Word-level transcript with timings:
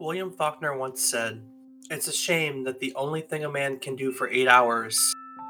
William 0.00 0.32
Faulkner 0.32 0.78
once 0.78 1.02
said, 1.02 1.42
It's 1.90 2.08
a 2.08 2.12
shame 2.12 2.64
that 2.64 2.80
the 2.80 2.94
only 2.94 3.20
thing 3.20 3.44
a 3.44 3.50
man 3.50 3.78
can 3.78 3.96
do 3.96 4.12
for 4.12 4.30
eight 4.30 4.48
hours 4.48 4.98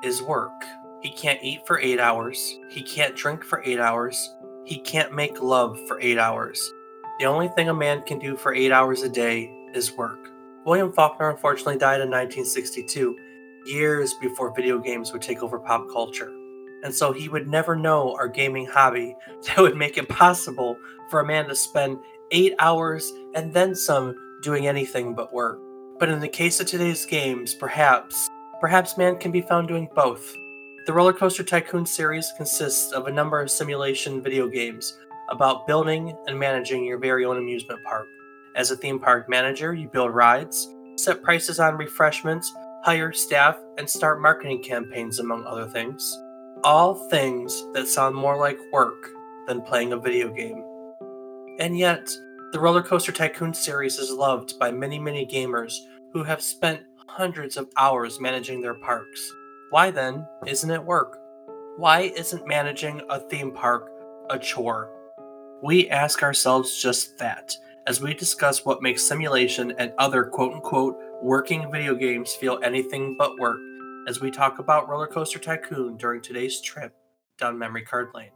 is 0.03 0.21
work. 0.21 0.65
He 1.03 1.11
can't 1.11 1.38
eat 1.41 1.61
for 1.69 1.79
eight 1.79 2.00
hours. 2.00 2.58
He 2.68 2.83
can't 2.83 3.15
drink 3.15 3.44
for 3.44 3.63
eight 3.65 3.78
hours. 3.78 4.34
He 4.65 4.81
can't 4.81 5.15
make 5.15 5.41
love 5.41 5.78
for 5.86 6.00
eight 6.00 6.18
hours. 6.18 6.73
The 7.21 7.26
only 7.26 7.47
thing 7.47 7.68
a 7.68 7.75
man 7.75 8.02
can 8.02 8.18
do 8.18 8.36
for 8.36 8.52
eight 8.52 8.73
hours 8.73 9.02
a 9.02 9.09
day 9.09 9.55
is 9.73 9.93
work. 9.93 10.32
William 10.67 10.93
Faulkner 10.93 11.30
unfortunately 11.30 11.79
died 11.79 12.01
in 12.01 12.11
1962, 12.11 13.17
years 13.67 14.14
before 14.14 14.53
video 14.53 14.80
games 14.80 15.12
would 15.12 15.23
take 15.23 15.45
over 15.45 15.61
pop 15.61 15.89
culture. 15.93 16.32
And 16.82 16.93
so 16.93 17.12
he 17.12 17.29
would 17.29 17.46
never 17.46 17.77
know 17.77 18.17
our 18.17 18.27
gaming 18.27 18.67
hobby 18.67 19.14
that 19.46 19.59
would 19.59 19.77
make 19.77 19.96
it 19.96 20.09
possible 20.09 20.77
for 21.09 21.21
a 21.21 21.25
man 21.25 21.46
to 21.46 21.55
spend 21.55 21.98
eight 22.32 22.55
hours 22.59 23.12
and 23.37 23.55
then 23.55 23.77
some 23.77 24.17
doing 24.43 24.66
anything 24.66 25.14
but 25.14 25.32
work. 25.32 25.59
But 25.98 26.08
in 26.08 26.21
the 26.21 26.29
case 26.29 26.61
of 26.61 26.67
today's 26.67 27.04
games, 27.04 27.54
perhaps, 27.54 28.29
perhaps 28.61 28.96
man 28.96 29.17
can 29.17 29.31
be 29.31 29.43
found 29.43 29.68
doing 29.68 29.89
both. 29.94 30.35
The 30.86 30.93
Roller 30.93 31.12
Coaster 31.12 31.44
Tycoon 31.44 31.85
series 31.85 32.32
consists 32.36 32.92
of 32.92 33.06
a 33.06 33.12
number 33.12 33.40
of 33.40 33.50
simulation 33.50 34.22
video 34.22 34.48
games 34.48 34.98
about 35.30 35.66
building 35.66 36.16
and 36.26 36.38
managing 36.38 36.84
your 36.84 36.98
very 36.98 37.24
own 37.24 37.36
amusement 37.36 37.80
park. 37.84 38.06
As 38.56 38.70
a 38.70 38.76
theme 38.76 38.98
park 38.98 39.28
manager, 39.28 39.74
you 39.74 39.88
build 39.88 40.14
rides, 40.14 40.68
set 40.96 41.22
prices 41.22 41.60
on 41.60 41.76
refreshments, 41.76 42.52
hire 42.82 43.12
staff, 43.12 43.59
and 43.78 43.88
start 43.88 44.20
marketing 44.20 44.62
campaigns, 44.62 45.18
among 45.18 45.45
other 45.45 45.66
things. 45.66 46.18
All 46.64 46.95
things 47.09 47.64
that 47.74 47.86
sound 47.86 48.14
more 48.14 48.38
like 48.38 48.59
work 48.72 49.10
than 49.46 49.62
playing 49.62 49.92
a 49.92 49.98
video 49.98 50.32
game. 50.32 50.64
And 51.59 51.78
yet, 51.78 52.10
the 52.52 52.59
Roller 52.59 52.82
Coaster 52.82 53.12
Tycoon 53.12 53.54
series 53.54 53.98
is 53.98 54.10
loved 54.10 54.59
by 54.59 54.72
many, 54.72 54.98
many 54.98 55.24
gamers 55.24 55.72
who 56.12 56.24
have 56.24 56.42
spent 56.42 56.82
hundreds 57.06 57.56
of 57.56 57.70
hours 57.76 58.18
managing 58.18 58.60
their 58.60 58.74
parks. 58.74 59.32
Why 59.70 59.93
then 59.93 60.26
isn't 60.46 60.71
it 60.71 60.84
work? 60.84 61.16
Why 61.76 62.12
isn't 62.16 62.48
managing 62.48 63.02
a 63.09 63.21
theme 63.21 63.52
park 63.52 63.88
a 64.31 64.39
chore? 64.39 64.91
We 65.62 65.89
ask 65.91 66.25
ourselves 66.25 66.83
just 66.83 67.19
that 67.19 67.55
as 67.87 68.01
we 68.01 68.15
discuss 68.15 68.65
what 68.65 68.83
makes 68.83 69.06
simulation 69.06 69.73
and 69.78 69.93
other 69.98 70.25
quote 70.25 70.53
unquote 70.53 70.98
working 71.23 71.71
video 71.71 71.95
games 71.95 72.34
feel 72.34 72.59
anything 72.65 73.15
but 73.17 73.39
work 73.39 73.61
as 74.09 74.21
we 74.21 74.31
talk 74.33 74.59
about 74.59 74.89
Roller 74.89 75.06
Coaster 75.06 75.39
Tycoon 75.39 75.97
during 75.97 76.21
today's 76.21 76.61
trip 76.61 76.97
down 77.39 77.56
memory 77.56 77.83
card 77.83 78.09
lane. 78.12 78.31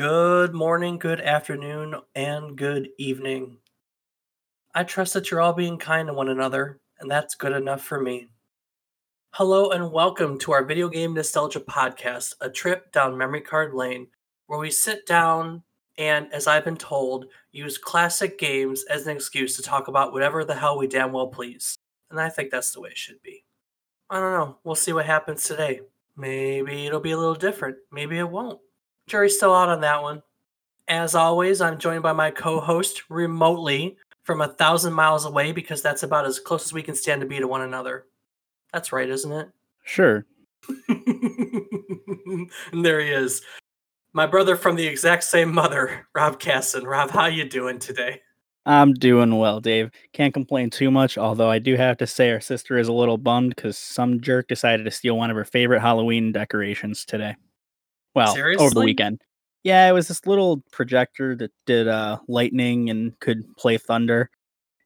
Good 0.00 0.54
morning, 0.54 0.96
good 0.96 1.20
afternoon, 1.20 1.94
and 2.14 2.56
good 2.56 2.88
evening. 2.96 3.58
I 4.74 4.82
trust 4.82 5.12
that 5.12 5.30
you're 5.30 5.42
all 5.42 5.52
being 5.52 5.76
kind 5.76 6.08
to 6.08 6.14
one 6.14 6.30
another, 6.30 6.80
and 6.98 7.10
that's 7.10 7.34
good 7.34 7.52
enough 7.52 7.82
for 7.82 8.00
me. 8.00 8.28
Hello, 9.34 9.72
and 9.72 9.92
welcome 9.92 10.38
to 10.38 10.52
our 10.52 10.64
Video 10.64 10.88
Game 10.88 11.12
Nostalgia 11.12 11.60
Podcast, 11.60 12.32
a 12.40 12.48
trip 12.48 12.90
down 12.92 13.18
memory 13.18 13.42
card 13.42 13.74
lane 13.74 14.06
where 14.46 14.58
we 14.58 14.70
sit 14.70 15.04
down 15.04 15.62
and, 15.98 16.32
as 16.32 16.46
I've 16.46 16.64
been 16.64 16.78
told, 16.78 17.26
use 17.52 17.76
classic 17.76 18.38
games 18.38 18.84
as 18.84 19.06
an 19.06 19.14
excuse 19.14 19.54
to 19.56 19.62
talk 19.62 19.88
about 19.88 20.14
whatever 20.14 20.46
the 20.46 20.54
hell 20.54 20.78
we 20.78 20.86
damn 20.86 21.12
well 21.12 21.28
please. 21.28 21.76
And 22.10 22.18
I 22.18 22.30
think 22.30 22.50
that's 22.50 22.72
the 22.72 22.80
way 22.80 22.88
it 22.88 22.96
should 22.96 23.20
be. 23.22 23.44
I 24.08 24.18
don't 24.18 24.32
know. 24.32 24.56
We'll 24.64 24.76
see 24.76 24.94
what 24.94 25.04
happens 25.04 25.44
today. 25.44 25.82
Maybe 26.16 26.86
it'll 26.86 27.00
be 27.00 27.10
a 27.10 27.18
little 27.18 27.34
different. 27.34 27.76
Maybe 27.92 28.16
it 28.16 28.30
won't. 28.30 28.60
Jury's 29.10 29.36
still 29.36 29.52
out 29.52 29.68
on 29.68 29.80
that 29.80 30.02
one. 30.02 30.22
As 30.86 31.16
always, 31.16 31.60
I'm 31.60 31.78
joined 31.78 32.04
by 32.04 32.12
my 32.12 32.30
co 32.30 32.60
host 32.60 33.10
remotely 33.10 33.96
from 34.22 34.40
a 34.40 34.48
thousand 34.48 34.92
miles 34.92 35.24
away 35.24 35.50
because 35.50 35.82
that's 35.82 36.04
about 36.04 36.26
as 36.26 36.38
close 36.38 36.64
as 36.64 36.72
we 36.72 36.82
can 36.82 36.94
stand 36.94 37.20
to 37.20 37.26
be 37.26 37.40
to 37.40 37.48
one 37.48 37.62
another. 37.62 38.06
That's 38.72 38.92
right, 38.92 39.08
isn't 39.08 39.32
it? 39.32 39.48
Sure. 39.82 40.24
and 40.88 42.50
there 42.72 43.00
he 43.00 43.10
is. 43.10 43.42
My 44.12 44.26
brother 44.26 44.54
from 44.54 44.76
the 44.76 44.86
exact 44.86 45.24
same 45.24 45.52
mother, 45.52 46.06
Rob 46.14 46.38
Casson. 46.38 46.84
Rob, 46.84 47.10
how 47.10 47.26
you 47.26 47.48
doing 47.48 47.80
today? 47.80 48.20
I'm 48.64 48.94
doing 48.94 49.38
well, 49.38 49.58
Dave. 49.60 49.90
Can't 50.12 50.34
complain 50.34 50.70
too 50.70 50.92
much, 50.92 51.18
although 51.18 51.50
I 51.50 51.58
do 51.58 51.74
have 51.74 51.96
to 51.96 52.06
say 52.06 52.30
our 52.30 52.40
sister 52.40 52.78
is 52.78 52.86
a 52.86 52.92
little 52.92 53.18
bummed 53.18 53.56
because 53.56 53.76
some 53.76 54.20
jerk 54.20 54.46
decided 54.46 54.84
to 54.84 54.90
steal 54.92 55.16
one 55.16 55.30
of 55.30 55.36
her 55.36 55.44
favorite 55.44 55.80
Halloween 55.80 56.30
decorations 56.30 57.04
today. 57.04 57.34
Well, 58.14 58.34
Seriously? 58.34 58.64
over 58.64 58.74
the 58.74 58.80
weekend. 58.80 59.22
Yeah, 59.62 59.88
it 59.88 59.92
was 59.92 60.08
this 60.08 60.26
little 60.26 60.62
projector 60.72 61.36
that 61.36 61.52
did 61.66 61.86
uh, 61.86 62.18
lightning 62.28 62.88
and 62.88 63.18
could 63.20 63.44
play 63.56 63.76
thunder. 63.76 64.30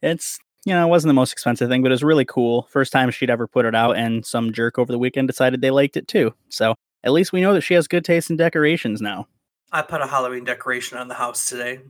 It's 0.03 0.39
you 0.65 0.73
know, 0.73 0.87
it 0.87 0.91
wasn't 0.91 1.11
the 1.11 1.15
most 1.15 1.33
expensive 1.33 1.69
thing, 1.69 1.83
but 1.83 1.91
it 1.91 1.93
was 1.93 2.03
really 2.03 2.25
cool. 2.25 2.63
First 2.71 2.91
time 2.91 3.11
she'd 3.11 3.31
ever 3.31 3.47
put 3.47 3.67
it 3.67 3.75
out, 3.75 3.97
and 3.97 4.25
some 4.25 4.53
jerk 4.53 4.79
over 4.79 4.91
the 4.91 4.99
weekend 4.99 5.29
decided 5.29 5.61
they 5.61 5.71
liked 5.71 5.97
it 5.97 6.09
too. 6.09 6.35
So 6.49 6.75
at 7.05 7.13
least 7.13 7.33
we 7.33 7.43
know 7.43 7.53
that 7.53 7.61
she 7.61 7.75
has 7.75 7.87
good 7.87 8.05
taste 8.05 8.31
in 8.31 8.37
decorations 8.37 9.01
now. 9.01 9.29
I 9.73 9.83
put 9.83 10.01
a 10.01 10.07
Halloween 10.07 10.45
decoration 10.45 10.99
on 10.99 11.09
the 11.09 11.15
house 11.15 11.49
today. 11.49 11.81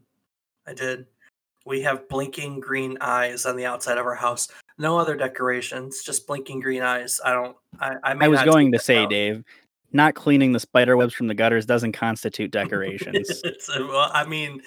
I 0.66 0.74
did. 0.74 1.06
We 1.66 1.82
have 1.82 2.08
blinking 2.08 2.60
green 2.60 2.98
eyes 3.00 3.46
on 3.46 3.56
the 3.56 3.64
outside 3.64 3.96
of 3.96 4.06
our 4.06 4.14
house. 4.14 4.48
No 4.76 4.98
other 4.98 5.16
decorations, 5.16 6.02
just 6.02 6.26
blinking 6.26 6.60
green 6.60 6.82
eyes. 6.82 7.20
I 7.24 7.32
don't. 7.32 7.56
I, 7.78 7.94
I, 8.02 8.14
may 8.14 8.26
I 8.26 8.28
was 8.28 8.40
not 8.40 8.46
going 8.46 8.72
to 8.72 8.78
say, 8.78 9.04
out. 9.04 9.10
Dave, 9.10 9.44
not 9.94 10.14
cleaning 10.14 10.52
the 10.52 10.60
spider 10.60 10.96
webs 10.96 11.14
from 11.14 11.28
the 11.28 11.34
gutters 11.34 11.64
doesn't 11.64 11.92
constitute 11.92 12.50
decorations. 12.50 13.30
It's- 13.44 13.68
uh, 13.70 13.86
well, 13.88 14.10
I 14.12 14.26
mean, 14.26 14.60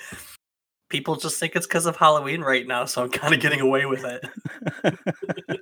people 0.90 1.16
just 1.18 1.40
think 1.40 1.56
it's 1.56 1.68
because 1.68 1.86
of 1.86 1.96
Halloween 1.98 2.42
right 2.42 2.66
now, 2.66 2.86
so 2.86 3.04
I'm 3.04 3.10
kind 3.10 3.34
of 3.34 3.40
getting 3.40 3.60
away 3.62 3.86
with 3.86 4.04
it. 4.06 5.60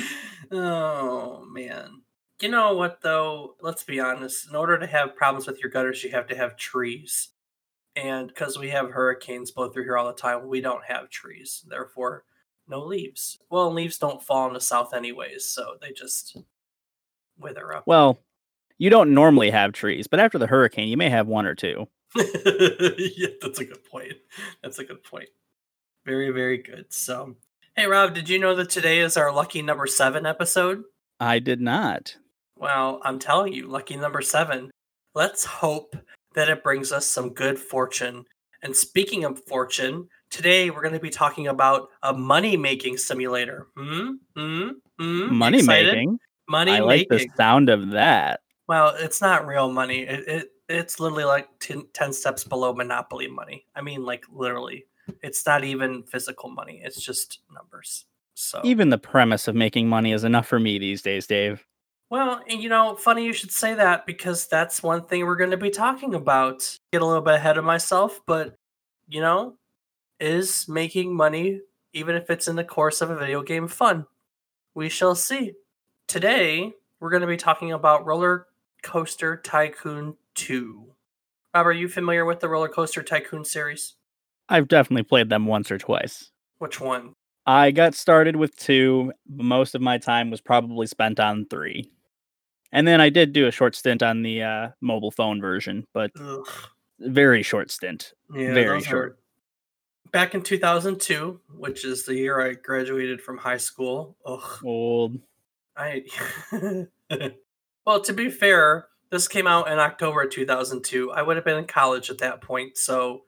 oh 0.50 1.44
man. 1.50 2.02
You 2.40 2.50
know 2.50 2.74
what 2.74 3.00
though? 3.00 3.54
Let's 3.62 3.84
be 3.84 3.98
honest. 4.00 4.48
In 4.48 4.56
order 4.56 4.78
to 4.78 4.86
have 4.86 5.16
problems 5.16 5.46
with 5.46 5.60
your 5.60 5.70
gutters, 5.70 6.02
you 6.04 6.10
have 6.10 6.26
to 6.28 6.36
have 6.36 6.56
trees. 6.56 7.28
And 7.94 8.28
because 8.28 8.58
we 8.58 8.68
have 8.70 8.90
hurricanes 8.90 9.50
blow 9.50 9.70
through 9.70 9.84
here 9.84 9.96
all 9.96 10.06
the 10.06 10.12
time, 10.12 10.46
we 10.48 10.60
don't 10.60 10.84
have 10.84 11.08
trees. 11.08 11.64
Therefore, 11.66 12.24
no 12.68 12.84
leaves. 12.84 13.38
Well, 13.48 13.72
leaves 13.72 13.96
don't 13.96 14.22
fall 14.22 14.46
in 14.48 14.52
the 14.52 14.60
south 14.60 14.92
anyways, 14.92 15.46
so 15.46 15.76
they 15.80 15.92
just 15.92 16.36
wither 17.38 17.74
up. 17.74 17.84
well, 17.86 18.18
you 18.78 18.90
don't 18.90 19.14
normally 19.14 19.50
have 19.50 19.72
trees, 19.72 20.06
but 20.06 20.20
after 20.20 20.38
the 20.38 20.46
hurricane, 20.46 20.88
you 20.88 20.96
may 20.96 21.10
have 21.10 21.26
one 21.26 21.46
or 21.46 21.54
two. 21.54 21.86
yeah, 22.16 23.28
that's 23.40 23.60
a 23.60 23.64
good 23.64 23.84
point. 23.84 24.14
That's 24.62 24.78
a 24.78 24.84
good 24.84 25.02
point. 25.02 25.28
Very, 26.04 26.30
very 26.30 26.58
good. 26.58 26.86
So, 26.92 27.36
hey, 27.74 27.86
Rob, 27.86 28.14
did 28.14 28.28
you 28.28 28.38
know 28.38 28.54
that 28.54 28.70
today 28.70 29.00
is 29.00 29.16
our 29.16 29.32
lucky 29.32 29.62
number 29.62 29.86
seven 29.86 30.24
episode? 30.24 30.84
I 31.20 31.38
did 31.38 31.60
not. 31.60 32.16
Well, 32.58 33.00
I'm 33.04 33.18
telling 33.18 33.52
you, 33.52 33.66
lucky 33.66 33.96
number 33.96 34.22
seven. 34.22 34.70
Let's 35.14 35.44
hope 35.44 35.96
that 36.34 36.48
it 36.48 36.62
brings 36.62 36.92
us 36.92 37.06
some 37.06 37.30
good 37.30 37.58
fortune. 37.58 38.24
And 38.62 38.76
speaking 38.76 39.24
of 39.24 39.42
fortune, 39.44 40.08
today 40.30 40.70
we're 40.70 40.82
going 40.82 40.94
to 40.94 41.00
be 41.00 41.10
talking 41.10 41.48
about 41.48 41.88
a 42.02 42.12
money 42.12 42.56
making 42.56 42.98
simulator. 42.98 43.66
Hmm? 43.76 44.12
Hmm? 44.36 44.68
Hmm? 44.98 45.34
Money 45.34 45.58
Excited? 45.58 45.94
making. 45.94 46.18
Money 46.48 46.72
I 46.72 46.80
like 46.80 47.08
the 47.08 47.26
sound 47.36 47.68
of 47.68 47.90
that. 47.90 48.40
Well, 48.68 48.94
it's 48.98 49.20
not 49.20 49.46
real 49.46 49.70
money. 49.70 50.00
It, 50.00 50.28
it 50.28 50.52
it's 50.68 50.98
literally 50.98 51.24
like 51.24 51.48
10, 51.60 51.86
10 51.92 52.12
steps 52.12 52.42
below 52.42 52.72
monopoly 52.72 53.28
money. 53.28 53.66
I 53.74 53.80
mean, 53.82 54.04
like 54.04 54.24
literally. 54.32 54.86
It's 55.22 55.46
not 55.46 55.62
even 55.62 56.02
physical 56.02 56.50
money. 56.50 56.80
It's 56.84 57.00
just 57.00 57.38
numbers. 57.54 58.06
So 58.34 58.60
Even 58.64 58.90
the 58.90 58.98
premise 58.98 59.46
of 59.46 59.54
making 59.54 59.88
money 59.88 60.12
is 60.12 60.24
enough 60.24 60.48
for 60.48 60.58
me 60.58 60.78
these 60.78 61.00
days, 61.00 61.26
Dave. 61.28 61.64
well, 62.10 62.40
and 62.48 62.60
you 62.60 62.68
know, 62.68 62.96
funny 62.96 63.24
you 63.24 63.32
should 63.32 63.52
say 63.52 63.74
that 63.74 64.04
because 64.04 64.48
that's 64.48 64.82
one 64.82 65.06
thing 65.06 65.24
we're 65.24 65.36
going 65.36 65.52
to 65.52 65.56
be 65.56 65.70
talking 65.70 66.14
about. 66.14 66.76
Get 66.92 67.02
a 67.02 67.06
little 67.06 67.22
bit 67.22 67.34
ahead 67.34 67.56
of 67.56 67.64
myself, 67.64 68.20
but 68.26 68.56
you 69.08 69.20
know, 69.20 69.56
is 70.18 70.66
making 70.68 71.14
money 71.14 71.60
even 71.92 72.16
if 72.16 72.28
it's 72.28 72.48
in 72.48 72.56
the 72.56 72.64
course 72.64 73.00
of 73.00 73.08
a 73.10 73.16
video 73.16 73.42
game 73.42 73.68
fun? 73.68 74.06
We 74.74 74.88
shall 74.88 75.14
see. 75.14 75.52
Today, 76.08 76.74
we're 77.00 77.10
going 77.10 77.22
to 77.22 77.26
be 77.28 77.36
talking 77.36 77.72
about 77.72 78.04
Roller 78.04 78.46
Coaster 78.82 79.36
Tycoon 79.36 80.16
2. 80.34 80.92
Rob, 81.54 81.66
are 81.66 81.72
you 81.72 81.88
familiar 81.88 82.24
with 82.24 82.40
the 82.40 82.48
Roller 82.48 82.68
Coaster 82.68 83.02
Tycoon 83.02 83.44
series? 83.44 83.94
I've 84.48 84.68
definitely 84.68 85.04
played 85.04 85.28
them 85.28 85.46
once 85.46 85.70
or 85.70 85.78
twice. 85.78 86.30
Which 86.58 86.80
one? 86.80 87.14
I 87.46 87.70
got 87.70 87.94
started 87.94 88.36
with 88.36 88.56
two. 88.56 89.12
Most 89.28 89.74
of 89.74 89.80
my 89.80 89.98
time 89.98 90.30
was 90.30 90.40
probably 90.40 90.86
spent 90.86 91.20
on 91.20 91.46
three. 91.46 91.90
And 92.72 92.86
then 92.86 93.00
I 93.00 93.08
did 93.08 93.32
do 93.32 93.46
a 93.46 93.52
short 93.52 93.74
stint 93.74 94.02
on 94.02 94.22
the 94.22 94.42
uh, 94.42 94.68
mobile 94.80 95.10
phone 95.10 95.40
version, 95.40 95.86
but 95.94 96.10
Ugh. 96.20 96.48
very 96.98 97.42
short 97.42 97.70
stint. 97.70 98.12
Yeah, 98.34 98.52
Very 98.52 98.82
short. 98.82 99.18
Back 100.12 100.34
in 100.34 100.42
2002, 100.42 101.40
which 101.56 101.84
is 101.84 102.04
the 102.04 102.14
year 102.14 102.40
I 102.40 102.54
graduated 102.54 103.20
from 103.20 103.38
high 103.38 103.56
school. 103.56 104.16
Ugh. 104.26 104.60
Old. 104.64 105.18
I 105.76 106.04
well, 107.86 108.00
to 108.00 108.12
be 108.12 108.30
fair, 108.30 108.88
this 109.10 109.28
came 109.28 109.46
out 109.46 109.70
in 109.70 109.78
October 109.78 110.26
2002. 110.26 111.12
I 111.12 111.22
would 111.22 111.36
have 111.36 111.44
been 111.44 111.58
in 111.58 111.66
college 111.66 112.10
at 112.10 112.18
that 112.18 112.40
point, 112.40 112.76
so 112.76 113.22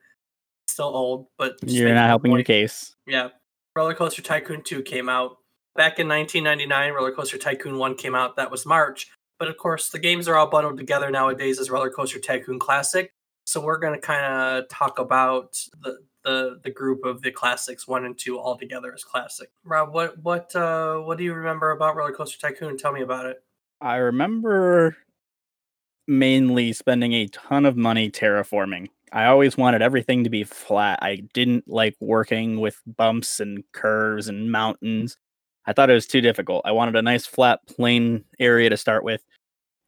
still 0.67 0.87
old, 0.87 1.27
but 1.37 1.57
you're 1.65 1.93
not 1.93 2.07
helping 2.07 2.31
point. 2.31 2.39
your 2.39 2.43
case. 2.45 2.95
Yeah. 3.07 3.29
Roller 3.75 3.93
Coaster 3.93 4.21
Tycoon 4.21 4.61
2 4.63 4.81
came 4.83 5.09
out 5.09 5.37
back 5.75 5.99
in 5.99 6.07
1999. 6.07 6.93
Roller 6.93 7.11
Coaster 7.11 7.37
Tycoon 7.37 7.77
1 7.77 7.95
came 7.95 8.15
out. 8.15 8.35
That 8.35 8.51
was 8.51 8.65
March. 8.65 9.07
But 9.37 9.47
of 9.47 9.57
course, 9.57 9.89
the 9.89 9.99
games 9.99 10.27
are 10.27 10.35
all 10.35 10.49
bundled 10.49 10.77
together 10.77 11.09
nowadays 11.09 11.59
as 11.59 11.69
Roller 11.69 11.89
Coaster 11.89 12.19
Tycoon 12.19 12.59
Classic. 12.59 13.11
So 13.45 13.61
we're 13.61 13.79
going 13.79 13.93
to 13.93 14.05
kind 14.05 14.25
of 14.25 14.67
talk 14.67 14.99
about 14.99 15.57
the, 15.81 15.99
the 16.23 16.59
the 16.63 16.69
group 16.69 17.05
of 17.05 17.21
the 17.21 17.31
classics 17.31 17.87
one 17.87 18.05
and 18.05 18.17
two 18.17 18.37
all 18.37 18.57
together 18.57 18.93
as 18.93 19.03
classic. 19.03 19.49
Rob, 19.63 19.93
what 19.93 20.21
what 20.21 20.53
uh, 20.55 20.97
what 20.97 21.17
do 21.17 21.23
you 21.23 21.33
remember 21.33 21.71
about 21.71 21.95
Roller 21.95 22.11
Coaster 22.11 22.37
Tycoon? 22.37 22.77
Tell 22.77 22.91
me 22.91 23.01
about 23.01 23.25
it. 23.25 23.41
I 23.81 23.95
remember 23.97 24.97
mainly 26.07 26.73
spending 26.73 27.13
a 27.13 27.27
ton 27.27 27.65
of 27.65 27.77
money 27.77 28.09
terraforming. 28.09 28.87
I 29.11 29.25
always 29.25 29.57
wanted 29.57 29.81
everything 29.81 30.23
to 30.23 30.29
be 30.29 30.43
flat. 30.43 30.99
I 31.01 31.23
didn't 31.33 31.67
like 31.67 31.95
working 31.99 32.59
with 32.59 32.81
bumps 32.85 33.39
and 33.39 33.63
curves 33.71 34.27
and 34.27 34.51
mountains. 34.51 35.17
I 35.65 35.73
thought 35.73 35.89
it 35.89 35.93
was 35.93 36.07
too 36.07 36.21
difficult. 36.21 36.63
I 36.65 36.71
wanted 36.71 36.95
a 36.95 37.01
nice 37.01 37.25
flat 37.25 37.59
plain 37.67 38.25
area 38.39 38.69
to 38.69 38.77
start 38.77 39.03
with. 39.03 39.23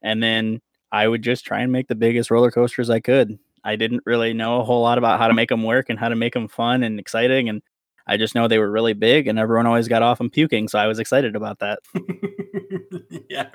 And 0.02 0.22
then 0.22 0.60
I 0.90 1.06
would 1.08 1.22
just 1.22 1.44
try 1.44 1.60
and 1.60 1.72
make 1.72 1.88
the 1.88 1.94
biggest 1.94 2.30
roller 2.30 2.50
coasters 2.50 2.90
I 2.90 3.00
could. 3.00 3.38
I 3.64 3.76
didn't 3.76 4.02
really 4.06 4.32
know 4.32 4.60
a 4.60 4.64
whole 4.64 4.82
lot 4.82 4.98
about 4.98 5.20
how 5.20 5.28
to 5.28 5.34
make 5.34 5.48
them 5.48 5.62
work 5.62 5.88
and 5.88 5.98
how 5.98 6.08
to 6.08 6.16
make 6.16 6.34
them 6.34 6.48
fun 6.48 6.82
and 6.82 6.98
exciting 6.98 7.48
and 7.48 7.62
I 8.06 8.16
just 8.16 8.34
know 8.34 8.48
they 8.48 8.58
were 8.58 8.70
really 8.70 8.92
big 8.92 9.28
and 9.28 9.38
everyone 9.38 9.66
always 9.66 9.88
got 9.88 10.02
off 10.02 10.20
and 10.20 10.32
puking, 10.32 10.68
so 10.68 10.78
I 10.78 10.86
was 10.86 10.98
excited 10.98 11.36
about 11.36 11.60
that. 11.60 11.80
yeah, 13.28 13.50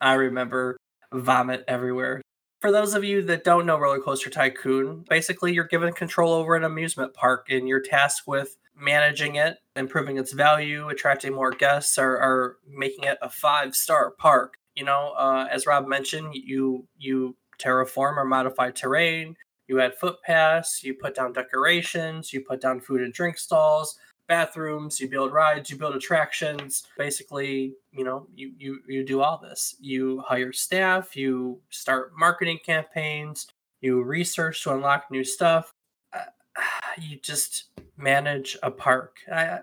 I 0.00 0.14
remember 0.14 0.76
vomit 1.12 1.64
everywhere. 1.66 2.22
For 2.60 2.70
those 2.70 2.94
of 2.94 3.04
you 3.04 3.22
that 3.22 3.44
don't 3.44 3.64
know 3.64 3.78
Roller 3.78 4.00
Coaster 4.00 4.28
Tycoon, 4.28 5.04
basically 5.08 5.54
you're 5.54 5.64
given 5.64 5.92
control 5.94 6.34
over 6.34 6.56
an 6.56 6.64
amusement 6.64 7.14
park 7.14 7.46
and 7.48 7.66
you're 7.66 7.80
tasked 7.80 8.26
with 8.26 8.56
managing 8.76 9.36
it, 9.36 9.58
improving 9.76 10.18
its 10.18 10.32
value, 10.32 10.88
attracting 10.88 11.34
more 11.34 11.50
guests, 11.50 11.98
or, 11.98 12.12
or 12.12 12.56
making 12.68 13.04
it 13.04 13.18
a 13.22 13.30
five 13.30 13.74
star 13.74 14.10
park. 14.10 14.54
You 14.74 14.84
know, 14.84 15.14
uh, 15.16 15.48
as 15.50 15.66
Rob 15.66 15.88
mentioned, 15.88 16.34
you 16.34 16.86
you 16.98 17.36
terraform 17.58 18.16
or 18.16 18.24
modify 18.24 18.70
terrain, 18.70 19.36
you 19.70 19.80
add 19.80 19.94
footpaths, 19.94 20.82
you 20.82 20.94
put 20.94 21.14
down 21.14 21.32
decorations, 21.32 22.32
you 22.32 22.40
put 22.40 22.60
down 22.60 22.80
food 22.80 23.02
and 23.02 23.12
drink 23.12 23.38
stalls, 23.38 23.96
bathrooms, 24.26 24.98
you 24.98 25.08
build 25.08 25.32
rides, 25.32 25.70
you 25.70 25.76
build 25.76 25.94
attractions. 25.94 26.82
Basically, 26.98 27.74
you 27.92 28.02
know, 28.02 28.26
you 28.34 28.52
you 28.58 28.80
you 28.88 29.04
do 29.04 29.22
all 29.22 29.38
this. 29.38 29.76
You 29.80 30.24
hire 30.26 30.52
staff, 30.52 31.16
you 31.16 31.60
start 31.70 32.12
marketing 32.18 32.58
campaigns, 32.66 33.46
you 33.80 34.02
research 34.02 34.62
to 34.64 34.74
unlock 34.74 35.04
new 35.08 35.22
stuff. 35.22 35.72
Uh, 36.12 36.24
you 37.00 37.18
just 37.18 37.66
manage 37.96 38.58
a 38.64 38.72
park. 38.72 39.18
I, 39.32 39.60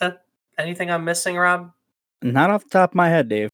that 0.00 0.24
anything 0.58 0.90
I'm 0.90 1.04
missing, 1.04 1.36
Rob? 1.36 1.70
Not 2.22 2.48
off 2.48 2.64
the 2.64 2.70
top 2.70 2.92
of 2.92 2.94
my 2.94 3.10
head, 3.10 3.28
Dave. 3.28 3.50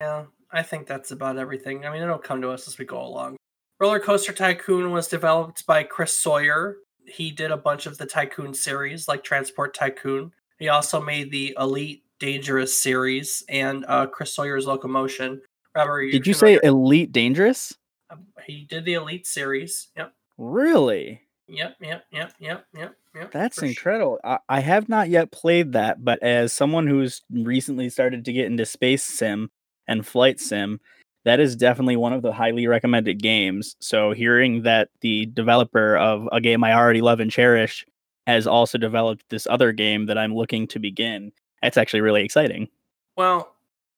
Yeah, 0.00 0.24
I 0.50 0.64
think 0.64 0.88
that's 0.88 1.12
about 1.12 1.38
everything. 1.38 1.86
I 1.86 1.92
mean, 1.92 2.02
it'll 2.02 2.18
come 2.18 2.42
to 2.42 2.50
us 2.50 2.66
as 2.66 2.78
we 2.78 2.84
go 2.84 3.00
along. 3.00 3.36
Roller 3.80 4.00
Coaster 4.00 4.32
Tycoon 4.32 4.92
was 4.92 5.08
developed 5.08 5.66
by 5.66 5.82
Chris 5.82 6.16
Sawyer, 6.16 6.76
he 7.06 7.30
did 7.30 7.50
a 7.50 7.56
bunch 7.56 7.86
of 7.86 7.98
the 7.98 8.06
Tycoon 8.06 8.54
series, 8.54 9.08
like 9.08 9.22
Transport 9.22 9.74
Tycoon. 9.74 10.32
He 10.58 10.68
also 10.68 11.00
made 11.00 11.30
the 11.30 11.56
Elite 11.58 12.02
Dangerous 12.18 12.80
series 12.80 13.42
and 13.48 13.84
uh, 13.88 14.06
Chris 14.06 14.32
Sawyer's 14.32 14.66
Locomotion. 14.66 15.40
Robert, 15.74 16.10
did 16.12 16.26
you 16.26 16.34
say 16.34 16.58
Elite 16.62 17.12
Dangerous? 17.12 17.76
Um, 18.10 18.26
he 18.46 18.64
did 18.64 18.84
the 18.84 18.94
Elite 18.94 19.26
series. 19.26 19.88
Yep. 19.96 20.12
Really? 20.38 21.20
Yep, 21.48 21.76
yep, 21.80 22.04
yep, 22.10 22.32
yep, 22.38 22.66
yep, 22.74 22.94
yep. 23.14 23.32
That's 23.32 23.60
incredible. 23.62 24.18
Sure. 24.24 24.38
I, 24.48 24.56
I 24.56 24.60
have 24.60 24.88
not 24.88 25.10
yet 25.10 25.32
played 25.32 25.72
that, 25.72 26.02
but 26.02 26.22
as 26.22 26.52
someone 26.52 26.86
who's 26.86 27.22
recently 27.30 27.90
started 27.90 28.24
to 28.24 28.32
get 28.32 28.46
into 28.46 28.64
space 28.64 29.02
sim 29.02 29.50
and 29.86 30.06
flight 30.06 30.40
sim, 30.40 30.80
that 31.24 31.40
is 31.40 31.56
definitely 31.56 31.96
one 31.96 32.12
of 32.12 32.22
the 32.22 32.32
highly 32.32 32.66
recommended 32.66 33.22
games. 33.22 33.76
So 33.80 34.12
hearing 34.12 34.62
that 34.62 34.88
the 35.00 35.26
developer 35.26 35.96
of 35.96 36.28
a 36.32 36.40
game 36.40 36.62
I 36.62 36.74
already 36.74 37.00
love 37.00 37.20
and 37.20 37.30
cherish 37.30 37.86
has 38.26 38.46
also 38.46 38.78
developed 38.78 39.24
this 39.28 39.46
other 39.48 39.72
game 39.72 40.06
that 40.06 40.18
I'm 40.18 40.34
looking 40.34 40.66
to 40.68 40.78
begin, 40.78 41.32
that's 41.62 41.76
actually 41.76 42.00
really 42.00 42.24
exciting. 42.24 42.68
Well, 43.16 43.54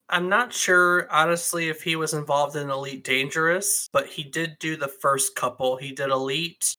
I'm 0.08 0.28
not 0.28 0.52
sure 0.52 1.08
honestly 1.10 1.68
if 1.68 1.82
he 1.82 1.96
was 1.96 2.14
involved 2.14 2.54
in 2.54 2.70
Elite 2.70 3.02
Dangerous, 3.02 3.88
but 3.92 4.06
he 4.06 4.22
did 4.22 4.58
do 4.60 4.76
the 4.76 4.88
first 4.88 5.34
couple. 5.34 5.76
He 5.76 5.92
did 5.92 6.10
Elite 6.10 6.76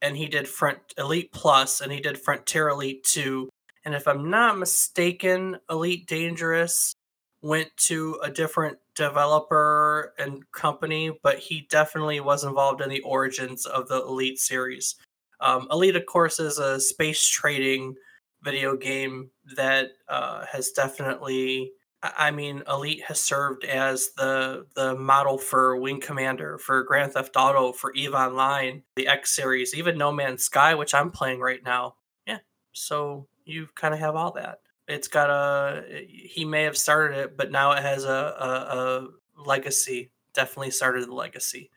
and 0.00 0.16
he 0.16 0.28
did 0.28 0.46
Front 0.46 0.78
Elite 0.96 1.32
Plus 1.32 1.80
and 1.80 1.90
he 1.90 2.00
did 2.00 2.18
Frontier 2.18 2.68
Elite 2.68 3.02
2. 3.02 3.48
And 3.84 3.94
if 3.94 4.06
I'm 4.06 4.30
not 4.30 4.58
mistaken, 4.58 5.56
Elite 5.68 6.06
Dangerous 6.06 6.94
went 7.42 7.68
to 7.76 8.18
a 8.22 8.30
different 8.30 8.78
developer 8.94 10.12
and 10.18 10.50
company, 10.52 11.16
but 11.22 11.38
he 11.38 11.66
definitely 11.70 12.20
was 12.20 12.44
involved 12.44 12.80
in 12.80 12.88
the 12.88 13.00
origins 13.00 13.64
of 13.66 13.88
the 13.88 14.02
Elite 14.02 14.38
series. 14.38 14.96
Um, 15.40 15.68
Elite, 15.70 15.96
of 15.96 16.06
course, 16.06 16.40
is 16.40 16.58
a 16.58 16.80
space 16.80 17.26
trading 17.26 17.94
video 18.42 18.76
game 18.76 19.30
that 19.56 19.90
uh, 20.08 20.44
has 20.46 20.70
definitely. 20.70 21.72
I 22.00 22.30
mean, 22.30 22.62
Elite 22.68 23.02
has 23.04 23.20
served 23.20 23.64
as 23.64 24.10
the 24.16 24.66
the 24.74 24.94
model 24.94 25.36
for 25.36 25.76
Wing 25.76 26.00
Commander, 26.00 26.58
for 26.58 26.84
Grand 26.84 27.12
Theft 27.12 27.34
Auto, 27.36 27.72
for 27.72 27.92
Eve 27.94 28.14
Online, 28.14 28.82
the 28.94 29.08
X 29.08 29.34
series, 29.34 29.74
even 29.74 29.98
No 29.98 30.12
Man's 30.12 30.44
Sky, 30.44 30.74
which 30.74 30.94
I'm 30.94 31.10
playing 31.10 31.40
right 31.40 31.62
now. 31.64 31.96
Yeah, 32.24 32.38
so 32.72 33.26
you 33.44 33.66
kind 33.74 33.94
of 33.94 34.00
have 34.00 34.14
all 34.14 34.32
that 34.32 34.60
it's 34.88 35.08
got 35.08 35.30
a 35.30 36.06
he 36.08 36.44
may 36.44 36.62
have 36.62 36.76
started 36.76 37.18
it 37.18 37.36
but 37.36 37.50
now 37.50 37.72
it 37.72 37.82
has 37.82 38.04
a, 38.04 38.08
a, 38.08 38.76
a 38.76 39.08
legacy 39.46 40.10
definitely 40.34 40.70
started 40.70 41.06
the 41.06 41.14
legacy. 41.14 41.70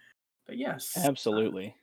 But 0.48 0.58
yes 0.58 0.98
uh, 0.98 1.02
absolutely. 1.06 1.75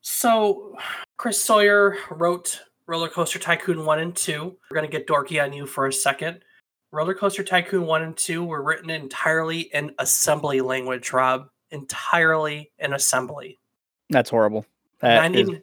so 0.00 0.76
chris 1.16 1.42
sawyer 1.42 1.96
wrote 2.10 2.60
roller 2.86 3.08
coaster 3.08 3.38
tycoon 3.38 3.84
1 3.84 3.98
and 3.98 4.16
2 4.16 4.56
we're 4.70 4.74
going 4.74 4.88
to 4.88 4.96
get 4.96 5.06
dorky 5.06 5.42
on 5.42 5.52
you 5.52 5.66
for 5.66 5.86
a 5.86 5.92
second. 5.92 6.40
Roller 6.90 7.14
coaster 7.14 7.44
tycoon 7.44 7.84
1 7.84 8.02
and 8.02 8.16
2 8.16 8.44
were 8.44 8.62
written 8.62 8.88
entirely 8.88 9.62
in 9.74 9.92
assembly 9.98 10.62
language 10.62 11.12
rob. 11.12 11.48
Entirely 11.70 12.72
in 12.78 12.94
assembly. 12.94 13.58
That's 14.08 14.30
horrible. 14.30 14.64
That 15.00 15.30
90, 15.30 15.40
is, 15.40 15.60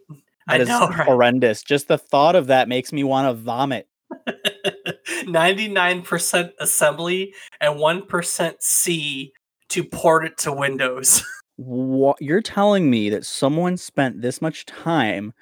that 0.48 0.62
is 0.62 0.68
know, 0.68 0.88
right? 0.88 1.08
horrendous. 1.08 1.64
Just 1.64 1.88
the 1.88 1.98
thought 1.98 2.36
of 2.36 2.48
that 2.48 2.70
makes 2.70 2.94
me 2.94 3.04
want 3.04 3.28
to 3.28 3.34
vomit 3.34 3.88
99% 5.28 6.52
assembly 6.60 7.34
and 7.62 7.76
1% 7.76 8.56
C 8.60 9.34
to 9.70 9.84
port 9.84 10.26
it 10.26 10.38
to 10.40 10.52
Windows. 10.52 11.24
what 11.58 12.22
you're 12.22 12.42
telling 12.42 12.90
me 12.90 13.10
that 13.10 13.26
someone 13.26 13.78
spent 13.78 14.22
this 14.22 14.42
much 14.42 14.66
time 14.66 15.34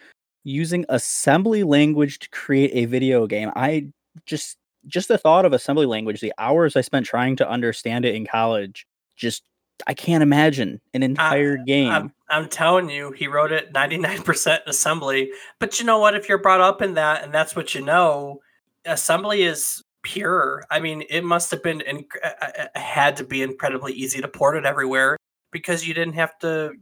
using 0.43 0.85
assembly 0.89 1.63
language 1.63 2.19
to 2.19 2.29
create 2.29 2.71
a 2.73 2.85
video 2.85 3.25
game. 3.27 3.51
I 3.55 3.87
just 4.25 4.57
just 4.85 5.07
the 5.07 5.17
thought 5.17 5.45
of 5.45 5.53
assembly 5.53 5.85
language, 5.85 6.19
the 6.19 6.33
hours 6.37 6.75
I 6.75 6.81
spent 6.81 7.05
trying 7.05 7.37
to 7.37 7.49
understand 7.49 8.05
it 8.05 8.15
in 8.15 8.25
college, 8.25 8.85
just 9.15 9.43
I 9.87 9.93
can't 9.93 10.21
imagine 10.23 10.81
an 10.93 11.03
entire 11.03 11.57
I, 11.59 11.63
game. 11.63 11.91
I'm, 11.91 12.13
I'm, 12.29 12.49
telling 12.49 12.89
you, 12.89 13.11
he 13.11 13.27
wrote 13.27 13.51
it 13.51 13.73
99% 13.73 14.59
assembly. 14.67 15.31
But 15.59 15.79
you 15.79 15.85
know 15.85 15.99
what? 15.99 16.15
If 16.15 16.29
you're 16.29 16.37
brought 16.37 16.61
up 16.61 16.81
in 16.81 16.93
that 16.95 17.23
and 17.23 17.33
that's 17.33 17.55
what 17.55 17.73
you 17.73 17.81
know, 17.81 18.39
assembly 18.85 19.43
is 19.43 19.83
pure. 20.03 20.65
I 20.69 20.79
mean, 20.79 21.03
it 21.09 21.23
must 21.23 21.51
have 21.51 21.63
been 21.63 21.79
inc- 21.79 22.17
uh, 22.23 22.29
uh, 22.41 22.67
uh, 22.75 22.79
had 22.79 23.17
to 23.17 23.23
be 23.23 23.41
incredibly 23.41 23.93
easy 23.93 24.21
to 24.21 24.27
port 24.27 24.57
it 24.57 24.65
everywhere 24.65 25.17
because 25.51 25.87
you 25.87 25.93
didn't 25.93 26.15
have 26.15 26.37
to. 26.39 26.73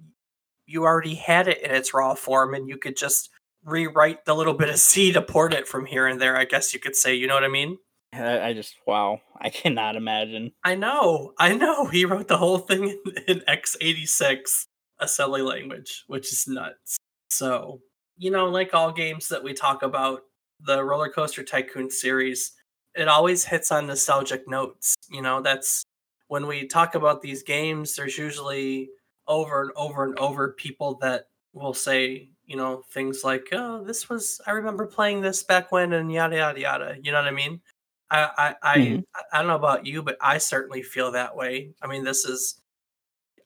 You 0.66 0.84
already 0.84 1.16
had 1.16 1.48
it 1.48 1.62
in 1.62 1.72
its 1.72 1.94
raw 1.94 2.14
form, 2.16 2.54
and 2.54 2.68
you 2.68 2.78
could 2.78 2.96
just 2.96 3.30
rewrite 3.64 4.26
the 4.26 4.36
little 4.36 4.54
bit 4.54 4.70
of 4.70 4.80
C 4.80 5.12
to 5.12 5.22
port 5.22 5.54
it 5.54 5.68
from 5.68 5.86
here 5.86 6.08
and 6.08 6.20
there. 6.20 6.38
I 6.38 6.46
guess 6.46 6.74
you 6.74 6.80
could 6.80 6.96
say. 6.96 7.14
You 7.16 7.28
know 7.28 7.36
what 7.36 7.44
I 7.44 7.50
mean? 7.50 7.78
I 8.14 8.52
just 8.54 8.76
wow, 8.86 9.22
I 9.40 9.50
cannot 9.50 9.96
imagine. 9.96 10.52
I 10.66 10.76
know, 10.76 11.34
I 11.40 11.56
know. 11.56 11.86
He 11.86 12.04
wrote 12.04 12.28
the 12.28 12.38
whole 12.38 12.58
thing 12.58 12.90
in, 12.90 13.00
in 13.28 13.40
x86 13.48 14.66
assembly 15.00 15.42
language, 15.42 16.04
which 16.08 16.32
is 16.32 16.46
nuts. 16.48 16.98
So, 17.30 17.80
you 18.18 18.30
know, 18.30 18.48
like 18.48 18.74
all 18.74 18.92
games 18.92 19.30
that 19.30 19.44
we 19.44 19.54
talk 19.54 19.82
about, 19.82 20.24
the 20.66 20.84
Roller 20.84 21.10
Coaster 21.10 21.44
Tycoon 21.44 21.90
series, 21.90 22.54
it 22.96 23.08
always 23.08 23.46
hits 23.46 23.72
on 23.72 23.88
nostalgic 23.88 24.48
notes. 24.48 24.96
You 25.10 25.22
know, 25.22 25.42
that's 25.42 25.84
when 26.28 26.48
we 26.48 26.68
talk 26.68 26.96
about 26.96 27.22
these 27.22 27.44
games, 27.44 27.96
there's 27.96 28.18
usually 28.18 28.90
over 29.28 29.62
and 29.64 29.72
over 29.76 30.04
and 30.04 30.18
over 30.20 30.54
people 30.54 30.96
that 31.02 31.28
will 31.54 31.74
say, 31.74 32.30
you 32.46 32.56
know, 32.58 32.84
things 32.92 33.24
like, 33.24 33.48
oh, 33.54 33.84
this 33.84 34.10
was 34.10 34.40
I 34.48 34.52
remember 34.52 34.86
playing 34.88 35.22
this 35.22 35.44
back 35.44 35.72
when 35.72 35.94
and 35.94 36.12
yada 36.12 36.38
yada 36.38 36.60
yada. 36.60 36.98
You 37.02 37.12
know 37.12 37.20
what 37.20 37.28
I 37.28 37.32
mean? 37.32 37.62
I 38.10 38.56
I 38.64 38.74
I, 38.74 38.78
Mhm. 38.80 39.04
I 39.34 39.38
don't 39.40 39.48
know 39.48 39.56
about 39.56 39.86
you, 39.86 40.02
but 40.04 40.18
I 40.22 40.38
certainly 40.38 40.84
feel 40.84 41.12
that 41.12 41.36
way. 41.36 41.74
I 41.82 41.88
mean, 41.88 42.04
this 42.04 42.26
is 42.26 42.62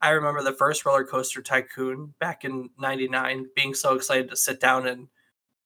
I 0.01 0.09
remember 0.11 0.43
the 0.43 0.53
first 0.53 0.85
roller 0.85 1.05
coaster 1.05 1.41
tycoon 1.41 2.13
back 2.19 2.45
in 2.45 2.69
99 2.77 3.47
being 3.55 3.73
so 3.73 3.95
excited 3.95 4.29
to 4.29 4.35
sit 4.35 4.59
down 4.59 4.87
and 4.87 5.07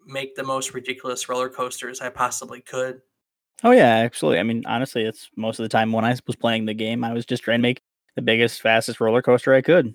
make 0.05 0.35
the 0.35 0.43
most 0.43 0.73
ridiculous 0.73 1.29
roller 1.29 1.49
coasters 1.49 2.01
I 2.01 2.09
possibly 2.09 2.61
could. 2.61 3.01
Oh 3.63 3.71
yeah, 3.71 3.97
absolutely. 3.97 4.39
I 4.39 4.43
mean, 4.43 4.63
honestly, 4.65 5.03
it's 5.03 5.29
most 5.35 5.59
of 5.59 5.63
the 5.63 5.69
time 5.69 5.91
when 5.91 6.05
I 6.05 6.15
was 6.25 6.35
playing 6.35 6.65
the 6.65 6.73
game, 6.73 7.03
I 7.03 7.13
was 7.13 7.25
just 7.25 7.43
trying 7.43 7.59
to 7.59 7.61
make 7.61 7.81
the 8.15 8.21
biggest, 8.21 8.61
fastest 8.61 8.99
roller 8.99 9.21
coaster 9.21 9.53
I 9.53 9.61
could. 9.61 9.93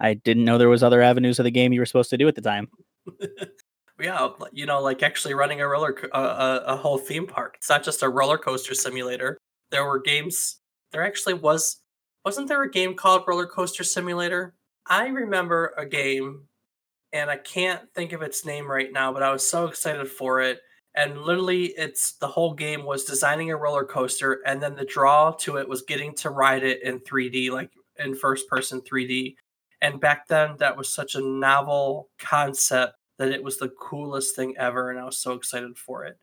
I 0.00 0.14
didn't 0.14 0.44
know 0.44 0.58
there 0.58 0.68
was 0.68 0.82
other 0.82 1.02
avenues 1.02 1.38
of 1.38 1.44
the 1.44 1.50
game 1.50 1.72
you 1.72 1.80
were 1.80 1.86
supposed 1.86 2.10
to 2.10 2.18
do 2.18 2.26
at 2.26 2.34
the 2.34 2.40
time. 2.40 2.68
yeah, 4.00 4.28
you 4.52 4.66
know, 4.66 4.80
like 4.80 5.02
actually 5.02 5.34
running 5.34 5.60
a 5.60 5.68
roller 5.68 5.92
co- 5.92 6.08
uh, 6.08 6.62
a, 6.66 6.72
a 6.72 6.76
whole 6.76 6.98
theme 6.98 7.26
park. 7.26 7.54
It's 7.58 7.68
not 7.68 7.84
just 7.84 8.02
a 8.02 8.08
roller 8.08 8.38
coaster 8.38 8.74
simulator. 8.74 9.38
There 9.70 9.84
were 9.84 10.00
games. 10.00 10.58
There 10.90 11.04
actually 11.04 11.34
was 11.34 11.82
wasn't 12.24 12.48
there 12.48 12.62
a 12.62 12.70
game 12.70 12.94
called 12.94 13.24
Roller 13.26 13.46
Coaster 13.46 13.82
Simulator? 13.82 14.54
I 14.86 15.08
remember 15.08 15.74
a 15.76 15.84
game 15.84 16.44
and 17.12 17.30
I 17.30 17.36
can't 17.36 17.82
think 17.94 18.12
of 18.12 18.22
its 18.22 18.44
name 18.44 18.70
right 18.70 18.92
now, 18.92 19.12
but 19.12 19.22
I 19.22 19.32
was 19.32 19.46
so 19.46 19.66
excited 19.66 20.08
for 20.08 20.40
it. 20.40 20.60
And 20.94 21.18
literally 21.22 21.66
it's 21.76 22.12
the 22.14 22.28
whole 22.28 22.52
game 22.52 22.84
was 22.84 23.04
designing 23.04 23.50
a 23.50 23.56
roller 23.56 23.84
coaster 23.84 24.40
and 24.46 24.62
then 24.62 24.74
the 24.74 24.84
draw 24.84 25.32
to 25.40 25.56
it 25.56 25.68
was 25.68 25.82
getting 25.82 26.14
to 26.16 26.30
ride 26.30 26.64
it 26.64 26.82
in 26.82 27.00
3D 27.00 27.50
like 27.50 27.70
in 27.98 28.14
first 28.14 28.46
person 28.48 28.82
3D. 28.82 29.36
And 29.80 30.00
back 30.00 30.28
then 30.28 30.56
that 30.58 30.76
was 30.76 30.92
such 30.92 31.14
a 31.14 31.22
novel 31.22 32.10
concept 32.18 32.94
that 33.18 33.30
it 33.30 33.42
was 33.42 33.58
the 33.58 33.72
coolest 33.80 34.36
thing 34.36 34.54
ever 34.58 34.90
and 34.90 35.00
I 35.00 35.04
was 35.04 35.18
so 35.18 35.32
excited 35.32 35.78
for 35.78 36.04
it. 36.04 36.18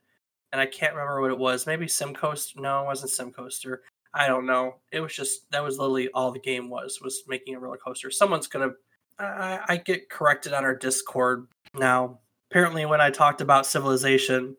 And 0.52 0.62
I 0.62 0.66
can't 0.68 0.94
remember 0.94 1.22
what 1.22 1.32
it 1.32 1.40
was. 1.40 1.66
Maybe 1.66 1.86
Simcoaster? 1.86 2.60
No, 2.60 2.82
it 2.82 2.86
wasn't 2.86 3.12
Simcoaster. 3.12 3.78
I 4.14 4.28
don't 4.28 4.46
know. 4.46 4.76
It 4.92 5.02
was 5.02 5.16
just 5.16 5.50
that 5.52 5.64
was 5.64 5.78
literally 5.78 6.10
all 6.14 6.32
the 6.32 6.40
game 6.40 6.70
was 6.70 7.00
was 7.02 7.24
making 7.28 7.56
a 7.56 7.60
roller 7.60 7.78
coaster. 7.78 8.10
Someone's 8.10 8.48
gonna. 8.48 8.72
I, 9.20 9.60
I 9.68 9.78
get 9.78 10.10
corrected 10.10 10.54
on 10.54 10.64
our 10.64 10.76
Discord 10.76 11.48
now. 11.74 12.20
Apparently, 12.50 12.86
when 12.86 13.02
I 13.02 13.12
talked 13.12 13.42
about 13.42 13.66
civilization, 13.66 14.56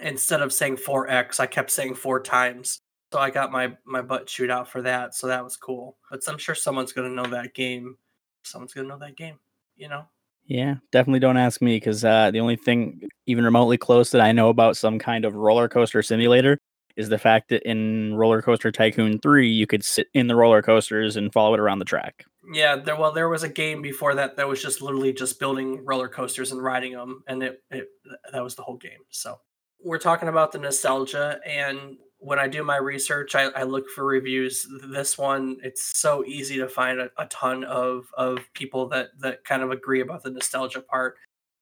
instead 0.00 0.42
of 0.42 0.52
saying 0.52 0.76
4x, 0.76 1.40
I 1.40 1.46
kept 1.46 1.70
saying 1.70 1.94
four 1.94 2.20
times. 2.20 2.80
So 3.12 3.20
I 3.20 3.30
got 3.30 3.52
my 3.52 3.76
my 3.86 4.02
butt 4.02 4.26
chewed 4.26 4.50
out 4.50 4.68
for 4.68 4.82
that. 4.82 5.14
So 5.14 5.28
that 5.28 5.44
was 5.44 5.56
cool. 5.56 5.96
But 6.10 6.22
I'm 6.28 6.38
sure 6.38 6.54
someone's 6.54 6.92
gonna 6.92 7.10
know 7.10 7.26
that 7.26 7.54
game. 7.54 7.96
Someone's 8.42 8.74
gonna 8.74 8.88
know 8.88 8.98
that 8.98 9.16
game. 9.16 9.38
You 9.76 9.88
know. 9.88 10.06
Yeah, 10.46 10.74
definitely 10.92 11.20
don't 11.20 11.36
ask 11.36 11.62
me 11.62 11.76
because 11.76 12.04
uh, 12.04 12.30
the 12.30 12.40
only 12.40 12.56
thing 12.56 13.02
even 13.26 13.44
remotely 13.44 13.78
close 13.78 14.10
that 14.10 14.20
I 14.20 14.32
know 14.32 14.48
about 14.48 14.76
some 14.76 14.98
kind 14.98 15.24
of 15.24 15.34
roller 15.34 15.68
coaster 15.68 16.02
simulator 16.02 16.58
is 16.96 17.08
the 17.08 17.18
fact 17.18 17.48
that 17.48 17.68
in 17.68 18.14
Roller 18.14 18.42
Coaster 18.42 18.70
Tycoon 18.70 19.18
3, 19.18 19.48
you 19.48 19.66
could 19.66 19.84
sit 19.84 20.06
in 20.14 20.26
the 20.26 20.36
roller 20.36 20.62
coasters 20.62 21.16
and 21.16 21.32
follow 21.32 21.54
it 21.54 21.60
around 21.60 21.78
the 21.78 21.84
track. 21.84 22.24
Yeah, 22.52 22.76
there 22.76 22.96
well 22.96 23.12
there 23.12 23.28
was 23.28 23.42
a 23.42 23.48
game 23.48 23.82
before 23.82 24.14
that 24.16 24.36
that 24.36 24.48
was 24.48 24.62
just 24.62 24.82
literally 24.82 25.12
just 25.12 25.38
building 25.38 25.84
roller 25.84 26.08
coasters 26.08 26.52
and 26.52 26.62
riding 26.62 26.92
them 26.92 27.22
and 27.26 27.42
it, 27.42 27.62
it 27.70 27.88
that 28.32 28.42
was 28.42 28.54
the 28.54 28.62
whole 28.62 28.76
game. 28.76 29.00
So, 29.10 29.40
we're 29.82 29.98
talking 29.98 30.28
about 30.28 30.52
the 30.52 30.58
nostalgia 30.58 31.40
and 31.46 31.96
when 32.18 32.38
I 32.38 32.48
do 32.48 32.64
my 32.64 32.76
research, 32.78 33.34
I, 33.34 33.50
I 33.50 33.64
look 33.64 33.90
for 33.90 34.02
reviews. 34.02 34.66
This 34.88 35.18
one, 35.18 35.58
it's 35.62 35.98
so 35.98 36.24
easy 36.24 36.56
to 36.56 36.68
find 36.68 36.98
a, 36.98 37.10
a 37.18 37.26
ton 37.26 37.64
of 37.64 38.06
of 38.16 38.38
people 38.54 38.88
that 38.88 39.10
that 39.20 39.44
kind 39.44 39.62
of 39.62 39.70
agree 39.70 40.00
about 40.00 40.22
the 40.22 40.30
nostalgia 40.30 40.80
part. 40.80 41.16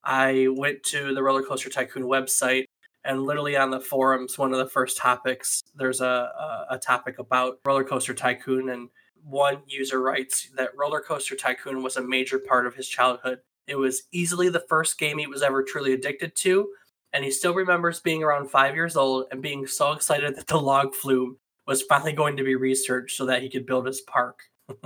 I 0.04 0.48
went 0.50 0.82
to 0.84 1.14
the 1.14 1.22
Roller 1.22 1.42
Coaster 1.42 1.68
Tycoon 1.68 2.04
website 2.04 2.64
and 3.04 3.24
literally 3.24 3.56
on 3.56 3.70
the 3.70 3.80
forums 3.80 4.38
one 4.38 4.52
of 4.52 4.58
the 4.58 4.68
first 4.68 4.96
topics 4.96 5.62
there's 5.74 6.00
a, 6.00 6.06
a, 6.06 6.66
a 6.70 6.78
topic 6.78 7.18
about 7.18 7.58
roller 7.64 7.84
coaster 7.84 8.14
tycoon 8.14 8.68
and 8.68 8.88
one 9.24 9.58
user 9.66 10.00
writes 10.00 10.48
that 10.56 10.76
roller 10.76 11.00
coaster 11.00 11.36
tycoon 11.36 11.82
was 11.82 11.96
a 11.96 12.02
major 12.02 12.38
part 12.38 12.66
of 12.66 12.74
his 12.74 12.88
childhood 12.88 13.38
it 13.66 13.76
was 13.76 14.02
easily 14.12 14.48
the 14.48 14.64
first 14.68 14.98
game 14.98 15.18
he 15.18 15.26
was 15.26 15.42
ever 15.42 15.62
truly 15.62 15.92
addicted 15.92 16.34
to 16.34 16.68
and 17.12 17.24
he 17.24 17.30
still 17.30 17.54
remembers 17.54 18.00
being 18.00 18.22
around 18.22 18.50
five 18.50 18.74
years 18.74 18.96
old 18.96 19.26
and 19.30 19.42
being 19.42 19.66
so 19.66 19.92
excited 19.92 20.34
that 20.36 20.46
the 20.46 20.60
log 20.60 20.94
flume 20.94 21.36
was 21.66 21.82
finally 21.82 22.12
going 22.12 22.36
to 22.36 22.42
be 22.42 22.56
researched 22.56 23.16
so 23.16 23.26
that 23.26 23.42
he 23.42 23.48
could 23.48 23.66
build 23.66 23.86
his 23.86 24.00
park 24.02 24.40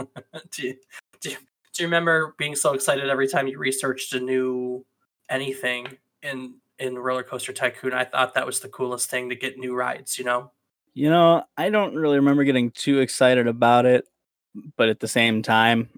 do, 0.51 0.63
you, 0.63 0.75
do, 1.21 1.31
you, 1.31 1.37
do 1.73 1.83
you 1.83 1.87
remember 1.87 2.35
being 2.39 2.55
so 2.55 2.75
excited 2.75 3.09
every 3.09 3.29
time 3.29 3.47
you 3.47 3.59
researched 3.59 4.13
a 4.13 4.21
new 4.21 4.85
anything 5.31 5.87
in 6.23 6.55
in 6.79 6.99
Roller 6.99 7.23
Coaster 7.23 7.53
Tycoon. 7.53 7.93
I 7.93 8.05
thought 8.05 8.35
that 8.35 8.47
was 8.47 8.61
the 8.61 8.69
coolest 8.69 9.11
thing 9.11 9.29
to 9.31 9.37
get 9.37 9.59
new 9.59 9.75
rides, 9.75 10.19
you 10.19 10.25
know? 10.25 10.51
You 10.95 11.11
know, 11.11 11.45
I 11.57 11.71
don't 11.71 11.95
really 11.95 12.17
remember 12.17 12.45
getting 12.45 12.71
too 12.71 13.01
excited 13.01 13.47
about 13.47 13.87
it, 13.87 14.07
but 14.77 14.89
at 14.89 15.01
the 15.01 15.09
same 15.09 15.43
time, 15.43 15.89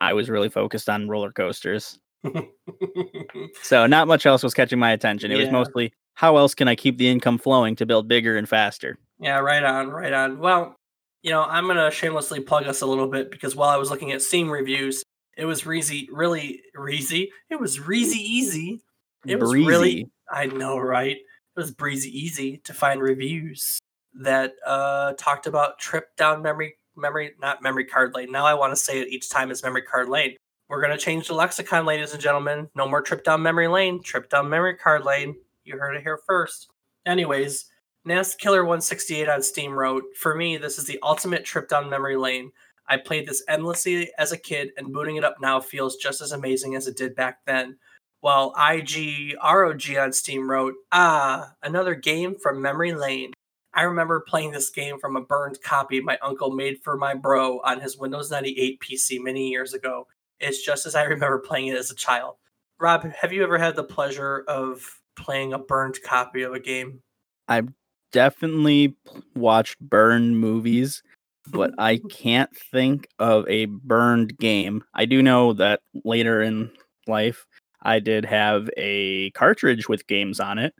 I 0.00 0.12
was 0.12 0.28
really 0.28 0.48
focused 0.48 0.88
on 0.88 1.08
roller 1.08 1.32
coasters. 1.32 1.98
so 3.62 3.86
not 3.86 4.08
much 4.08 4.26
else 4.26 4.42
was 4.42 4.54
catching 4.54 4.78
my 4.78 4.92
attention. 4.92 5.30
It 5.30 5.36
yeah. 5.36 5.44
was 5.44 5.52
mostly 5.52 5.92
how 6.14 6.36
else 6.36 6.54
can 6.54 6.68
I 6.68 6.74
keep 6.74 6.96
the 6.98 7.08
income 7.08 7.38
flowing 7.38 7.76
to 7.76 7.86
build 7.86 8.08
bigger 8.08 8.36
and 8.36 8.48
faster? 8.48 8.98
Yeah, 9.18 9.38
right 9.38 9.62
on, 9.62 9.90
right 9.90 10.12
on. 10.12 10.38
Well, 10.38 10.76
you 11.22 11.30
know, 11.30 11.42
I'm 11.42 11.66
gonna 11.66 11.90
shamelessly 11.90 12.40
plug 12.40 12.66
us 12.66 12.82
a 12.82 12.86
little 12.86 13.08
bit 13.08 13.30
because 13.30 13.56
while 13.56 13.70
I 13.70 13.76
was 13.76 13.90
looking 13.90 14.12
at 14.12 14.22
Steam 14.22 14.50
reviews, 14.50 15.02
it 15.36 15.44
was 15.44 15.62
Reezy, 15.62 16.06
really 16.12 16.62
Reezy. 16.76 17.28
It 17.50 17.60
was 17.60 17.78
Reezy 17.78 18.16
Easy. 18.16 18.80
It 19.26 19.40
was 19.40 19.50
Breezy. 19.50 19.66
really 19.66 20.10
I 20.30 20.46
know, 20.46 20.78
right? 20.78 21.16
It 21.16 21.60
was 21.60 21.70
breezy 21.70 22.10
easy 22.10 22.58
to 22.64 22.74
find 22.74 23.00
reviews 23.00 23.78
that 24.14 24.54
uh, 24.66 25.12
talked 25.18 25.46
about 25.46 25.78
trip 25.78 26.16
down 26.16 26.42
memory 26.42 26.76
memory 26.96 27.32
not 27.40 27.62
memory 27.62 27.84
card 27.84 28.14
lane. 28.14 28.30
Now 28.32 28.46
I 28.46 28.54
want 28.54 28.72
to 28.72 28.76
say 28.76 29.00
it 29.00 29.08
each 29.08 29.28
time 29.28 29.50
as 29.50 29.62
memory 29.62 29.82
card 29.82 30.08
lane. 30.08 30.36
We're 30.68 30.80
gonna 30.80 30.98
change 30.98 31.28
the 31.28 31.34
lexicon, 31.34 31.84
ladies 31.86 32.12
and 32.12 32.22
gentlemen. 32.22 32.68
No 32.74 32.88
more 32.88 33.02
trip 33.02 33.24
down 33.24 33.42
memory 33.42 33.68
lane. 33.68 34.02
Trip 34.02 34.28
down 34.28 34.48
memory 34.48 34.76
card 34.76 35.04
lane. 35.04 35.36
You 35.64 35.78
heard 35.78 35.96
it 35.96 36.02
here 36.02 36.18
first. 36.26 36.68
Anyways, 37.06 37.66
Nast 38.04 38.38
Killer 38.38 38.62
168 38.64 39.28
on 39.28 39.42
Steam 39.42 39.72
wrote, 39.72 40.04
For 40.16 40.34
me, 40.34 40.56
this 40.56 40.78
is 40.78 40.86
the 40.86 40.98
ultimate 41.02 41.44
trip 41.44 41.68
down 41.68 41.90
memory 41.90 42.16
lane. 42.16 42.50
I 42.86 42.98
played 42.98 43.26
this 43.26 43.42
endlessly 43.48 44.10
as 44.18 44.32
a 44.32 44.36
kid, 44.36 44.70
and 44.76 44.92
booting 44.92 45.16
it 45.16 45.24
up 45.24 45.36
now 45.40 45.60
feels 45.60 45.96
just 45.96 46.20
as 46.20 46.32
amazing 46.32 46.74
as 46.74 46.86
it 46.86 46.96
did 46.96 47.14
back 47.14 47.38
then 47.46 47.78
while 48.24 48.54
IG 48.56 49.36
ROG 49.44 49.82
on 49.98 50.10
Steam 50.10 50.50
wrote, 50.50 50.72
Ah, 50.90 51.52
another 51.62 51.94
game 51.94 52.34
from 52.34 52.62
Memory 52.62 52.94
Lane. 52.94 53.33
I 53.74 53.82
remember 53.82 54.20
playing 54.20 54.52
this 54.52 54.70
game 54.70 54.98
from 54.98 55.16
a 55.16 55.20
burned 55.20 55.60
copy 55.62 56.00
my 56.00 56.18
uncle 56.22 56.50
made 56.52 56.82
for 56.82 56.96
my 56.96 57.14
bro 57.14 57.60
on 57.60 57.80
his 57.80 57.98
Windows 57.98 58.30
98 58.30 58.80
PC 58.80 59.20
many 59.20 59.48
years 59.48 59.74
ago. 59.74 60.06
It's 60.38 60.62
just 60.62 60.86
as 60.86 60.94
I 60.94 61.04
remember 61.04 61.38
playing 61.38 61.68
it 61.68 61.76
as 61.76 61.90
a 61.90 61.94
child. 61.96 62.36
Rob, 62.78 63.04
have 63.04 63.32
you 63.32 63.42
ever 63.42 63.58
had 63.58 63.76
the 63.76 63.84
pleasure 63.84 64.44
of 64.46 65.00
playing 65.16 65.52
a 65.52 65.58
burned 65.58 65.98
copy 66.04 66.42
of 66.42 66.52
a 66.52 66.60
game? 66.60 67.00
I've 67.48 67.68
definitely 68.12 68.96
watched 69.34 69.78
burned 69.80 70.38
movies, 70.38 71.02
but 71.50 71.72
I 71.78 71.96
can't 72.10 72.54
think 72.56 73.08
of 73.18 73.48
a 73.48 73.66
burned 73.66 74.38
game. 74.38 74.84
I 74.94 75.04
do 75.04 75.22
know 75.22 75.52
that 75.54 75.80
later 76.04 76.42
in 76.42 76.70
life, 77.06 77.46
I 77.82 77.98
did 77.98 78.24
have 78.24 78.70
a 78.76 79.30
cartridge 79.30 79.88
with 79.88 80.06
games 80.06 80.40
on 80.40 80.58
it 80.58 80.74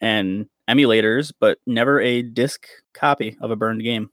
and 0.00 0.46
emulators, 0.68 1.32
but 1.38 1.58
never 1.66 2.00
a 2.00 2.22
disc 2.22 2.66
copy 2.92 3.36
of 3.40 3.50
a 3.50 3.56
burned 3.56 3.82
game. 3.82 4.10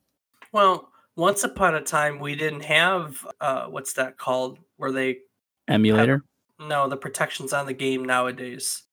Well, 0.51 0.89
once 1.15 1.43
upon 1.43 1.75
a 1.75 1.81
time, 1.81 2.19
we 2.19 2.35
didn't 2.35 2.65
have 2.65 3.25
uh, 3.41 3.65
what's 3.65 3.93
that 3.93 4.17
called? 4.17 4.59
Where 4.77 4.91
they 4.91 5.19
emulator? 5.67 6.23
Have, 6.59 6.69
no, 6.69 6.87
the 6.89 6.97
protections 6.97 7.53
on 7.53 7.65
the 7.65 7.73
game 7.73 8.05
nowadays. 8.05 8.83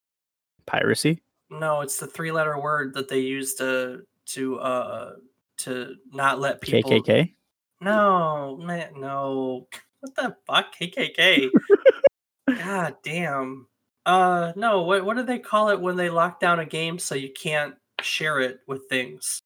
Piracy? 0.65 1.21
No, 1.49 1.81
it's 1.81 1.97
the 1.97 2.07
three-letter 2.07 2.59
word 2.59 2.93
that 2.95 3.07
they 3.07 3.19
use 3.19 3.55
to 3.55 4.01
to 4.27 4.59
uh 4.59 5.13
to 5.57 5.95
not 6.11 6.39
let 6.39 6.61
people. 6.61 6.91
KKK. 6.91 7.33
No, 7.81 8.57
man, 8.61 8.93
no. 8.97 9.67
What 9.99 10.15
the 10.15 10.35
fuck, 10.45 10.75
KKK? 10.75 11.49
God 12.59 12.97
damn. 13.03 13.67
Uh 14.07 14.53
no, 14.55 14.83
what 14.83 15.03
what 15.05 15.17
do 15.17 15.23
they 15.23 15.37
call 15.37 15.69
it 15.69 15.81
when 15.81 15.97
they 15.97 16.09
lock 16.09 16.39
down 16.39 16.59
a 16.59 16.65
game 16.65 16.97
so 16.97 17.13
you 17.13 17.29
can't 17.33 17.75
share 18.01 18.39
it 18.39 18.61
with 18.65 18.87
things? 18.89 19.41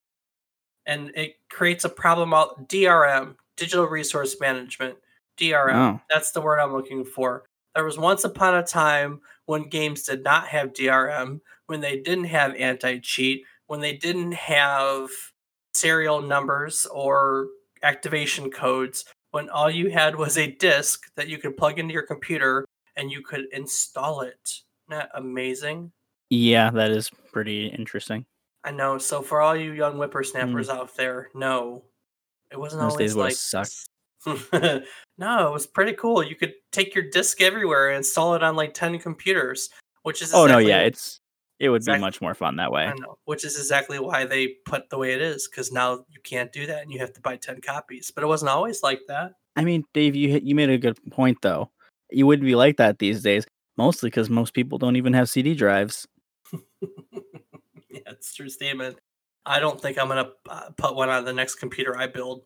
And 0.86 1.12
it 1.15 1.38
creates 1.50 1.84
a 1.84 1.89
problem 1.89 2.34
out 2.34 2.70
DRM, 2.70 3.36
digital 3.58 3.88
resource 3.88 4.38
management. 4.39 4.98
DRM. 5.39 5.96
Oh. 5.96 6.01
That's 6.10 6.32
the 6.32 6.41
word 6.41 6.60
I'm 6.60 6.74
looking 6.74 7.03
for. 7.03 7.44
There 7.74 7.86
was 7.86 7.98
once 7.98 8.24
upon 8.24 8.56
a 8.56 8.63
time 8.63 9.22
when 9.46 9.70
games 9.70 10.03
did 10.03 10.24
not 10.24 10.48
have 10.48 10.74
DRM, 10.74 11.41
when 11.65 11.82
they 11.82 12.00
didn't 12.00 12.25
have 12.25 12.53
anti-cheat, 12.56 13.44
when 13.68 13.80
they 13.80 13.94
didn't 13.98 14.34
have 14.34 15.10
serial 15.74 16.22
numbers 16.22 16.86
or 16.88 17.48
activation 17.82 18.51
codes, 18.51 19.06
when 19.32 19.50
all 19.50 19.70
you 19.72 19.89
had 19.89 20.15
was 20.15 20.38
a 20.38 20.51
disk 20.51 21.06
that 21.15 21.30
you 21.30 21.38
could 21.39 21.58
plug 21.58 21.80
into 21.80 21.94
your 21.94 22.06
computer 22.06 22.65
and 23.01 23.12
you 23.12 23.22
could 23.24 23.46
install 23.51 24.22
it. 24.22 24.39
Isn't 24.46 25.00
that 25.00 25.10
amazing? 25.15 25.91
Yeah, 26.29 26.70
that 26.70 26.91
is 26.91 27.10
pretty 27.34 27.65
interesting. 27.67 28.25
I 28.63 28.70
know. 28.72 29.00
So 29.00 29.24
for 29.24 29.41
all 29.41 29.55
you 29.55 29.72
young 29.72 29.96
whippersnappers 29.98 30.70
out 30.70 30.96
there, 30.96 31.29
no, 31.34 31.84
it 32.51 32.60
wasn't 32.60 32.84
Mm. 32.84 32.86
Those 32.86 32.93
always 32.93 33.15
like 33.15 33.34
sucked. 33.34 33.88
no, 35.17 35.48
it 35.48 35.51
was 35.51 35.65
pretty 35.65 35.93
cool. 35.93 36.22
You 36.24 36.36
could 36.36 36.53
take 36.72 36.93
your 36.93 37.10
disc 37.10 37.41
everywhere 37.41 37.89
and 37.89 37.98
install 37.98 38.36
it 38.36 38.43
on 38.43 38.55
like 38.55 38.75
ten 38.75 39.00
computers, 39.00 39.70
which 40.03 40.22
is 40.22 40.31
Oh 40.34 40.46
no, 40.46 40.60
yeah, 40.60 40.81
it's 40.81 41.20
it 41.60 41.70
would 41.70 41.77
Exactly. 41.77 41.98
be 42.00 42.01
much 42.01 42.22
more 42.22 42.36
fun 42.36 42.55
that 42.58 42.72
way. 42.72 42.84
I 42.84 42.93
know, 42.93 43.17
which 43.25 43.43
is 43.43 43.58
exactly 43.58 43.98
why 44.00 44.25
they 44.25 44.55
put 44.65 44.89
the 44.91 44.98
way 45.00 45.13
it 45.13 45.22
is 45.22 45.48
because 45.48 45.72
now 45.72 46.05
you 46.08 46.20
can't 46.24 46.51
do 46.53 46.67
that 46.67 46.84
and 46.84 46.91
you 46.91 47.00
have 47.00 47.13
to 47.13 47.22
buy 47.22 47.36
ten 47.38 47.62
copies. 47.62 48.12
But 48.13 48.24
it 48.24 48.27
wasn't 48.27 48.50
always 48.51 48.84
like 48.84 49.01
that. 49.08 49.31
I 49.55 49.63
mean, 49.63 49.84
Dave, 49.93 50.15
you 50.15 50.29
hit- 50.29 50.43
you 50.43 50.53
made 50.55 50.70
a 50.70 50.77
good 50.77 51.00
point 51.12 51.39
though. 51.41 51.72
You 52.12 52.27
wouldn't 52.27 52.46
be 52.46 52.56
like 52.56 52.77
that 52.77 53.00
these 53.00 53.22
days, 53.22 53.46
mostly 53.77 54.10
because 54.10 54.30
most 54.30 54.53
people 54.53 54.77
don't 54.77 54.96
even 54.96 55.13
have 55.13 55.30
CD 55.30 55.53
drives. 55.53 56.08
yeah, 56.53 56.60
it's 58.08 58.32
a 58.32 58.36
true 58.36 58.50
statement. 58.50 58.98
I 59.46 59.60
don't 59.60 59.80
think 59.80 59.98
I'm 59.98 60.08
gonna 60.08 60.32
uh, 60.50 60.70
put 60.77 60.96
one 60.96 61.10
on 61.10 61.25
the 61.25 61.34
next 61.34 61.56
computer 61.56 61.98
I 61.98 62.08
build. 62.08 62.44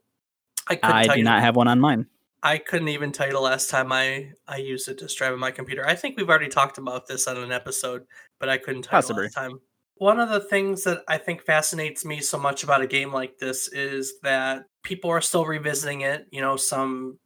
I 0.67 0.79
I 0.81 1.07
do 1.07 1.17
you 1.17 1.23
not 1.23 1.41
have 1.41 1.55
one 1.55 1.67
on 1.67 1.79
mine. 1.79 2.07
I 2.41 2.59
couldn't 2.59 2.89
even 2.89 3.11
tell 3.11 3.25
you 3.25 3.33
the 3.33 3.39
last 3.39 3.69
time 3.69 3.91
I 3.91 4.31
I 4.47 4.57
used 4.57 4.87
a 4.87 4.93
disk 4.93 5.17
drive 5.17 5.33
on 5.33 5.39
my 5.39 5.51
computer. 5.51 5.85
I 5.85 5.95
think 5.95 6.15
we've 6.15 6.29
already 6.29 6.47
talked 6.47 6.77
about 6.77 7.07
this 7.07 7.27
on 7.27 7.37
an 7.37 7.51
episode, 7.51 8.05
but 8.39 8.49
I 8.49 8.57
couldn't 8.57 8.83
tell 8.83 9.01
you 9.01 9.07
the 9.07 9.13
last 9.13 9.33
time. 9.33 9.59
One 9.97 10.19
of 10.19 10.29
the 10.29 10.41
things 10.41 10.83
that 10.83 11.03
I 11.07 11.17
think 11.17 11.41
fascinates 11.41 12.03
me 12.03 12.19
so 12.19 12.37
much 12.37 12.63
about 12.63 12.81
a 12.81 12.87
game 12.87 13.13
like 13.13 13.37
this 13.39 13.67
is 13.69 14.13
that 14.23 14.65
people 14.83 15.09
are 15.09 15.21
still 15.21 15.45
revisiting 15.45 16.01
it. 16.01 16.27
You 16.31 16.41
know, 16.41 16.55
some 16.55 17.17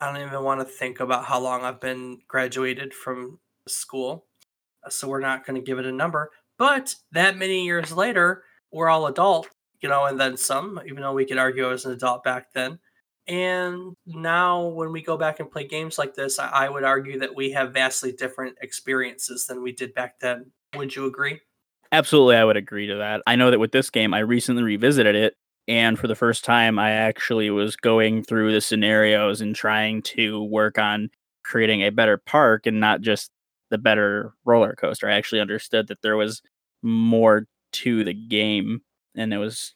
I 0.00 0.12
don't 0.12 0.26
even 0.26 0.42
want 0.42 0.60
to 0.60 0.66
think 0.66 1.00
about 1.00 1.24
how 1.24 1.40
long 1.40 1.62
I've 1.62 1.80
been 1.80 2.18
graduated 2.28 2.92
from 2.92 3.38
school, 3.68 4.26
so 4.88 5.08
we're 5.08 5.20
not 5.20 5.46
going 5.46 5.60
to 5.60 5.64
give 5.64 5.78
it 5.78 5.86
a 5.86 5.92
number. 5.92 6.30
But 6.58 6.96
that 7.12 7.36
many 7.36 7.64
years 7.64 7.92
later, 7.92 8.44
we're 8.72 8.88
all 8.88 9.06
adult, 9.06 9.48
you 9.80 9.88
know, 9.88 10.04
and 10.04 10.20
then 10.20 10.36
some. 10.36 10.80
Even 10.86 11.02
though 11.02 11.12
we 11.12 11.24
could 11.24 11.38
argue 11.38 11.66
I 11.66 11.70
was 11.70 11.84
an 11.84 11.92
adult 11.92 12.24
back 12.24 12.52
then. 12.52 12.78
And 13.26 13.94
now, 14.06 14.66
when 14.66 14.92
we 14.92 15.02
go 15.02 15.16
back 15.16 15.40
and 15.40 15.50
play 15.50 15.66
games 15.66 15.96
like 15.96 16.14
this, 16.14 16.38
I, 16.38 16.48
I 16.48 16.68
would 16.68 16.84
argue 16.84 17.18
that 17.20 17.34
we 17.34 17.52
have 17.52 17.72
vastly 17.72 18.12
different 18.12 18.56
experiences 18.60 19.46
than 19.46 19.62
we 19.62 19.72
did 19.72 19.94
back 19.94 20.20
then. 20.20 20.50
Would 20.76 20.94
you 20.94 21.06
agree? 21.06 21.40
Absolutely, 21.90 22.36
I 22.36 22.44
would 22.44 22.56
agree 22.56 22.88
to 22.88 22.96
that. 22.96 23.22
I 23.26 23.36
know 23.36 23.50
that 23.50 23.60
with 23.60 23.72
this 23.72 23.88
game, 23.88 24.12
I 24.12 24.18
recently 24.18 24.62
revisited 24.62 25.14
it, 25.14 25.34
and 25.66 25.98
for 25.98 26.08
the 26.08 26.14
first 26.14 26.44
time, 26.44 26.78
I 26.78 26.90
actually 26.90 27.50
was 27.50 27.76
going 27.76 28.22
through 28.22 28.52
the 28.52 28.60
scenarios 28.60 29.40
and 29.40 29.54
trying 29.54 30.02
to 30.02 30.42
work 30.42 30.78
on 30.78 31.10
creating 31.42 31.82
a 31.82 31.90
better 31.90 32.16
park 32.16 32.66
and 32.66 32.80
not 32.80 33.00
just 33.00 33.30
the 33.70 33.78
better 33.78 34.34
roller 34.44 34.74
coaster. 34.74 35.08
I 35.08 35.14
actually 35.14 35.40
understood 35.40 35.88
that 35.88 36.02
there 36.02 36.16
was 36.16 36.42
more 36.82 37.46
to 37.72 38.04
the 38.04 38.14
game, 38.14 38.82
and 39.16 39.32
it 39.32 39.38
was 39.38 39.74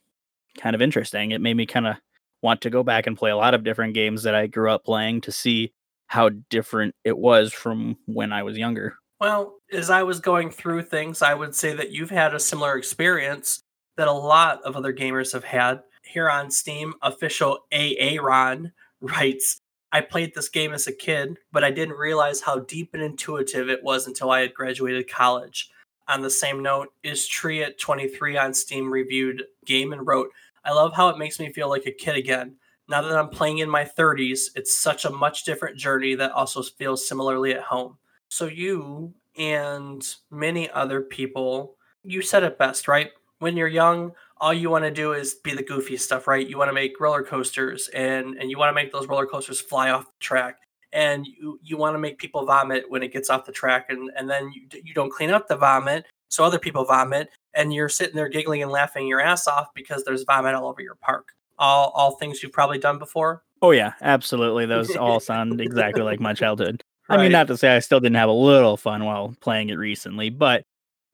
kind 0.58 0.74
of 0.74 0.82
interesting. 0.82 1.30
It 1.30 1.40
made 1.40 1.54
me 1.54 1.66
kind 1.66 1.86
of 1.86 1.96
want 2.42 2.60
to 2.62 2.70
go 2.70 2.82
back 2.82 3.06
and 3.06 3.16
play 3.16 3.30
a 3.30 3.36
lot 3.36 3.54
of 3.54 3.64
different 3.64 3.94
games 3.94 4.22
that 4.22 4.34
I 4.34 4.46
grew 4.46 4.70
up 4.70 4.84
playing 4.84 5.22
to 5.22 5.32
see 5.32 5.72
how 6.06 6.30
different 6.50 6.94
it 7.04 7.18
was 7.18 7.52
from 7.52 7.96
when 8.06 8.32
I 8.32 8.42
was 8.42 8.56
younger. 8.56 8.96
Well, 9.20 9.56
as 9.72 9.90
I 9.90 10.04
was 10.04 10.20
going 10.20 10.50
through 10.50 10.82
things, 10.82 11.22
I 11.22 11.34
would 11.34 11.54
say 11.54 11.74
that 11.74 11.90
you've 11.90 12.10
had 12.10 12.34
a 12.34 12.40
similar 12.40 12.76
experience 12.76 13.62
that 13.98 14.08
a 14.08 14.12
lot 14.12 14.62
of 14.62 14.76
other 14.76 14.94
gamers 14.94 15.32
have 15.32 15.44
had. 15.44 15.82
Here 16.04 16.30
on 16.30 16.50
Steam, 16.50 16.94
official 17.02 17.66
Aaron 17.70 18.72
writes, 19.02 19.60
I 19.90 20.00
played 20.02 20.34
this 20.34 20.48
game 20.48 20.72
as 20.72 20.86
a 20.86 20.92
kid, 20.92 21.36
but 21.50 21.64
I 21.64 21.70
didn't 21.70 21.96
realize 21.96 22.40
how 22.40 22.60
deep 22.60 22.94
and 22.94 23.02
intuitive 23.02 23.68
it 23.68 23.82
was 23.82 24.06
until 24.06 24.30
I 24.30 24.40
had 24.40 24.54
graduated 24.54 25.10
college. 25.10 25.70
On 26.06 26.22
the 26.22 26.30
same 26.30 26.62
note, 26.62 26.92
is 27.02 27.26
Tree 27.26 27.62
at 27.62 27.78
23 27.78 28.38
on 28.38 28.54
Steam 28.54 28.90
reviewed 28.90 29.44
game 29.66 29.92
and 29.92 30.06
wrote, 30.06 30.30
I 30.64 30.72
love 30.72 30.94
how 30.94 31.08
it 31.08 31.18
makes 31.18 31.40
me 31.40 31.52
feel 31.52 31.68
like 31.68 31.86
a 31.86 31.92
kid 31.92 32.16
again. 32.16 32.56
Now 32.88 33.02
that 33.02 33.18
I'm 33.18 33.28
playing 33.28 33.58
in 33.58 33.68
my 33.68 33.84
30s, 33.84 34.50
it's 34.54 34.74
such 34.74 35.04
a 35.04 35.10
much 35.10 35.44
different 35.44 35.76
journey 35.76 36.14
that 36.14 36.32
also 36.32 36.62
feels 36.62 37.06
similarly 37.06 37.52
at 37.52 37.62
home. 37.62 37.98
So 38.28 38.46
you 38.46 39.12
and 39.36 40.06
many 40.30 40.70
other 40.70 41.00
people, 41.00 41.76
you 42.04 42.22
said 42.22 42.44
it 42.44 42.58
best, 42.58 42.88
right? 42.88 43.10
When 43.38 43.56
you're 43.56 43.68
young, 43.68 44.12
all 44.40 44.52
you 44.52 44.70
want 44.70 44.84
to 44.84 44.90
do 44.90 45.12
is 45.12 45.34
be 45.34 45.54
the 45.54 45.62
goofy 45.62 45.96
stuff, 45.96 46.26
right? 46.26 46.46
You 46.46 46.58
want 46.58 46.68
to 46.68 46.74
make 46.74 47.00
roller 47.00 47.22
coasters 47.22 47.88
and 47.94 48.36
and 48.36 48.50
you 48.50 48.58
want 48.58 48.70
to 48.70 48.74
make 48.74 48.92
those 48.92 49.06
roller 49.06 49.26
coasters 49.26 49.60
fly 49.60 49.90
off 49.90 50.04
the 50.04 50.20
track. 50.20 50.58
And 50.92 51.26
you, 51.26 51.60
you 51.62 51.76
want 51.76 51.94
to 51.94 51.98
make 51.98 52.18
people 52.18 52.46
vomit 52.46 52.84
when 52.88 53.02
it 53.02 53.12
gets 53.12 53.28
off 53.28 53.44
the 53.44 53.52
track 53.52 53.86
and, 53.90 54.10
and 54.16 54.30
then 54.30 54.50
you, 54.54 54.62
you 54.82 54.94
don't 54.94 55.12
clean 55.12 55.28
up 55.28 55.46
the 55.46 55.56
vomit 55.56 56.06
so 56.30 56.44
other 56.44 56.58
people 56.58 56.82
vomit 56.86 57.28
and 57.52 57.74
you're 57.74 57.90
sitting 57.90 58.16
there 58.16 58.28
giggling 58.28 58.62
and 58.62 58.70
laughing 58.70 59.06
your 59.06 59.20
ass 59.20 59.46
off 59.46 59.68
because 59.74 60.04
there's 60.04 60.22
vomit 60.22 60.54
all 60.54 60.66
over 60.66 60.80
your 60.80 60.94
park. 60.94 61.28
All 61.58 61.90
all 61.94 62.12
things 62.12 62.42
you've 62.42 62.52
probably 62.52 62.78
done 62.78 62.98
before. 62.98 63.42
Oh 63.60 63.72
yeah, 63.72 63.94
absolutely. 64.00 64.66
Those 64.66 64.96
all 64.96 65.20
sound 65.20 65.60
exactly 65.60 66.02
like 66.02 66.20
my 66.20 66.34
childhood. 66.34 66.82
I 67.10 67.16
mean, 67.16 67.32
not 67.32 67.46
to 67.46 67.56
say 67.56 67.74
I 67.74 67.78
still 67.78 68.00
didn't 68.00 68.16
have 68.16 68.28
a 68.28 68.32
little 68.32 68.76
fun 68.76 69.04
while 69.04 69.34
playing 69.40 69.70
it 69.70 69.76
recently, 69.76 70.28
but 70.28 70.62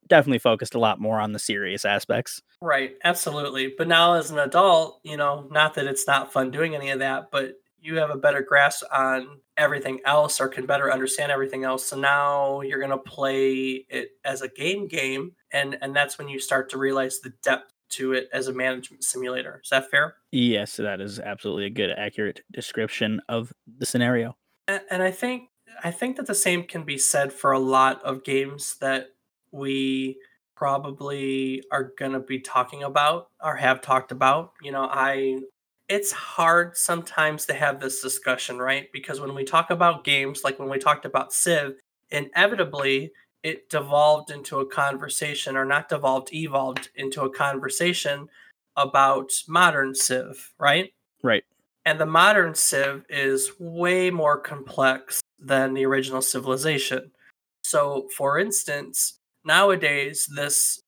definitely 0.07 0.39
focused 0.39 0.75
a 0.75 0.79
lot 0.79 0.99
more 0.99 1.19
on 1.19 1.31
the 1.33 1.39
serious 1.39 1.85
aspects. 1.85 2.41
Right, 2.61 2.95
absolutely. 3.03 3.73
But 3.77 3.87
now 3.87 4.13
as 4.13 4.31
an 4.31 4.39
adult, 4.39 4.99
you 5.03 5.17
know, 5.17 5.47
not 5.51 5.75
that 5.75 5.85
it's 5.87 6.07
not 6.07 6.31
fun 6.33 6.51
doing 6.51 6.75
any 6.75 6.89
of 6.89 6.99
that, 6.99 7.31
but 7.31 7.55
you 7.79 7.97
have 7.97 8.09
a 8.09 8.17
better 8.17 8.41
grasp 8.41 8.83
on 8.91 9.39
everything 9.57 9.99
else 10.05 10.41
or 10.41 10.47
can 10.47 10.65
better 10.65 10.91
understand 10.91 11.31
everything 11.31 11.63
else. 11.63 11.85
So 11.85 11.97
now 11.99 12.61
you're 12.61 12.79
going 12.79 12.89
to 12.91 12.97
play 12.97 13.85
it 13.89 14.09
as 14.23 14.41
a 14.41 14.47
game 14.47 14.87
game 14.87 15.33
and 15.51 15.77
and 15.81 15.95
that's 15.95 16.17
when 16.17 16.27
you 16.27 16.39
start 16.39 16.69
to 16.71 16.77
realize 16.77 17.19
the 17.19 17.33
depth 17.43 17.71
to 17.87 18.13
it 18.13 18.27
as 18.33 18.47
a 18.47 18.53
management 18.53 19.03
simulator. 19.03 19.61
Is 19.63 19.69
that 19.69 19.89
fair? 19.91 20.15
Yes, 20.31 20.77
that 20.77 20.99
is 20.99 21.19
absolutely 21.19 21.65
a 21.65 21.69
good, 21.69 21.91
accurate 21.95 22.41
description 22.51 23.21
of 23.29 23.53
the 23.77 23.85
scenario. 23.85 24.35
A- 24.67 24.81
And 24.91 25.03
I 25.03 25.11
think 25.11 25.49
I 25.83 25.91
think 25.91 26.17
that 26.17 26.25
the 26.25 26.35
same 26.35 26.63
can 26.63 26.83
be 26.83 26.97
said 26.97 27.31
for 27.31 27.51
a 27.51 27.59
lot 27.59 28.03
of 28.03 28.23
games 28.23 28.77
that 28.79 29.09
we 29.55 30.17
probably 30.55 31.63
are 31.71 31.91
going 31.97 32.11
to 32.11 32.19
be 32.19 32.39
talking 32.39 32.83
about 32.83 33.29
or 33.43 33.55
have 33.55 33.81
talked 33.81 34.11
about. 34.11 34.53
You 34.61 34.71
know, 34.71 34.87
I 34.91 35.39
it's 35.87 36.11
hard 36.11 36.75
sometimes 36.75 37.45
to 37.45 37.53
have 37.53 37.79
this 37.79 38.01
discussion, 38.01 38.57
right? 38.57 38.91
Because 38.91 39.19
when 39.19 39.35
we 39.35 39.43
talk 39.43 39.69
about 39.69 40.03
games, 40.03 40.43
like 40.43 40.59
when 40.59 40.69
we 40.69 40.79
talked 40.79 41.05
about 41.05 41.33
Civ, 41.33 41.75
inevitably 42.09 43.11
it 43.43 43.69
devolved 43.69 44.31
into 44.31 44.59
a 44.59 44.65
conversation 44.65 45.55
or 45.55 45.65
not 45.65 45.87
devolved, 45.87 46.33
evolved 46.33 46.89
into 46.95 47.21
a 47.21 47.29
conversation 47.29 48.27
about 48.75 49.31
modern 49.47 49.93
Civ, 49.93 50.53
right? 50.59 50.91
Right. 51.21 51.43
And 51.85 51.99
the 51.99 52.07
modern 52.07 52.55
Civ 52.55 53.05
is 53.07 53.51
way 53.59 54.09
more 54.09 54.39
complex 54.39 55.21
than 55.37 55.75
the 55.75 55.85
original 55.85 56.23
Civilization. 56.23 57.11
So, 57.63 58.07
for 58.17 58.39
instance, 58.39 59.14
nowadays, 59.45 60.27
this 60.27 60.81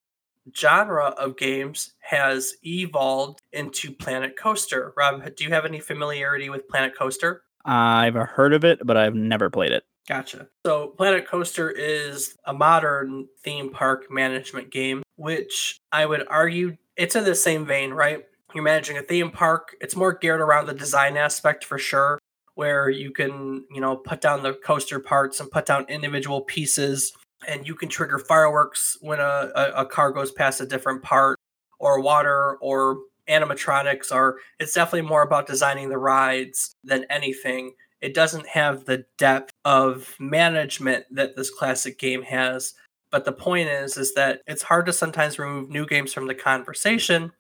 genre 0.55 1.07
of 1.17 1.37
games 1.37 1.93
has 1.99 2.53
evolved 2.63 3.41
into 3.51 3.91
Planet 3.91 4.37
Coaster. 4.37 4.93
Rob, 4.95 5.23
do 5.35 5.43
you 5.43 5.49
have 5.51 5.65
any 5.65 5.79
familiarity 5.79 6.49
with 6.49 6.67
Planet 6.67 6.97
Coaster? 6.97 7.43
I've 7.65 8.15
heard 8.15 8.53
of 8.53 8.63
it, 8.63 8.79
but 8.85 8.95
I've 8.95 9.15
never 9.15 9.49
played 9.49 9.73
it. 9.73 9.83
Gotcha. 10.07 10.47
So, 10.65 10.87
Planet 10.97 11.27
Coaster 11.27 11.69
is 11.69 12.37
a 12.45 12.53
modern 12.53 13.27
theme 13.43 13.69
park 13.69 14.09
management 14.09 14.71
game, 14.71 15.03
which 15.17 15.79
I 15.91 16.05
would 16.05 16.25
argue 16.29 16.77
it's 16.95 17.15
in 17.15 17.25
the 17.25 17.35
same 17.35 17.65
vein, 17.65 17.91
right? 17.91 18.25
You're 18.53 18.63
managing 18.63 18.97
a 18.97 19.01
theme 19.01 19.31
park. 19.31 19.75
It's 19.81 19.97
more 19.97 20.13
geared 20.13 20.39
around 20.39 20.67
the 20.67 20.73
design 20.73 21.17
aspect 21.17 21.65
for 21.65 21.77
sure, 21.77 22.19
where 22.55 22.89
you 22.89 23.11
can, 23.11 23.65
you 23.69 23.81
know, 23.81 23.97
put 23.97 24.21
down 24.21 24.43
the 24.43 24.53
coaster 24.53 24.99
parts 24.99 25.41
and 25.41 25.51
put 25.51 25.65
down 25.65 25.85
individual 25.89 26.39
pieces, 26.39 27.11
and 27.47 27.67
you 27.67 27.75
can 27.75 27.89
trigger 27.89 28.19
fireworks 28.19 28.97
when 29.01 29.19
a, 29.19 29.51
a, 29.55 29.71
a 29.77 29.85
car 29.85 30.11
goes 30.11 30.31
past 30.31 30.61
a 30.61 30.65
different 30.65 31.03
part, 31.03 31.39
or 31.79 32.01
water, 32.01 32.57
or 32.57 32.99
animatronics, 33.29 34.11
or 34.11 34.37
it's 34.59 34.73
definitely 34.73 35.07
more 35.07 35.21
about 35.21 35.47
designing 35.47 35.89
the 35.89 35.97
rides 35.97 36.73
than 36.83 37.05
anything. 37.09 37.73
It 38.01 38.13
doesn't 38.13 38.47
have 38.47 38.85
the 38.85 39.05
depth 39.17 39.51
of 39.65 40.15
management 40.19 41.05
that 41.11 41.35
this 41.35 41.49
classic 41.49 41.99
game 41.99 42.23
has 42.23 42.73
but 43.11 43.25
the 43.25 43.31
point 43.31 43.69
is 43.69 43.97
is 43.97 44.13
that 44.15 44.41
it's 44.47 44.63
hard 44.63 44.85
to 44.85 44.93
sometimes 44.93 45.39
remove 45.39 45.69
new 45.69 45.85
games 45.85 46.13
from 46.13 46.27
the 46.27 46.35
conversation 46.35 47.31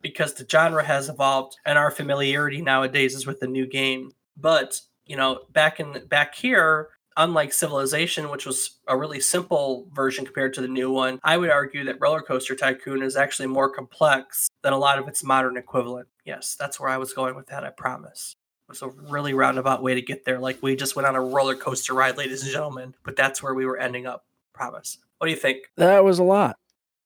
because 0.00 0.34
the 0.34 0.46
genre 0.48 0.84
has 0.84 1.08
evolved 1.08 1.56
and 1.66 1.76
our 1.76 1.90
familiarity 1.90 2.62
nowadays 2.62 3.14
is 3.14 3.26
with 3.26 3.40
the 3.40 3.46
new 3.46 3.66
game. 3.66 4.12
But 4.36 4.80
you 5.04 5.16
know 5.16 5.40
back 5.52 5.80
in 5.80 6.06
back 6.08 6.34
here 6.34 6.88
unlike 7.22 7.52
civilization 7.52 8.30
which 8.30 8.46
was 8.46 8.78
a 8.88 8.96
really 8.96 9.20
simple 9.20 9.86
version 9.92 10.24
compared 10.24 10.52
to 10.54 10.60
the 10.60 10.68
new 10.68 10.90
one 10.90 11.18
i 11.22 11.36
would 11.36 11.50
argue 11.50 11.84
that 11.84 12.00
roller 12.00 12.20
coaster 12.22 12.54
tycoon 12.56 13.02
is 13.02 13.16
actually 13.16 13.46
more 13.46 13.70
complex 13.70 14.48
than 14.62 14.72
a 14.72 14.78
lot 14.78 14.98
of 14.98 15.06
its 15.08 15.22
modern 15.22 15.56
equivalent 15.56 16.08
yes 16.24 16.56
that's 16.58 16.78
where 16.80 16.90
i 16.90 16.96
was 16.96 17.12
going 17.12 17.34
with 17.36 17.46
that 17.46 17.64
i 17.64 17.70
promise 17.70 18.34
It 18.68 18.72
was 18.72 18.82
a 18.82 18.88
really 19.10 19.34
roundabout 19.34 19.82
way 19.82 19.94
to 19.94 20.02
get 20.02 20.24
there. 20.24 20.38
Like 20.38 20.58
we 20.62 20.76
just 20.76 20.94
went 20.94 21.08
on 21.08 21.16
a 21.16 21.20
roller 21.20 21.56
coaster 21.56 21.92
ride, 21.92 22.16
ladies 22.16 22.42
and 22.44 22.52
gentlemen. 22.52 22.94
But 23.02 23.16
that's 23.16 23.42
where 23.42 23.52
we 23.54 23.66
were 23.66 23.78
ending 23.78 24.06
up. 24.06 24.24
Promise. 24.52 24.98
What 25.18 25.26
do 25.26 25.32
you 25.32 25.40
think? 25.40 25.58
That 25.76 26.04
was 26.04 26.20
a 26.20 26.22
lot. 26.22 26.54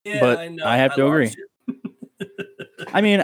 Yeah, 0.04 0.20
But 0.20 0.38
I, 0.38 0.48
know. 0.48 0.66
I 0.66 0.76
have 0.76 0.94
to 0.96 1.06
agree. 1.06 1.32
I 2.92 3.00
mean, 3.00 3.22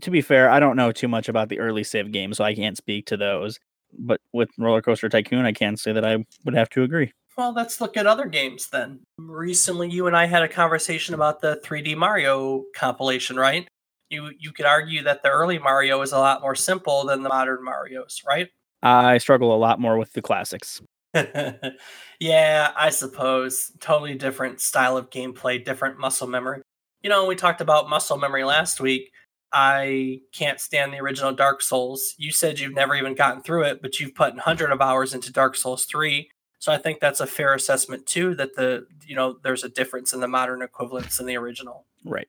to 0.00 0.10
be 0.10 0.20
fair, 0.20 0.48
I 0.48 0.60
don't 0.60 0.76
know 0.76 0.92
too 0.92 1.08
much 1.08 1.28
about 1.28 1.48
the 1.48 1.58
early 1.58 1.82
Civ 1.82 2.12
games, 2.12 2.36
so 2.36 2.44
I 2.44 2.54
can't 2.54 2.76
speak 2.76 3.06
to 3.06 3.16
those. 3.16 3.58
But 3.98 4.20
with 4.32 4.50
Roller 4.58 4.82
Coaster 4.82 5.08
Tycoon, 5.08 5.44
I 5.44 5.52
can 5.52 5.76
say 5.76 5.92
that 5.92 6.04
I 6.04 6.24
would 6.44 6.54
have 6.54 6.70
to 6.70 6.82
agree. 6.82 7.12
Well, 7.36 7.52
let's 7.54 7.80
look 7.80 7.96
at 7.96 8.06
other 8.06 8.26
games 8.26 8.68
then. 8.70 9.00
Recently, 9.18 9.88
you 9.88 10.06
and 10.06 10.16
I 10.16 10.26
had 10.26 10.42
a 10.42 10.48
conversation 10.48 11.14
about 11.14 11.40
the 11.40 11.60
3D 11.64 11.96
Mario 11.96 12.64
compilation, 12.74 13.36
right? 13.36 13.66
You 14.10 14.30
you 14.38 14.52
could 14.52 14.66
argue 14.66 15.02
that 15.04 15.22
the 15.22 15.30
early 15.30 15.58
Mario 15.58 16.02
is 16.02 16.12
a 16.12 16.18
lot 16.18 16.42
more 16.42 16.54
simple 16.54 17.06
than 17.06 17.22
the 17.22 17.30
modern 17.30 17.64
Mario's, 17.64 18.22
right? 18.26 18.48
I 18.82 19.18
struggle 19.18 19.54
a 19.54 19.56
lot 19.56 19.80
more 19.80 19.96
with 19.96 20.12
the 20.12 20.20
classics. 20.20 20.82
yeah, 22.20 22.72
I 22.76 22.90
suppose. 22.90 23.72
Totally 23.80 24.14
different 24.14 24.60
style 24.60 24.96
of 24.96 25.10
gameplay, 25.10 25.64
different 25.64 25.98
muscle 25.98 26.26
memory. 26.26 26.62
You 27.02 27.10
know, 27.10 27.26
we 27.26 27.34
talked 27.34 27.60
about 27.60 27.88
muscle 27.88 28.18
memory 28.18 28.44
last 28.44 28.80
week. 28.80 29.10
I 29.52 30.20
can't 30.32 30.60
stand 30.60 30.92
the 30.92 31.00
original 31.00 31.32
Dark 31.32 31.62
Souls. 31.62 32.14
You 32.16 32.32
said 32.32 32.58
you've 32.58 32.74
never 32.74 32.94
even 32.94 33.14
gotten 33.14 33.42
through 33.42 33.64
it, 33.64 33.82
but 33.82 34.00
you've 34.00 34.14
put 34.14 34.34
100 34.34 34.70
of 34.70 34.80
hours 34.80 35.14
into 35.14 35.32
Dark 35.32 35.56
Souls 35.56 35.84
3. 35.84 36.30
So 36.58 36.72
I 36.72 36.78
think 36.78 37.00
that's 37.00 37.20
a 37.20 37.26
fair 37.26 37.54
assessment 37.54 38.06
too 38.06 38.34
that 38.36 38.54
the, 38.54 38.86
you 39.04 39.16
know, 39.16 39.36
there's 39.42 39.64
a 39.64 39.68
difference 39.68 40.12
in 40.12 40.20
the 40.20 40.28
modern 40.28 40.62
equivalents 40.62 41.20
in 41.20 41.26
the 41.26 41.36
original. 41.36 41.86
Right. 42.04 42.28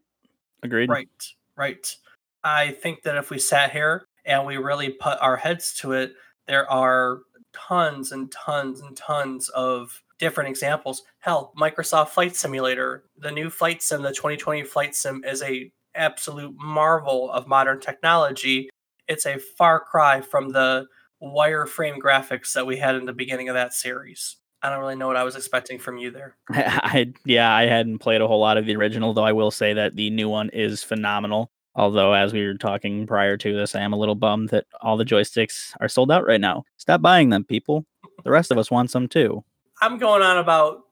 Agreed. 0.63 0.89
Right, 0.89 1.33
right. 1.55 1.95
I 2.43 2.71
think 2.71 3.03
that 3.03 3.15
if 3.15 3.29
we 3.29 3.39
sat 3.39 3.71
here 3.71 4.07
and 4.25 4.45
we 4.45 4.57
really 4.57 4.89
put 4.89 5.17
our 5.21 5.37
heads 5.37 5.73
to 5.75 5.91
it, 5.93 6.13
there 6.47 6.69
are 6.69 7.19
tons 7.53 8.11
and 8.11 8.31
tons 8.31 8.81
and 8.81 8.97
tons 8.97 9.49
of 9.49 10.01
different 10.17 10.49
examples. 10.49 11.03
Hell, 11.19 11.53
Microsoft 11.57 12.09
Flight 12.09 12.35
Simulator, 12.35 13.03
the 13.17 13.31
new 13.31 13.49
Flight 13.49 13.81
Sim, 13.81 14.01
the 14.01 14.09
2020 14.09 14.63
Flight 14.63 14.95
Sim 14.95 15.23
is 15.25 15.41
a 15.41 15.71
absolute 15.95 16.55
marvel 16.57 17.31
of 17.31 17.47
modern 17.47 17.79
technology. 17.79 18.69
It's 19.07 19.25
a 19.25 19.37
far 19.37 19.79
cry 19.79 20.21
from 20.21 20.49
the 20.49 20.87
wireframe 21.21 21.97
graphics 21.97 22.53
that 22.53 22.65
we 22.65 22.77
had 22.77 22.95
in 22.95 23.05
the 23.05 23.13
beginning 23.13 23.49
of 23.49 23.55
that 23.55 23.73
series. 23.73 24.37
I 24.61 24.69
don't 24.69 24.79
really 24.79 24.95
know 24.95 25.07
what 25.07 25.17
I 25.17 25.23
was 25.23 25.35
expecting 25.35 25.77
from 25.77 25.97
you 25.97 26.09
there. 26.09 26.37
I, 26.49 27.13
yeah, 27.25 27.53
I 27.53 27.65
hadn't 27.65 27.99
played 27.99 28.21
a 28.21 28.27
whole 28.27 28.39
lot 28.39 28.57
of 28.57 28.65
the 28.65 28.75
original, 28.75 29.13
though 29.13 29.25
I 29.25 29.33
will 29.33 29.51
say 29.51 29.73
that 29.73 29.95
the 29.95 30.09
new 30.09 30.29
one 30.29 30.49
is 30.49 30.83
phenomenal. 30.83 31.51
Although, 31.75 32.13
as 32.13 32.33
we 32.33 32.45
were 32.45 32.53
talking 32.53 33.07
prior 33.07 33.35
to 33.35 33.53
this, 33.53 33.75
I 33.75 33.81
am 33.81 33.93
a 33.93 33.97
little 33.97 34.15
bummed 34.15 34.49
that 34.49 34.65
all 34.81 34.95
the 34.95 35.03
joysticks 35.03 35.75
are 35.81 35.89
sold 35.89 36.11
out 36.11 36.25
right 36.25 36.39
now. 36.39 36.63
Stop 36.77 37.01
buying 37.01 37.29
them, 37.29 37.43
people. 37.43 37.85
The 38.23 38.31
rest 38.31 38.51
of 38.51 38.57
us 38.57 38.71
want 38.71 38.91
some 38.91 39.07
too. 39.07 39.43
I'm 39.81 39.97
going 39.97 40.21
on 40.21 40.37
about. 40.37 40.83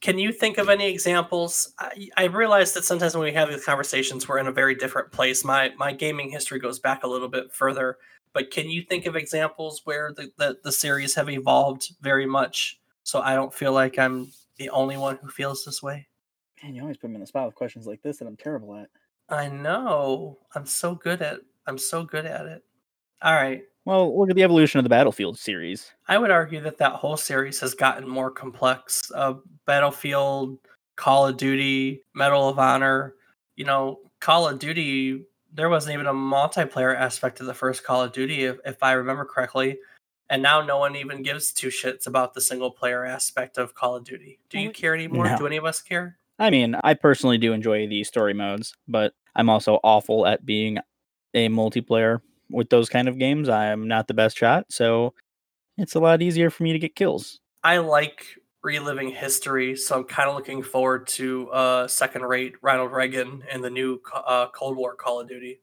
Can 0.00 0.18
you 0.18 0.32
think 0.32 0.58
of 0.58 0.68
any 0.68 0.88
examples? 0.88 1.74
I, 1.78 2.08
I 2.16 2.24
realize 2.24 2.72
that 2.74 2.84
sometimes 2.84 3.14
when 3.14 3.24
we 3.24 3.32
have 3.32 3.48
these 3.48 3.64
conversations, 3.64 4.28
we're 4.28 4.38
in 4.38 4.46
a 4.46 4.52
very 4.52 4.74
different 4.74 5.12
place. 5.12 5.44
My 5.44 5.72
my 5.76 5.92
gaming 5.92 6.30
history 6.30 6.58
goes 6.58 6.78
back 6.78 7.02
a 7.02 7.08
little 7.08 7.28
bit 7.28 7.52
further, 7.52 7.96
but 8.32 8.50
can 8.50 8.70
you 8.70 8.82
think 8.82 9.06
of 9.06 9.16
examples 9.16 9.82
where 9.84 10.12
the, 10.12 10.30
the, 10.36 10.58
the 10.62 10.72
series 10.72 11.14
have 11.14 11.28
evolved 11.28 11.94
very 12.00 12.26
much? 12.26 12.78
So 13.02 13.20
I 13.20 13.34
don't 13.34 13.52
feel 13.52 13.72
like 13.72 13.98
I'm 13.98 14.30
the 14.56 14.70
only 14.70 14.96
one 14.96 15.16
who 15.16 15.28
feels 15.28 15.64
this 15.64 15.82
way. 15.82 16.06
Man, 16.62 16.74
you 16.74 16.82
always 16.82 16.98
put 16.98 17.10
me 17.10 17.14
in 17.14 17.20
the 17.20 17.26
spot 17.26 17.46
with 17.46 17.54
questions 17.54 17.86
like 17.86 18.02
this 18.02 18.18
that 18.18 18.28
I'm 18.28 18.36
terrible 18.36 18.76
at. 18.76 18.88
I 19.28 19.48
know. 19.48 20.38
I'm 20.54 20.66
so 20.66 20.94
good 20.94 21.22
at. 21.22 21.40
I'm 21.66 21.78
so 21.78 22.04
good 22.04 22.26
at 22.26 22.46
it. 22.46 22.62
All 23.22 23.34
right. 23.34 23.62
Well, 23.86 24.18
look 24.18 24.30
at 24.30 24.36
the 24.36 24.42
evolution 24.42 24.78
of 24.78 24.84
the 24.84 24.90
Battlefield 24.90 25.38
series. 25.38 25.90
I 26.06 26.18
would 26.18 26.30
argue 26.30 26.60
that 26.60 26.78
that 26.78 26.92
whole 26.92 27.16
series 27.16 27.60
has 27.60 27.74
gotten 27.74 28.08
more 28.08 28.30
complex. 28.30 29.10
Uh, 29.14 29.34
Battlefield, 29.66 30.58
Call 30.96 31.26
of 31.28 31.36
Duty, 31.36 32.02
Medal 32.14 32.48
of 32.48 32.58
Honor. 32.58 33.14
You 33.56 33.64
know, 33.64 34.00
Call 34.20 34.48
of 34.48 34.58
Duty. 34.58 35.24
There 35.52 35.68
wasn't 35.68 35.94
even 35.94 36.06
a 36.06 36.12
multiplayer 36.12 36.94
aspect 36.96 37.38
to 37.38 37.44
the 37.44 37.54
first 37.54 37.82
Call 37.82 38.02
of 38.04 38.12
Duty, 38.12 38.44
if, 38.44 38.58
if 38.64 38.82
I 38.82 38.92
remember 38.92 39.24
correctly. 39.24 39.78
And 40.28 40.42
now 40.42 40.60
no 40.62 40.78
one 40.78 40.94
even 40.94 41.22
gives 41.22 41.52
two 41.52 41.68
shits 41.68 42.06
about 42.06 42.34
the 42.34 42.40
single 42.40 42.70
player 42.70 43.04
aspect 43.04 43.58
of 43.58 43.74
Call 43.74 43.96
of 43.96 44.04
Duty. 44.04 44.38
Do 44.48 44.60
you 44.60 44.70
Mm, 44.70 44.74
care 44.74 44.94
anymore? 44.94 45.24
no. 45.24 45.36
Do 45.38 45.46
any 45.46 45.56
of 45.56 45.64
us 45.64 45.82
care? 45.82 46.18
I 46.38 46.50
mean, 46.50 46.76
I 46.84 46.94
personally 46.94 47.36
do 47.38 47.52
enjoy 47.52 47.88
the 47.88 48.04
story 48.04 48.32
modes, 48.34 48.74
but 48.86 49.12
I'm 49.34 49.50
also 49.50 49.80
awful 49.82 50.26
at 50.26 50.46
being 50.46 50.78
a 51.34 51.48
multiplayer 51.48 52.20
with 52.50 52.70
those 52.70 52.88
kind 52.88 53.08
of 53.08 53.18
games. 53.18 53.48
I'm 53.48 53.88
not 53.88 54.08
the 54.08 54.14
best 54.14 54.36
shot, 54.36 54.66
so 54.70 55.14
it's 55.78 55.94
a 55.94 56.00
lot 56.00 56.22
easier 56.22 56.50
for 56.50 56.62
me 56.62 56.72
to 56.72 56.78
get 56.78 56.94
kills. 56.94 57.40
I 57.62 57.78
like 57.78 58.26
reliving 58.62 59.10
history, 59.10 59.76
so 59.76 59.96
I'm 59.96 60.04
kind 60.04 60.28
of 60.28 60.34
looking 60.34 60.62
forward 60.62 61.06
to 61.08 61.50
uh, 61.50 61.88
second-rate 61.88 62.54
Ronald 62.62 62.92
Reagan 62.92 63.42
and 63.50 63.64
the 63.64 63.70
new 63.70 64.00
uh, 64.14 64.48
Cold 64.54 64.76
War 64.76 64.94
Call 64.94 65.20
of 65.20 65.28
Duty. 65.28 65.60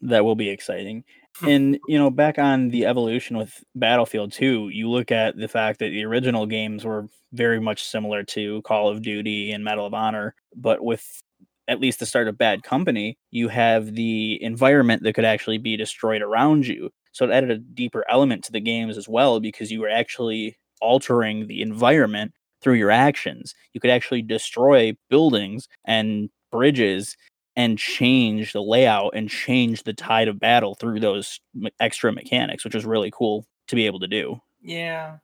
That 0.00 0.24
will 0.24 0.36
be 0.36 0.50
exciting. 0.50 1.04
Hmm. 1.38 1.48
and 1.48 1.78
you 1.88 1.98
know, 1.98 2.10
back 2.10 2.38
on 2.38 2.68
the 2.68 2.86
evolution 2.86 3.36
with 3.36 3.64
Battlefield 3.74 4.30
2, 4.32 4.68
you 4.68 4.88
look 4.88 5.10
at 5.10 5.36
the 5.36 5.48
fact 5.48 5.80
that 5.80 5.90
the 5.90 6.04
original 6.04 6.46
games 6.46 6.84
were 6.84 7.08
very 7.32 7.60
much 7.60 7.82
similar 7.82 8.22
to 8.22 8.62
Call 8.62 8.88
of 8.88 9.02
Duty 9.02 9.50
and 9.50 9.64
Medal 9.64 9.86
of 9.86 9.94
Honor, 9.94 10.36
but 10.54 10.84
with 10.84 11.20
at 11.68 11.80
least 11.80 11.98
the 11.98 12.06
start 12.06 12.28
of 12.28 12.36
Bad 12.38 12.62
Company, 12.62 13.16
you 13.30 13.48
have 13.48 13.94
the 13.94 14.42
environment 14.42 15.02
that 15.02 15.14
could 15.14 15.24
actually 15.24 15.58
be 15.58 15.76
destroyed 15.76 16.22
around 16.22 16.66
you. 16.66 16.90
So 17.12 17.24
it 17.24 17.30
added 17.32 17.50
a 17.50 17.58
deeper 17.58 18.04
element 18.08 18.44
to 18.44 18.52
the 18.52 18.60
games 18.60 18.98
as 18.98 19.08
well 19.08 19.40
because 19.40 19.70
you 19.70 19.80
were 19.80 19.88
actually 19.88 20.58
altering 20.80 21.46
the 21.46 21.62
environment 21.62 22.32
through 22.60 22.74
your 22.74 22.90
actions. 22.90 23.54
You 23.72 23.80
could 23.80 23.90
actually 23.90 24.22
destroy 24.22 24.96
buildings 25.08 25.68
and 25.84 26.28
bridges 26.50 27.16
and 27.56 27.78
change 27.78 28.52
the 28.52 28.62
layout 28.62 29.12
and 29.14 29.30
change 29.30 29.84
the 29.84 29.92
tide 29.92 30.28
of 30.28 30.40
battle 30.40 30.74
through 30.74 30.98
those 31.00 31.38
extra 31.80 32.12
mechanics, 32.12 32.64
which 32.64 32.74
was 32.74 32.84
really 32.84 33.12
cool 33.12 33.46
to 33.68 33.76
be 33.76 33.86
able 33.86 34.00
to 34.00 34.08
do, 34.08 34.40
Yeah, 34.60 35.18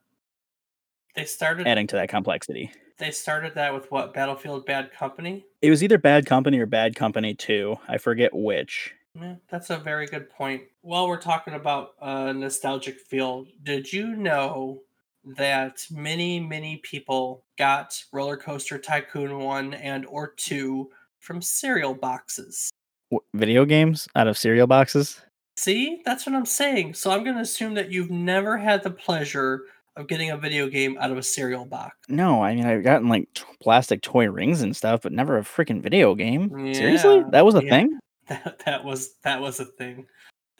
they 1.16 1.24
started. 1.24 1.66
adding 1.66 1.86
to 1.88 1.96
that 1.96 2.08
complexity. 2.08 2.70
They 3.00 3.10
started 3.10 3.54
that 3.54 3.72
with 3.72 3.90
what 3.90 4.12
Battlefield 4.12 4.66
Bad 4.66 4.92
Company. 4.92 5.46
It 5.62 5.70
was 5.70 5.82
either 5.82 5.96
Bad 5.96 6.26
Company 6.26 6.58
or 6.58 6.66
Bad 6.66 6.94
Company 6.94 7.32
2. 7.32 7.74
I 7.88 7.96
forget 7.96 8.34
which. 8.34 8.94
Yeah, 9.18 9.36
that's 9.48 9.70
a 9.70 9.78
very 9.78 10.06
good 10.06 10.28
point. 10.28 10.64
While 10.82 11.08
we're 11.08 11.20
talking 11.20 11.54
about 11.54 11.94
a 12.02 12.34
nostalgic 12.34 13.00
feel, 13.00 13.46
did 13.62 13.90
you 13.90 14.14
know 14.14 14.82
that 15.24 15.86
many, 15.90 16.40
many 16.40 16.76
people 16.76 17.42
got 17.56 18.04
Roller 18.12 18.36
Coaster 18.36 18.76
Tycoon 18.76 19.38
1 19.38 19.72
and 19.72 20.04
or 20.04 20.34
2 20.36 20.90
from 21.20 21.40
cereal 21.40 21.94
boxes? 21.94 22.68
W- 23.10 23.24
video 23.32 23.64
games 23.64 24.08
out 24.14 24.28
of 24.28 24.36
cereal 24.36 24.66
boxes? 24.66 25.22
See, 25.56 26.02
that's 26.04 26.26
what 26.26 26.34
I'm 26.34 26.44
saying. 26.44 26.94
So 26.94 27.10
I'm 27.10 27.24
going 27.24 27.36
to 27.36 27.42
assume 27.42 27.72
that 27.74 27.90
you've 27.90 28.10
never 28.10 28.58
had 28.58 28.82
the 28.82 28.90
pleasure 28.90 29.62
of 30.00 30.08
getting 30.08 30.30
a 30.30 30.36
video 30.36 30.68
game 30.68 30.96
out 30.98 31.10
of 31.10 31.18
a 31.18 31.22
cereal 31.22 31.64
box. 31.64 31.96
No, 32.08 32.42
I 32.42 32.54
mean 32.54 32.66
I've 32.66 32.82
gotten 32.82 33.08
like 33.08 33.28
t- 33.34 33.44
plastic 33.62 34.02
toy 34.02 34.28
rings 34.28 34.62
and 34.62 34.76
stuff, 34.76 35.02
but 35.02 35.12
never 35.12 35.38
a 35.38 35.42
freaking 35.42 35.82
video 35.82 36.14
game. 36.14 36.50
Seriously, 36.74 37.24
that 37.30 37.44
was 37.44 37.54
a 37.54 37.64
yeah. 37.64 37.70
thing. 37.70 37.98
That 38.30 38.62
that 38.64 38.84
was 38.84 39.16
that 39.24 39.40
was 39.40 39.58
a 39.58 39.64
thing. 39.64 40.06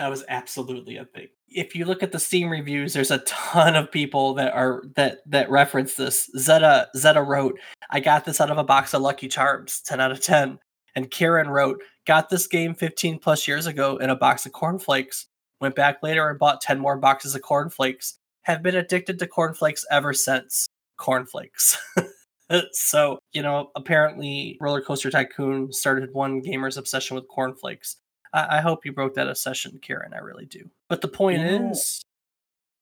That 0.01 0.11
was 0.11 0.25
absolutely 0.29 0.97
a 0.97 1.05
thing. 1.05 1.29
If 1.47 1.77
you 1.77 1.85
look 1.85 2.03
at 2.03 2.11
the 2.11 2.19
Steam 2.19 2.51
reviews, 2.51 2.95
there's 2.95 3.13
a 3.13 3.19
ton 3.19 3.77
of 3.77 3.93
people 3.93 4.35
that 4.35 4.53
are 4.55 4.83
that 4.97 5.19
that 5.27 5.49
reference 5.51 5.95
this. 5.95 6.29
Zeta 6.37 6.89
Zeta 6.97 7.23
wrote, 7.23 7.61
"I 7.91 8.01
got 8.01 8.25
this 8.25 8.41
out 8.41 8.51
of 8.51 8.59
a 8.59 8.65
box 8.65 8.93
of 8.93 9.03
Lucky 9.03 9.29
Charms, 9.29 9.83
10 9.83 10.01
out 10.01 10.11
of 10.11 10.21
10." 10.21 10.59
And 10.97 11.13
Karen 11.13 11.49
wrote, 11.49 11.81
"Got 12.09 12.29
this 12.29 12.49
game 12.49 12.75
15 12.75 13.21
plus 13.21 13.47
years 13.47 13.67
ago 13.67 13.99
in 13.99 14.11
a 14.11 14.17
box 14.17 14.47
of 14.47 14.53
cornflakes. 14.53 15.29
Went 15.61 15.77
back 15.77 16.03
later 16.03 16.29
and 16.29 16.39
bought 16.39 16.63
10 16.63 16.81
more 16.81 16.97
boxes 16.97 17.35
of 17.35 17.43
cornflakes. 17.43 18.19
Have 18.43 18.63
been 18.63 18.77
addicted 18.77 19.19
to 19.19 19.27
cornflakes 19.27 19.85
ever 19.91 20.13
since. 20.13 20.69
Cornflakes." 20.97 21.79
so 22.73 23.19
you 23.33 23.43
know 23.43 23.71
apparently 23.77 24.59
roller 24.61 24.81
coaster 24.83 25.11
tycoon 25.11 25.73
started 25.73 26.13
one 26.13 26.41
gamer's 26.41 26.77
obsession 26.77 27.15
with 27.15 27.29
cornflakes 27.29 27.99
I, 28.33 28.59
I 28.59 28.61
hope 28.61 28.85
you 28.85 28.93
broke 28.93 29.15
that 29.15 29.29
obsession 29.29 29.79
karen 29.81 30.13
i 30.13 30.19
really 30.19 30.47
do 30.47 30.69
but 30.89 31.01
the 31.01 31.07
point 31.07 31.43
know- 31.45 31.71
is 31.71 32.03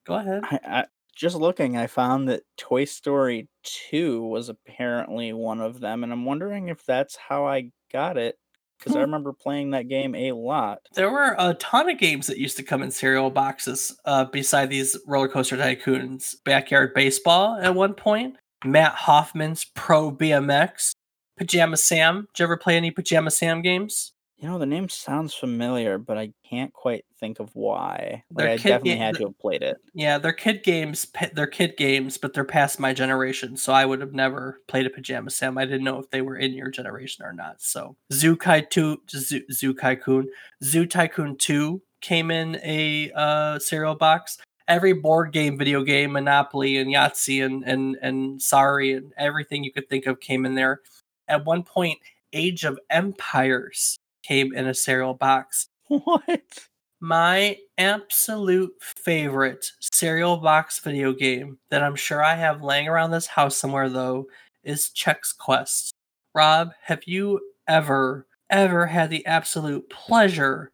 go 0.07 0.15
ahead 0.15 0.41
I, 0.45 0.61
I, 0.65 0.85
just 1.19 1.35
looking, 1.35 1.77
I 1.77 1.89
found 1.89 2.29
that 2.29 2.45
Toy 2.57 2.85
Story 2.85 3.49
2 3.65 4.23
was 4.23 4.49
apparently 4.49 5.33
one 5.33 5.61
of 5.61 5.81
them, 5.81 6.05
and 6.05 6.13
I'm 6.13 6.25
wondering 6.25 6.69
if 6.69 6.85
that's 6.85 7.17
how 7.17 7.45
I 7.45 7.73
got 7.93 8.17
it. 8.17 8.39
Because 8.79 8.95
I 8.95 9.01
Hmm. 9.01 9.07
remember 9.07 9.33
playing 9.33 9.71
that 9.73 9.89
game 9.89 10.15
a 10.15 10.33
lot. 10.33 10.81
there 10.95 11.11
were 11.11 11.35
a 11.39 11.55
ton 11.55 11.91
of 11.91 11.99
games 11.99 12.27
that 12.29 12.39
used 12.39 12.57
to 12.59 12.63
come 12.63 12.83
in 12.83 12.91
cereal 12.91 13.31
boxes 13.31 13.97
uh, 14.05 14.25
beside 14.25 14.71
these 14.71 14.97
roller 15.07 15.29
coaster 15.29 15.57
tycoons 15.57 16.35
backyard 16.45 16.95
baseball 16.95 17.59
at 17.61 17.75
one 17.75 17.95
point 17.95 18.37
mat 18.65 18.95
hoffman's 18.95 19.65
pro 19.75 20.11
bmx 20.13 20.93
pajama 21.37 21.77
sam 21.77 22.27
did 22.35 22.41
you 22.41 22.45
ever 22.45 22.57
play 22.57 22.77
any 22.77 22.91
pajama 22.91 23.31
sam 23.31 23.63
games 23.63 24.13
You 24.41 24.49
know, 24.49 24.59
the 24.59 24.67
name 24.67 24.89
sounds 24.89 25.35
familiar, 25.35 25.99
but 25.99 26.17
I 26.17 26.33
can't 26.49 26.73
quite 26.73 27.05
think 27.19 27.41
of 27.41 27.51
why. 27.57 28.23
Like, 28.33 28.47
I 28.47 28.57
definitely 28.57 28.93
ga- 28.93 28.99
had 28.99 29.15
to 29.17 29.25
have 29.25 29.39
played 29.41 29.63
it. 29.63 29.79
Yeah, 29.95 30.19
they're 30.19 30.33
kid 30.33 30.63
games. 30.63 31.09
They're 31.33 31.49
kid 31.49 31.77
games, 31.77 32.19
but 32.19 32.35
they're 32.35 32.45
past 32.45 32.79
my 32.79 32.93
generation, 32.93 33.57
so 33.57 33.73
I 33.73 33.85
would 33.85 34.01
have 34.01 34.15
never 34.15 34.61
played 34.69 34.87
a 34.87 34.91
Pajama 34.91 35.31
Sam. 35.31 35.59
I 35.59 35.65
didn't 35.65 35.83
know 35.83 35.99
if 35.99 36.11
they 36.11 36.23
were 36.23 36.37
in 36.37 36.53
your 36.53 36.71
generation 36.71 37.25
or 37.25 37.33
not. 37.33 37.61
So 37.61 37.97
Zoo 38.13 38.37
Kai 38.37 38.61
Two, 38.61 39.03
Zoo, 39.11 39.43
Zoo 39.51 39.75
Tycoon, 39.75 40.29
Zoo 40.63 40.87
Tycoon 40.87 41.37
Two 41.37 41.83
came 42.01 42.31
in 42.31 42.61
a 42.63 43.11
uh, 43.17 43.59
cereal 43.59 43.97
box. 43.97 44.39
Every 44.69 44.93
board 44.93 45.33
game, 45.33 45.59
video 45.59 45.83
game, 45.83 46.13
Monopoly, 46.13 46.77
and 46.77 46.93
Yahtzee, 46.93 47.45
and 47.45 47.65
and 47.65 47.97
and 48.01 48.41
Sorry, 48.41 48.93
and 48.93 49.13
everything 49.17 49.65
you 49.65 49.73
could 49.73 49.89
think 49.89 50.07
of 50.07 50.21
came 50.21 50.47
in 50.47 50.55
there. 50.55 50.81
At 51.27 51.45
one 51.45 51.65
point, 51.65 51.99
Age 52.33 52.65
of 52.65 52.79
Empires 52.89 53.99
came 54.23 54.55
in 54.55 54.67
a 54.67 54.75
cereal 54.75 55.15
box 55.15 55.69
What? 55.89 56.43
my 57.01 57.57
absolute 57.77 58.73
favorite 58.81 59.73
cereal 59.81 60.37
box 60.37 60.81
video 60.81 61.13
game 61.13 61.59
that 61.71 61.83
I'm 61.83 61.95
sure 61.95 62.23
I 62.23 62.35
have 62.35 62.63
laying 62.63 62.89
around 62.89 63.11
this 63.11 63.27
house 63.27 63.57
somewhere 63.57 63.89
though 63.89 64.27
is 64.65 64.91
Chex 64.95 65.37
Quest. 65.37 65.95
Rob, 66.35 66.73
have 66.83 67.05
you 67.07 67.41
ever 67.69 68.27
ever 68.51 68.87
had 68.87 69.11
the 69.11 69.25
absolute 69.27 69.89
pleasure 69.91 70.73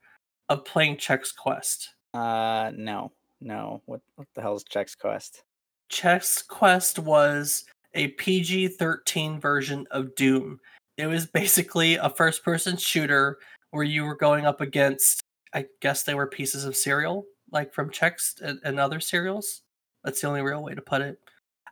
of 0.48 0.64
playing 0.64 0.96
Chex 0.96 1.34
Quest? 1.34 1.94
Uh, 2.12 2.72
no, 2.76 3.12
no. 3.40 3.82
What 3.86 4.00
what 4.16 4.28
the 4.34 4.40
hell 4.42 4.56
is 4.56 4.64
Chex 4.64 4.96
Quest? 4.98 5.42
Chex 5.90 6.46
Quest 6.46 6.98
was 6.98 7.64
a 7.94 8.08
PG 8.08 8.68
13 8.68 9.40
version 9.40 9.86
of 9.90 10.14
Doom. 10.14 10.58
It 10.96 11.06
was 11.06 11.26
basically 11.26 11.96
a 11.96 12.10
first 12.10 12.44
person 12.44 12.76
shooter 12.76 13.38
where 13.70 13.84
you 13.84 14.04
were 14.04 14.16
going 14.16 14.46
up 14.46 14.60
against, 14.60 15.20
I 15.52 15.66
guess 15.80 16.02
they 16.02 16.14
were 16.14 16.26
pieces 16.26 16.64
of 16.64 16.76
cereal, 16.76 17.24
like 17.50 17.72
from 17.72 17.90
Chex 17.90 18.40
and, 18.40 18.60
and 18.64 18.78
other 18.78 19.00
cereals. 19.00 19.62
That's 20.04 20.20
the 20.20 20.28
only 20.28 20.42
real 20.42 20.62
way 20.62 20.74
to 20.74 20.82
put 20.82 21.00
it. 21.02 21.18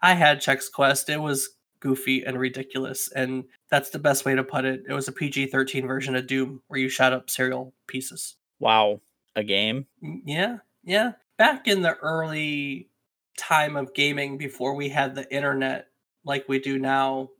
I 0.02 0.14
had 0.14 0.40
Chex 0.40 0.70
Quest. 0.72 1.08
It 1.08 1.20
was 1.20 1.50
goofy 1.78 2.24
and 2.24 2.38
ridiculous, 2.38 3.11
and 3.12 3.44
that's 3.70 3.90
the 3.90 3.98
best 3.98 4.24
way 4.24 4.35
to 4.35 4.42
put 4.44 4.64
it. 4.64 4.85
It 4.88 4.92
was 4.92 5.08
a 5.08 5.12
PG 5.12 5.46
13 5.46 5.87
version 5.87 6.16
of 6.16 6.26
Doom 6.26 6.62
where 6.68 6.80
you 6.80 6.88
shot 6.88 7.12
up 7.12 7.30
cereal 7.30 7.72
pieces. 7.87 8.37
Wow, 8.58 9.00
a 9.37 9.44
game? 9.44 9.87
Mm, 10.02 10.22
Yeah, 10.24 10.56
yeah. 10.85 11.12
Back 11.38 11.66
in 11.68 11.82
the 11.82 11.94
early 11.96 12.88
time 13.37 13.76
of 13.76 13.94
gaming 13.94 14.38
before 14.38 14.74
we 14.74 14.88
had 14.88 15.14
the 15.14 15.32
internet 15.35 15.88
like 16.24 16.48
we 16.48 16.58
do 16.58 16.78
now, 16.78 17.30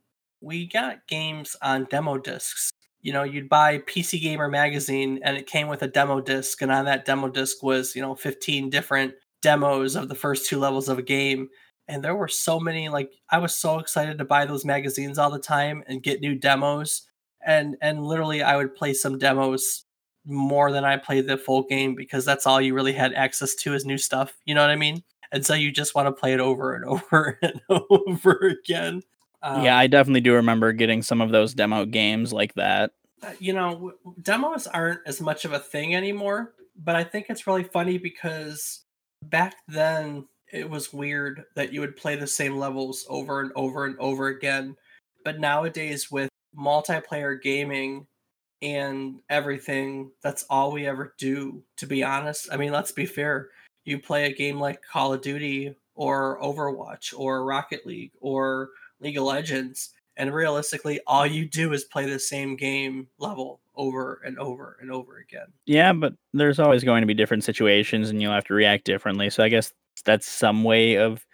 we 0.43 0.67
got 0.67 1.07
games 1.07 1.55
on 1.61 1.85
demo 1.85 2.17
discs. 2.17 2.71
You 3.01 3.13
know, 3.13 3.23
you'd 3.23 3.49
buy 3.49 3.79
PC 3.79 4.21
Gamer 4.21 4.49
magazine 4.49 5.19
and 5.23 5.37
it 5.37 5.47
came 5.47 5.67
with 5.67 5.81
a 5.81 5.87
demo 5.87 6.21
disc 6.21 6.61
and 6.61 6.71
on 6.71 6.85
that 6.85 7.05
demo 7.05 7.29
disc 7.29 7.63
was, 7.63 7.95
you 7.95 8.01
know, 8.01 8.15
15 8.15 8.69
different 8.69 9.13
demos 9.41 9.95
of 9.95 10.09
the 10.09 10.15
first 10.15 10.47
two 10.47 10.59
levels 10.59 10.89
of 10.89 10.99
a 10.99 11.03
game. 11.03 11.49
And 11.87 12.03
there 12.03 12.15
were 12.15 12.27
so 12.27 12.59
many 12.59 12.89
like 12.89 13.11
I 13.29 13.39
was 13.39 13.55
so 13.55 13.79
excited 13.79 14.17
to 14.17 14.25
buy 14.25 14.45
those 14.45 14.65
magazines 14.65 15.17
all 15.17 15.31
the 15.31 15.39
time 15.39 15.83
and 15.87 16.03
get 16.03 16.21
new 16.21 16.35
demos 16.35 17.03
and 17.45 17.75
and 17.81 18.05
literally 18.05 18.41
I 18.41 18.57
would 18.57 18.75
play 18.75 18.93
some 18.93 19.17
demos 19.17 19.85
more 20.25 20.71
than 20.71 20.85
I 20.85 20.97
played 20.97 21.27
the 21.27 21.37
full 21.37 21.63
game 21.63 21.95
because 21.95 22.23
that's 22.23 22.47
all 22.47 22.61
you 22.61 22.73
really 22.73 22.93
had 22.93 23.13
access 23.13 23.55
to 23.55 23.73
is 23.73 23.85
new 23.85 23.97
stuff. 23.97 24.37
You 24.45 24.55
know 24.55 24.61
what 24.61 24.69
I 24.69 24.77
mean? 24.77 25.03
And 25.31 25.45
so 25.45 25.53
you 25.53 25.71
just 25.71 25.95
want 25.95 26.07
to 26.07 26.13
play 26.13 26.33
it 26.33 26.39
over 26.39 26.73
and 26.73 26.85
over 26.85 27.39
and 27.41 27.61
over 27.69 28.57
again. 28.63 29.01
Um, 29.43 29.63
yeah, 29.63 29.77
I 29.77 29.87
definitely 29.87 30.21
do 30.21 30.33
remember 30.33 30.71
getting 30.71 31.01
some 31.01 31.19
of 31.19 31.31
those 31.31 31.53
demo 31.53 31.85
games 31.85 32.31
like 32.31 32.53
that. 32.55 32.91
uh, 33.21 33.31
you 33.39 33.53
know, 33.53 33.93
demos 34.21 34.67
aren't 34.67 35.01
as 35.05 35.21
much 35.21 35.45
of 35.45 35.53
a 35.53 35.59
thing 35.59 35.95
anymore, 35.95 36.53
but 36.75 36.95
I 36.95 37.03
think 37.03 37.27
it's 37.29 37.45
really 37.47 37.63
funny 37.63 37.97
because 37.97 38.83
back 39.21 39.55
then 39.67 40.27
it 40.51 40.69
was 40.69 40.93
weird 40.93 41.45
that 41.55 41.73
you 41.73 41.81
would 41.81 41.95
play 41.95 42.15
the 42.15 42.27
same 42.27 42.57
levels 42.57 43.05
over 43.09 43.41
and 43.41 43.51
over 43.55 43.85
and 43.85 43.97
over 43.99 44.27
again. 44.27 44.75
But 45.23 45.39
nowadays, 45.39 46.11
with 46.11 46.29
multiplayer 46.57 47.41
gaming 47.41 48.07
and 48.61 49.19
everything, 49.29 50.11
that's 50.21 50.45
all 50.49 50.71
we 50.71 50.85
ever 50.85 51.15
do, 51.17 51.63
to 51.77 51.87
be 51.87 52.03
honest. 52.03 52.49
I 52.51 52.57
mean, 52.57 52.71
let's 52.71 52.91
be 52.91 53.05
fair. 53.05 53.49
You 53.85 53.99
play 53.99 54.25
a 54.25 54.33
game 54.33 54.59
like 54.59 54.81
Call 54.81 55.13
of 55.13 55.21
Duty 55.21 55.75
or 55.95 56.39
Overwatch 56.41 57.13
or 57.17 57.45
Rocket 57.45 57.85
League 57.85 58.11
or 58.19 58.69
League 59.03 59.17
of 59.17 59.23
Legends, 59.23 59.89
and 60.15 60.33
realistically, 60.33 60.99
all 61.07 61.25
you 61.25 61.47
do 61.47 61.73
is 61.73 61.83
play 61.83 62.09
the 62.09 62.19
same 62.19 62.55
game 62.55 63.07
level 63.17 63.61
over 63.75 64.21
and 64.25 64.37
over 64.37 64.77
and 64.81 64.91
over 64.91 65.17
again. 65.17 65.47
Yeah, 65.65 65.93
but 65.93 66.13
there's 66.33 66.59
always 66.59 66.83
going 66.83 67.01
to 67.01 67.07
be 67.07 67.13
different 67.13 67.43
situations 67.43 68.09
and 68.09 68.21
you'll 68.21 68.33
have 68.33 68.45
to 68.45 68.53
react 68.53 68.85
differently. 68.85 69.29
So 69.29 69.43
I 69.43 69.49
guess 69.49 69.73
that's 70.05 70.27
some 70.27 70.63
way 70.63 70.97
of 70.97 71.25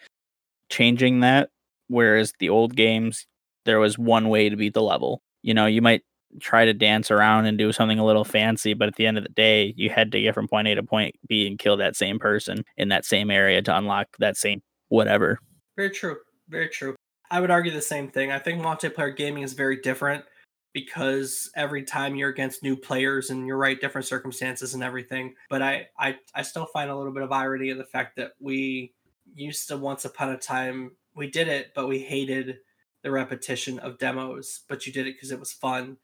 changing 0.69 1.19
that. 1.21 1.49
Whereas 1.87 2.33
the 2.39 2.49
old 2.49 2.75
games, 2.75 3.25
there 3.65 3.79
was 3.79 3.97
one 3.97 4.29
way 4.29 4.47
to 4.49 4.55
beat 4.55 4.73
the 4.73 4.81
level. 4.81 5.21
You 5.41 5.53
know, 5.53 5.65
you 5.65 5.81
might 5.81 6.03
try 6.39 6.63
to 6.63 6.73
dance 6.73 7.09
around 7.11 7.47
and 7.47 7.57
do 7.57 7.71
something 7.71 7.99
a 7.99 8.05
little 8.05 8.23
fancy, 8.23 8.73
but 8.73 8.87
at 8.87 8.95
the 8.95 9.07
end 9.07 9.17
of 9.17 9.23
the 9.23 9.31
day, 9.31 9.73
you 9.75 9.89
had 9.89 10.11
to 10.11 10.21
get 10.21 10.35
from 10.35 10.47
point 10.47 10.67
A 10.67 10.75
to 10.75 10.83
point 10.83 11.15
B 11.27 11.47
and 11.47 11.57
kill 11.57 11.77
that 11.77 11.95
same 11.95 12.19
person 12.19 12.63
in 12.77 12.89
that 12.89 13.03
same 13.03 13.31
area 13.31 13.61
to 13.63 13.75
unlock 13.75 14.07
that 14.19 14.37
same 14.37 14.61
whatever. 14.89 15.39
Very 15.75 15.89
true. 15.89 16.17
Very 16.47 16.69
true. 16.69 16.95
I 17.31 17.39
would 17.41 17.51
argue 17.51 17.71
the 17.71 17.81
same 17.81 18.09
thing. 18.09 18.31
I 18.31 18.39
think 18.39 18.61
multiplayer 18.61 19.15
gaming 19.15 19.43
is 19.43 19.53
very 19.53 19.77
different 19.81 20.25
because 20.73 21.49
every 21.55 21.83
time 21.83 22.15
you're 22.15 22.29
against 22.29 22.63
new 22.63 22.75
players 22.75 23.29
and 23.29 23.47
you're 23.47 23.57
right, 23.57 23.79
different 23.79 24.07
circumstances 24.07 24.73
and 24.73 24.83
everything. 24.83 25.35
But 25.49 25.61
I, 25.61 25.87
I, 25.97 26.17
I 26.33 26.41
still 26.43 26.65
find 26.67 26.89
a 26.89 26.95
little 26.95 27.13
bit 27.13 27.23
of 27.23 27.31
irony 27.31 27.69
in 27.69 27.77
the 27.77 27.83
fact 27.83 28.17
that 28.17 28.33
we 28.39 28.93
used 29.35 29.67
to 29.67 29.77
once 29.77 30.05
upon 30.05 30.29
a 30.29 30.37
time 30.37 30.91
we 31.15 31.29
did 31.29 31.47
it, 31.47 31.71
but 31.75 31.87
we 31.87 31.99
hated 31.99 32.59
the 33.03 33.11
repetition 33.11 33.79
of 33.79 33.97
demos. 33.97 34.61
But 34.67 34.85
you 34.85 34.93
did 34.93 35.07
it 35.07 35.15
because 35.15 35.31
it 35.31 35.39
was 35.39 35.51
fun, 35.51 35.97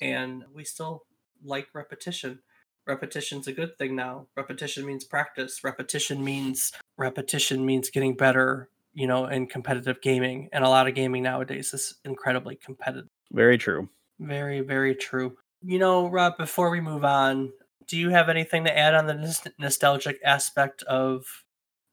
and 0.00 0.44
we 0.52 0.64
still 0.64 1.04
like 1.42 1.68
repetition. 1.74 2.40
Repetition's 2.86 3.46
a 3.46 3.52
good 3.52 3.76
thing 3.78 3.94
now. 3.94 4.26
Repetition 4.36 4.86
means 4.86 5.04
practice. 5.04 5.62
Repetition 5.62 6.24
means 6.24 6.72
repetition 6.96 7.64
means 7.64 7.90
getting 7.90 8.16
better 8.16 8.68
you 8.98 9.06
know, 9.06 9.26
in 9.26 9.46
competitive 9.46 10.02
gaming. 10.02 10.48
And 10.52 10.64
a 10.64 10.68
lot 10.68 10.88
of 10.88 10.94
gaming 10.96 11.22
nowadays 11.22 11.72
is 11.72 11.94
incredibly 12.04 12.56
competitive. 12.56 13.08
Very 13.30 13.56
true. 13.56 13.88
Very, 14.18 14.60
very 14.60 14.96
true. 14.96 15.36
You 15.62 15.78
know, 15.78 16.08
Rob, 16.08 16.36
before 16.36 16.68
we 16.70 16.80
move 16.80 17.04
on, 17.04 17.52
do 17.86 17.96
you 17.96 18.10
have 18.10 18.28
anything 18.28 18.64
to 18.64 18.76
add 18.76 18.94
on 18.94 19.06
the 19.06 19.14
nos- 19.14 19.46
nostalgic 19.56 20.18
aspect 20.24 20.82
of 20.82 21.24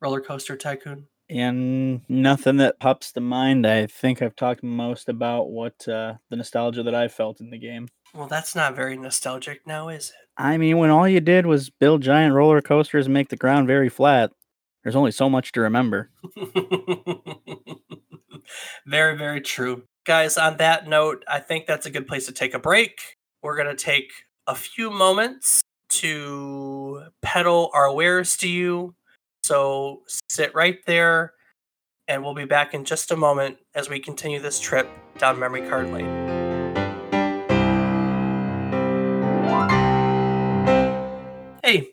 Roller 0.01 0.19
Coaster 0.19 0.57
Tycoon? 0.57 1.05
And 1.29 2.01
nothing 2.09 2.57
that 2.57 2.79
pops 2.79 3.11
to 3.11 3.21
mind. 3.21 3.67
I 3.67 3.85
think 3.85 4.23
I've 4.23 4.35
talked 4.35 4.63
most 4.63 5.07
about 5.07 5.51
what 5.51 5.87
uh, 5.87 6.15
the 6.31 6.35
nostalgia 6.35 6.81
that 6.81 6.95
I 6.95 7.07
felt 7.07 7.39
in 7.39 7.51
the 7.51 7.59
game. 7.59 7.87
Well, 8.15 8.27
that's 8.27 8.55
not 8.55 8.75
very 8.75 8.97
nostalgic 8.97 9.67
now, 9.67 9.89
is 9.89 10.09
it? 10.09 10.15
I 10.37 10.57
mean, 10.57 10.79
when 10.79 10.89
all 10.89 11.07
you 11.07 11.19
did 11.19 11.45
was 11.45 11.69
build 11.69 12.01
giant 12.01 12.33
roller 12.33 12.61
coasters 12.61 13.05
and 13.05 13.13
make 13.13 13.29
the 13.29 13.35
ground 13.35 13.67
very 13.67 13.89
flat, 13.89 14.31
there's 14.85 14.95
only 14.95 15.11
so 15.11 15.29
much 15.31 15.51
to 15.53 15.61
remember. 15.61 16.11
very, 18.85 19.17
very 19.17 19.41
true. 19.41 19.81
Guys, 20.05 20.37
on 20.37 20.57
that 20.57 20.87
note, 20.87 21.23
I 21.27 21.39
think 21.39 21.65
that's 21.65 21.87
a 21.87 21.89
good 21.89 22.05
place 22.05 22.27
to 22.27 22.31
take 22.31 22.53
a 22.53 22.59
break. 22.59 23.17
We're 23.41 23.55
going 23.55 23.75
to 23.75 23.83
take 23.83 24.11
a 24.45 24.53
few 24.53 24.91
moments 24.91 25.63
to 25.89 27.05
peddle 27.23 27.71
our 27.73 27.91
wares 27.91 28.37
to 28.37 28.47
you. 28.47 28.93
So 29.43 30.03
sit 30.29 30.53
right 30.53 30.77
there, 30.85 31.33
and 32.07 32.23
we'll 32.23 32.35
be 32.35 32.45
back 32.45 32.75
in 32.75 32.85
just 32.85 33.09
a 33.09 33.15
moment 33.15 33.57
as 33.73 33.89
we 33.89 33.99
continue 33.99 34.39
this 34.39 34.59
trip 34.59 34.87
down 35.17 35.39
memory 35.39 35.67
card 35.67 35.89
lane. 35.89 36.05
Hey, 41.63 41.89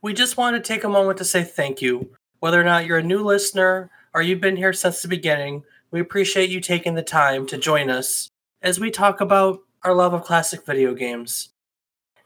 we 0.00 0.14
just 0.14 0.36
want 0.36 0.54
to 0.54 0.62
take 0.62 0.84
a 0.84 0.88
moment 0.88 1.18
to 1.18 1.24
say 1.24 1.42
thank 1.42 1.82
you. 1.82 2.12
Whether 2.40 2.60
or 2.60 2.64
not 2.64 2.86
you're 2.86 2.98
a 2.98 3.02
new 3.02 3.22
listener 3.22 3.90
or 4.14 4.22
you've 4.22 4.40
been 4.40 4.56
here 4.56 4.72
since 4.72 5.02
the 5.02 5.08
beginning, 5.08 5.64
we 5.90 6.00
appreciate 6.00 6.50
you 6.50 6.60
taking 6.60 6.94
the 6.94 7.02
time 7.02 7.46
to 7.46 7.58
join 7.58 7.90
us 7.90 8.30
as 8.62 8.80
we 8.80 8.90
talk 8.90 9.20
about 9.20 9.60
our 9.82 9.94
love 9.94 10.14
of 10.14 10.24
classic 10.24 10.66
video 10.66 10.94
games. 10.94 11.50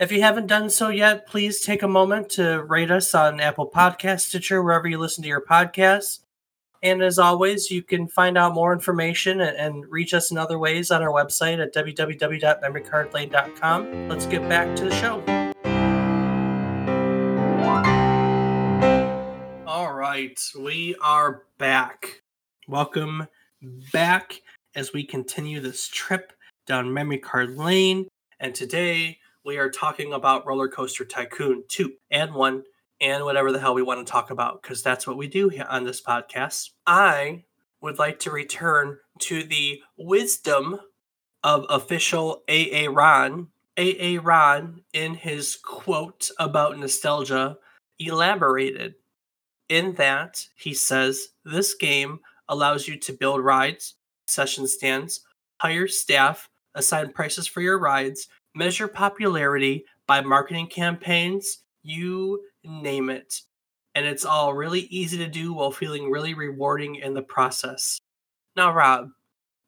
If 0.01 0.11
you 0.11 0.23
haven't 0.23 0.49
done 0.49 0.71
so 0.71 0.89
yet, 0.89 1.27
please 1.27 1.61
take 1.61 1.83
a 1.83 1.89
moment 1.89 2.31
to 2.31 2.63
rate 2.63 2.91
us 2.91 3.15
on 3.15 3.39
Apple 3.41 3.71
Podcast, 3.71 4.21
Stitcher, 4.21 4.63
wherever 4.63 4.89
you 4.89 4.97
listen 4.99 5.23
to 5.23 5.29
your 5.29 5.45
podcasts. 5.45 6.21
And 6.83 7.03
as 7.03 7.19
always, 7.19 7.71
you 7.71 7.83
can 7.83 8.09
find 8.09 8.37
out 8.37 8.55
more 8.55 8.73
information 8.73 9.41
and, 9.41 9.57
and 9.57 9.87
reach 9.91 10.13
us 10.13 10.31
in 10.31 10.39
other 10.39 10.59
ways 10.59 10.91
on 10.91 11.03
our 11.03 11.11
website 11.11 11.63
at 11.63 11.73
www.memorycardlane.com. 11.75 14.09
Let's 14.09 14.27
get 14.27 14.47
back 14.49 14.77
to 14.77 14.85
the 14.85 14.95
show. 14.95 15.44
Right, 20.05 20.39
we 20.59 20.95
are 21.01 21.45
back. 21.57 22.21
Welcome 22.69 23.27
back 23.91 24.43
as 24.75 24.93
we 24.93 25.03
continue 25.03 25.61
this 25.61 25.89
trip 25.89 26.35
down 26.67 26.93
memory 26.93 27.17
card 27.17 27.57
lane. 27.57 28.09
And 28.39 28.55
today 28.55 29.19
We 29.47 29.57
are 29.57 29.71
talking 29.71 30.13
about 30.13 30.47
Roller 30.47 30.69
Coaster 30.69 31.07
Tycoon 31.07 31.65
2 31.69 31.91
and 32.11 32.35
1 32.35 32.63
and 33.01 33.25
whatever 33.25 33.51
the 33.51 33.59
hell 33.59 33.73
we 33.73 33.83
want 33.83 34.07
to 34.07 34.11
talk 34.11 34.31
about 34.31 34.61
because 34.61 34.83
that's 34.83 35.07
what 35.07 35.17
we 35.17 35.27
do 35.27 35.49
here 35.49 35.67
on 35.71 35.85
this 35.85 36.03
podcast. 36.03 36.73
I 36.87 37.45
would 37.81 37.99
like 37.99 38.19
to 38.21 38.31
return 38.31 38.99
to 39.21 39.43
the 39.43 39.81
wisdom 39.97 40.81
of 41.43 41.65
official 41.71 42.43
AA 42.47 42.91
Ron. 42.91 43.49
AA 43.79 44.19
Ron, 44.23 44.83
in 44.93 45.15
his 45.15 45.57
quote 45.57 46.31
about 46.39 46.79
nostalgia, 46.79 47.57
elaborated 47.99 48.97
in 49.69 49.95
that 49.95 50.47
he 50.57 50.75
says 50.75 51.29
this 51.45 51.75
game 51.75 52.21
allows 52.49 52.87
you 52.87 52.99
to 52.99 53.13
build 53.13 53.43
rides, 53.43 53.95
session 54.27 54.67
stands, 54.67 55.21
hire 55.61 55.89
staff, 55.89 56.49
assign 56.75 57.13
prices 57.13 57.47
for 57.47 57.61
your 57.61 57.79
rides, 57.79 58.29
measure 58.55 58.89
popularity 58.89 59.85
by 60.07 60.21
marketing 60.21 60.67
campaigns, 60.67 61.59
you 61.83 62.41
name 62.65 63.11
it. 63.11 63.41
And 63.95 64.07
it's 64.07 64.25
all 64.25 64.55
really 64.55 64.81
easy 64.81 65.19
to 65.19 65.29
do 65.29 65.53
while 65.53 65.71
feeling 65.71 66.11
really 66.11 66.35
rewarding 66.35 66.97
in 66.97 67.15
the 67.15 67.23
process. 67.23 67.99
Now, 68.57 68.75
Rob, 68.75 69.11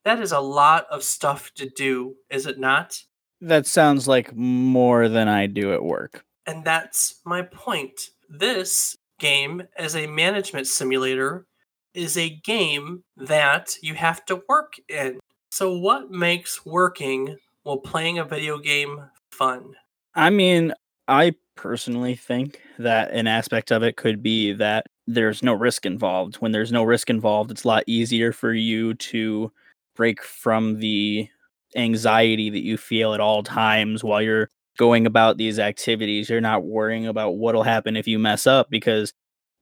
that 0.04 0.20
is 0.20 0.32
a 0.32 0.40
lot 0.40 0.86
of 0.90 1.02
stuff 1.02 1.52
to 1.54 1.68
do, 1.68 2.16
is 2.30 2.46
it 2.46 2.58
not? 2.58 3.02
That 3.40 3.66
sounds 3.66 4.08
like 4.08 4.34
more 4.34 5.08
than 5.08 5.28
I 5.28 5.46
do 5.46 5.72
at 5.72 5.84
work. 5.84 6.24
And 6.46 6.64
that's 6.64 7.20
my 7.24 7.42
point. 7.42 8.10
This 8.28 8.96
game, 9.18 9.62
as 9.76 9.96
a 9.96 10.06
management 10.06 10.66
simulator, 10.66 11.46
is 11.94 12.16
a 12.16 12.30
game 12.44 13.02
that 13.16 13.76
you 13.82 13.94
have 13.94 14.24
to 14.26 14.42
work 14.48 14.74
in. 14.88 15.18
So, 15.50 15.76
what 15.76 16.10
makes 16.10 16.66
working 16.66 17.36
while 17.62 17.78
playing 17.78 18.18
a 18.18 18.24
video 18.24 18.58
game 18.58 19.00
fun? 19.30 19.74
I 20.14 20.30
mean, 20.30 20.72
I 21.08 21.34
personally 21.54 22.14
think 22.14 22.60
that 22.78 23.10
an 23.12 23.26
aspect 23.26 23.72
of 23.72 23.82
it 23.82 23.96
could 23.96 24.22
be 24.22 24.52
that 24.52 24.86
there's 25.06 25.42
no 25.42 25.54
risk 25.54 25.86
involved. 25.86 26.36
When 26.36 26.52
there's 26.52 26.72
no 26.72 26.84
risk 26.84 27.10
involved, 27.10 27.50
it's 27.50 27.64
a 27.64 27.68
lot 27.68 27.84
easier 27.86 28.32
for 28.32 28.52
you 28.52 28.94
to 28.94 29.52
break 29.94 30.22
from 30.22 30.78
the 30.78 31.28
anxiety 31.74 32.50
that 32.50 32.62
you 32.62 32.76
feel 32.76 33.14
at 33.14 33.20
all 33.20 33.42
times 33.42 34.02
while 34.02 34.22
you're 34.22 34.50
going 34.76 35.06
about 35.06 35.36
these 35.36 35.58
activities. 35.58 36.30
You're 36.30 36.40
not 36.40 36.64
worrying 36.64 37.06
about 37.06 37.36
what'll 37.36 37.62
happen 37.62 37.96
if 37.96 38.06
you 38.06 38.18
mess 38.18 38.46
up 38.46 38.70
because 38.70 39.12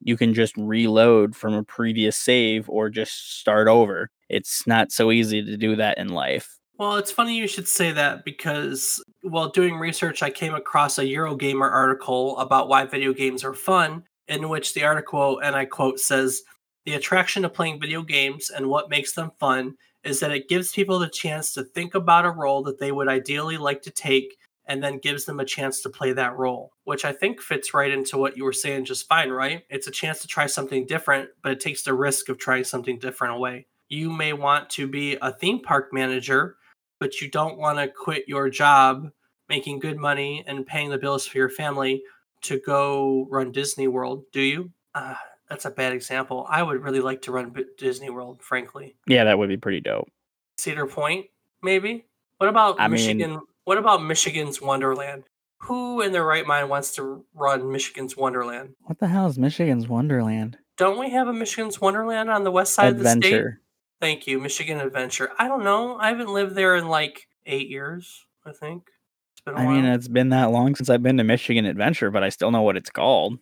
you 0.00 0.16
can 0.16 0.34
just 0.34 0.56
reload 0.56 1.34
from 1.34 1.54
a 1.54 1.64
previous 1.64 2.16
save 2.16 2.68
or 2.68 2.90
just 2.90 3.40
start 3.40 3.68
over. 3.68 4.10
It's 4.28 4.66
not 4.66 4.92
so 4.92 5.10
easy 5.10 5.42
to 5.44 5.56
do 5.56 5.76
that 5.76 5.98
in 5.98 6.08
life. 6.08 6.58
Well, 6.76 6.96
it's 6.96 7.12
funny 7.12 7.36
you 7.36 7.46
should 7.46 7.68
say 7.68 7.92
that 7.92 8.24
because 8.24 9.02
while 9.22 9.48
doing 9.48 9.76
research, 9.76 10.22
I 10.22 10.30
came 10.30 10.54
across 10.54 10.98
a 10.98 11.04
Eurogamer 11.04 11.70
article 11.70 12.36
about 12.38 12.68
why 12.68 12.84
video 12.84 13.12
games 13.12 13.44
are 13.44 13.54
fun, 13.54 14.04
in 14.26 14.48
which 14.48 14.74
the 14.74 14.84
article, 14.84 15.38
and 15.38 15.54
I 15.54 15.66
quote, 15.66 16.00
says, 16.00 16.42
The 16.84 16.94
attraction 16.94 17.44
of 17.44 17.54
playing 17.54 17.80
video 17.80 18.02
games 18.02 18.50
and 18.50 18.66
what 18.66 18.90
makes 18.90 19.12
them 19.12 19.30
fun 19.38 19.76
is 20.02 20.20
that 20.20 20.32
it 20.32 20.48
gives 20.48 20.72
people 20.72 20.98
the 20.98 21.08
chance 21.08 21.52
to 21.52 21.62
think 21.62 21.94
about 21.94 22.26
a 22.26 22.30
role 22.30 22.62
that 22.64 22.78
they 22.78 22.92
would 22.92 23.08
ideally 23.08 23.56
like 23.56 23.82
to 23.82 23.90
take 23.90 24.36
and 24.66 24.82
then 24.82 24.98
gives 24.98 25.24
them 25.24 25.40
a 25.40 25.44
chance 25.44 25.80
to 25.82 25.90
play 25.90 26.12
that 26.12 26.36
role, 26.36 26.72
which 26.84 27.04
I 27.04 27.12
think 27.12 27.40
fits 27.40 27.74
right 27.74 27.90
into 27.90 28.16
what 28.18 28.36
you 28.36 28.44
were 28.44 28.52
saying 28.52 28.86
just 28.86 29.08
fine, 29.08 29.30
right? 29.30 29.64
It's 29.68 29.86
a 29.86 29.90
chance 29.92 30.20
to 30.22 30.28
try 30.28 30.46
something 30.46 30.86
different, 30.86 31.30
but 31.42 31.52
it 31.52 31.60
takes 31.60 31.82
the 31.82 31.94
risk 31.94 32.28
of 32.28 32.38
trying 32.38 32.64
something 32.64 32.98
different 32.98 33.34
away. 33.34 33.66
You 33.88 34.10
may 34.10 34.32
want 34.32 34.70
to 34.70 34.86
be 34.86 35.16
a 35.20 35.32
theme 35.32 35.60
park 35.60 35.92
manager 35.92 36.56
but 36.98 37.20
you 37.20 37.28
don't 37.28 37.58
want 37.58 37.78
to 37.78 37.88
quit 37.88 38.24
your 38.28 38.48
job 38.48 39.10
making 39.48 39.78
good 39.78 39.98
money 39.98 40.42
and 40.46 40.66
paying 40.66 40.90
the 40.90 40.98
bills 40.98 41.26
for 41.26 41.38
your 41.38 41.48
family 41.50 42.02
to 42.40 42.58
go 42.60 43.26
run 43.30 43.52
Disney 43.52 43.88
World, 43.88 44.24
do 44.32 44.40
you? 44.40 44.70
Uh, 44.94 45.14
that's 45.48 45.64
a 45.66 45.70
bad 45.70 45.92
example. 45.92 46.46
I 46.48 46.62
would 46.62 46.82
really 46.82 47.00
like 47.00 47.22
to 47.22 47.32
run 47.32 47.54
Disney 47.76 48.10
World, 48.10 48.42
frankly. 48.42 48.96
Yeah, 49.06 49.24
that 49.24 49.38
would 49.38 49.48
be 49.48 49.56
pretty 49.56 49.80
dope. 49.80 50.08
Cedar 50.56 50.86
Point, 50.86 51.26
maybe. 51.62 52.06
What 52.38 52.48
about 52.48 52.80
I 52.80 52.88
Michigan? 52.88 53.32
mean- 53.32 53.40
what 53.64 53.78
about 53.78 54.02
Michigan's 54.02 54.60
Wonderland? 54.60 55.24
Who 55.62 56.02
in 56.02 56.12
their 56.12 56.24
right 56.24 56.46
mind 56.46 56.68
wants 56.68 56.94
to 56.96 57.24
run 57.34 57.70
Michigan's 57.70 58.16
Wonderland? 58.16 58.74
What 58.82 58.98
the 58.98 59.08
hell 59.08 59.26
is 59.26 59.38
Michigan's 59.38 59.88
Wonderland? 59.88 60.58
Don't 60.76 60.98
we 60.98 61.10
have 61.10 61.28
a 61.28 61.32
Michigan's 61.32 61.80
Wonderland 61.80 62.30
on 62.30 62.44
the 62.44 62.50
west 62.50 62.74
side 62.74 62.92
of 62.92 62.98
the 62.98 63.08
state? 63.08 63.16
Adventure. 63.24 63.60
Thank 64.00 64.26
you, 64.26 64.38
Michigan 64.40 64.80
Adventure. 64.80 65.30
I 65.38 65.48
don't 65.48 65.64
know. 65.64 65.96
I 65.96 66.08
haven't 66.08 66.28
lived 66.28 66.54
there 66.54 66.76
in 66.76 66.88
like 66.88 67.26
eight 67.46 67.68
years. 67.68 68.26
I 68.44 68.52
think 68.52 68.90
it's 69.32 69.40
been 69.40 69.54
a 69.54 69.58
I 69.58 69.66
mean, 69.66 69.84
it's 69.86 70.08
been 70.08 70.28
that 70.30 70.50
long 70.50 70.74
since 70.74 70.90
I've 70.90 71.02
been 71.02 71.16
to 71.16 71.24
Michigan 71.24 71.64
Adventure, 71.64 72.10
but 72.10 72.22
I 72.22 72.28
still 72.28 72.50
know 72.50 72.62
what 72.62 72.76
it's 72.76 72.90
called. 72.90 73.38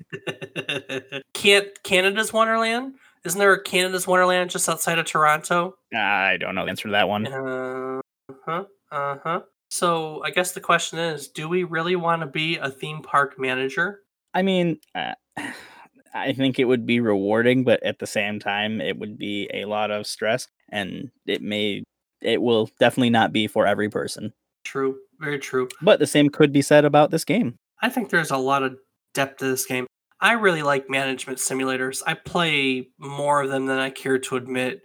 Can't 1.34 1.66
Canada's 1.82 2.32
Wonderland? 2.32 2.94
Isn't 3.24 3.38
there 3.38 3.52
a 3.52 3.62
Canada's 3.62 4.06
Wonderland 4.06 4.50
just 4.50 4.68
outside 4.68 4.98
of 4.98 5.06
Toronto? 5.06 5.76
I 5.92 6.36
don't 6.38 6.54
know 6.54 6.64
the 6.64 6.70
answer 6.70 6.88
to 6.88 6.92
that 6.92 7.08
one. 7.08 7.26
Uh 7.26 8.00
huh. 8.44 8.64
Uh 8.90 9.16
huh. 9.24 9.40
So 9.72 10.22
I 10.22 10.28
guess 10.32 10.52
the 10.52 10.60
question 10.60 10.98
is, 10.98 11.28
do 11.28 11.48
we 11.48 11.64
really 11.64 11.96
want 11.96 12.20
to 12.20 12.26
be 12.26 12.58
a 12.58 12.68
theme 12.68 13.00
park 13.00 13.38
manager? 13.38 14.00
I 14.34 14.42
mean, 14.42 14.78
uh, 14.94 15.14
I 16.14 16.34
think 16.34 16.58
it 16.58 16.66
would 16.66 16.84
be 16.84 17.00
rewarding, 17.00 17.64
but 17.64 17.82
at 17.82 17.98
the 17.98 18.06
same 18.06 18.38
time, 18.38 18.82
it 18.82 18.98
would 18.98 19.16
be 19.16 19.48
a 19.54 19.64
lot 19.64 19.90
of 19.90 20.06
stress, 20.06 20.46
and 20.68 21.10
it 21.24 21.40
may, 21.40 21.84
it 22.20 22.42
will 22.42 22.68
definitely 22.78 23.08
not 23.08 23.32
be 23.32 23.46
for 23.46 23.66
every 23.66 23.88
person. 23.88 24.34
True. 24.62 24.98
Very 25.18 25.38
true. 25.38 25.70
But 25.80 26.00
the 26.00 26.06
same 26.06 26.28
could 26.28 26.52
be 26.52 26.60
said 26.60 26.84
about 26.84 27.10
this 27.10 27.24
game. 27.24 27.56
I 27.80 27.88
think 27.88 28.10
there's 28.10 28.30
a 28.30 28.36
lot 28.36 28.62
of 28.62 28.76
depth 29.14 29.38
to 29.38 29.46
this 29.46 29.64
game. 29.64 29.86
I 30.20 30.32
really 30.32 30.62
like 30.62 30.90
management 30.90 31.38
simulators. 31.38 32.02
I 32.06 32.12
play 32.12 32.90
more 32.98 33.40
of 33.40 33.48
them 33.48 33.64
than 33.64 33.78
I 33.78 33.88
care 33.88 34.18
to 34.18 34.36
admit 34.36 34.82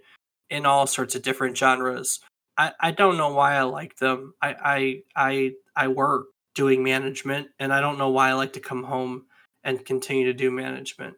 in 0.48 0.64
all 0.64 0.86
sorts 0.86 1.14
of 1.14 1.20
different 1.20 1.58
genres. 1.58 2.20
I, 2.58 2.72
I 2.80 2.90
don't 2.90 3.16
know 3.16 3.32
why 3.32 3.54
I 3.54 3.62
like 3.62 3.96
them. 3.96 4.34
I, 4.42 4.54
I 4.62 5.02
I 5.16 5.52
I 5.76 5.88
work 5.88 6.26
doing 6.54 6.82
management 6.82 7.48
and 7.60 7.72
I 7.72 7.80
don't 7.80 7.98
know 7.98 8.10
why 8.10 8.30
I 8.30 8.32
like 8.32 8.54
to 8.54 8.60
come 8.60 8.82
home 8.82 9.26
and 9.62 9.84
continue 9.84 10.26
to 10.26 10.34
do 10.34 10.50
management. 10.50 11.14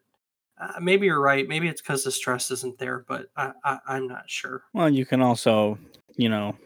Uh, 0.61 0.79
maybe 0.81 1.07
you're 1.07 1.21
right. 1.21 1.49
Maybe 1.49 1.69
it's 1.69 1.81
because 1.81 2.05
the 2.05 2.13
stress 2.13 2.51
isn't 2.51 2.79
there, 2.79 3.07
but 3.09 3.29
I, 3.37 3.53
I 3.65 3.79
I'm 3.89 4.07
not 4.07 4.29
sure. 4.29 4.65
Well, 4.75 4.91
you 4.91 5.07
can 5.07 5.23
also, 5.23 5.79
you 6.17 6.29
know, 6.29 6.57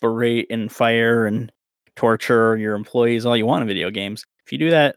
berate 0.00 0.46
and 0.48 0.70
fire 0.70 1.26
and 1.26 1.50
torture 1.96 2.56
your 2.56 2.76
employees 2.76 3.26
all 3.26 3.36
you 3.36 3.46
want 3.46 3.62
in 3.62 3.68
video 3.68 3.90
games. 3.90 4.24
If 4.46 4.52
you 4.52 4.58
do 4.58 4.70
that 4.70 4.94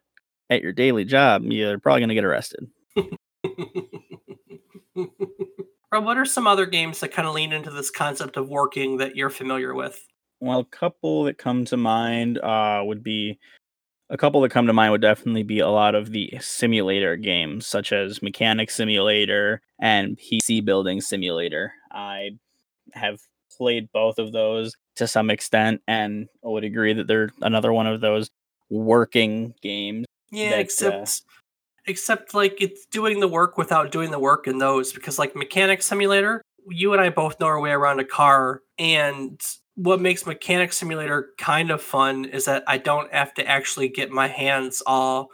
at 0.51 0.61
your 0.61 0.73
daily 0.73 1.05
job, 1.05 1.43
you're 1.45 1.79
probably 1.79 2.01
going 2.01 2.09
to 2.09 2.15
get 2.15 2.23
arrested. 2.23 2.67
Rob, 5.93 6.05
what 6.05 6.17
are 6.17 6.25
some 6.25 6.47
other 6.47 6.65
games 6.65 7.01
that 7.01 7.11
kind 7.11 7.27
of 7.27 7.35
lean 7.35 7.53
into 7.53 7.69
this 7.69 7.91
concept 7.91 8.35
of 8.35 8.49
working 8.49 8.97
that 8.97 9.15
you're 9.15 9.29
familiar 9.29 9.75
with? 9.75 10.07
Well, 10.39 10.61
a 10.61 10.65
couple 10.65 11.25
that 11.25 11.37
come 11.37 11.65
to 11.65 11.77
mind 11.77 12.39
uh, 12.39 12.81
would 12.83 13.03
be 13.03 13.37
a 14.09 14.17
couple 14.17 14.41
that 14.41 14.49
come 14.49 14.65
to 14.65 14.73
mind 14.73 14.91
would 14.91 15.01
definitely 15.01 15.43
be 15.43 15.59
a 15.59 15.69
lot 15.69 15.93
of 15.93 16.09
the 16.09 16.33
simulator 16.41 17.15
games, 17.15 17.67
such 17.67 17.93
as 17.93 18.23
Mechanic 18.23 18.71
Simulator 18.71 19.61
and 19.79 20.17
PC 20.17 20.65
Building 20.65 20.99
Simulator. 20.99 21.73
I 21.91 22.31
have 22.93 23.19
played 23.55 23.91
both 23.93 24.17
of 24.17 24.31
those 24.31 24.73
to 24.95 25.05
some 25.05 25.29
extent, 25.29 25.83
and 25.87 26.27
I 26.43 26.47
would 26.47 26.63
agree 26.63 26.93
that 26.93 27.05
they're 27.05 27.29
another 27.43 27.71
one 27.71 27.85
of 27.85 28.01
those 28.01 28.31
working 28.71 29.53
games. 29.61 30.07
Yeah, 30.31 30.63
that, 30.63 30.81
uh, 30.81 31.05
except 31.85 32.33
like 32.33 32.61
it's 32.61 32.85
doing 32.85 33.19
the 33.19 33.27
work 33.27 33.57
without 33.57 33.91
doing 33.91 34.11
the 34.11 34.19
work 34.19 34.47
in 34.47 34.57
those 34.57 34.93
because 34.93 35.19
like 35.19 35.35
mechanic 35.35 35.81
simulator, 35.81 36.41
you 36.69 36.93
and 36.93 37.01
I 37.01 37.09
both 37.09 37.39
know 37.39 37.47
our 37.47 37.59
way 37.59 37.71
around 37.71 37.99
a 37.99 38.05
car 38.05 38.61
and 38.77 39.39
what 39.75 39.99
makes 39.99 40.25
mechanic 40.25 40.71
simulator 40.71 41.29
kind 41.37 41.71
of 41.71 41.81
fun 41.81 42.25
is 42.25 42.45
that 42.45 42.63
I 42.67 42.77
don't 42.77 43.11
have 43.11 43.33
to 43.35 43.47
actually 43.47 43.89
get 43.89 44.11
my 44.11 44.27
hands 44.27 44.83
all 44.85 45.29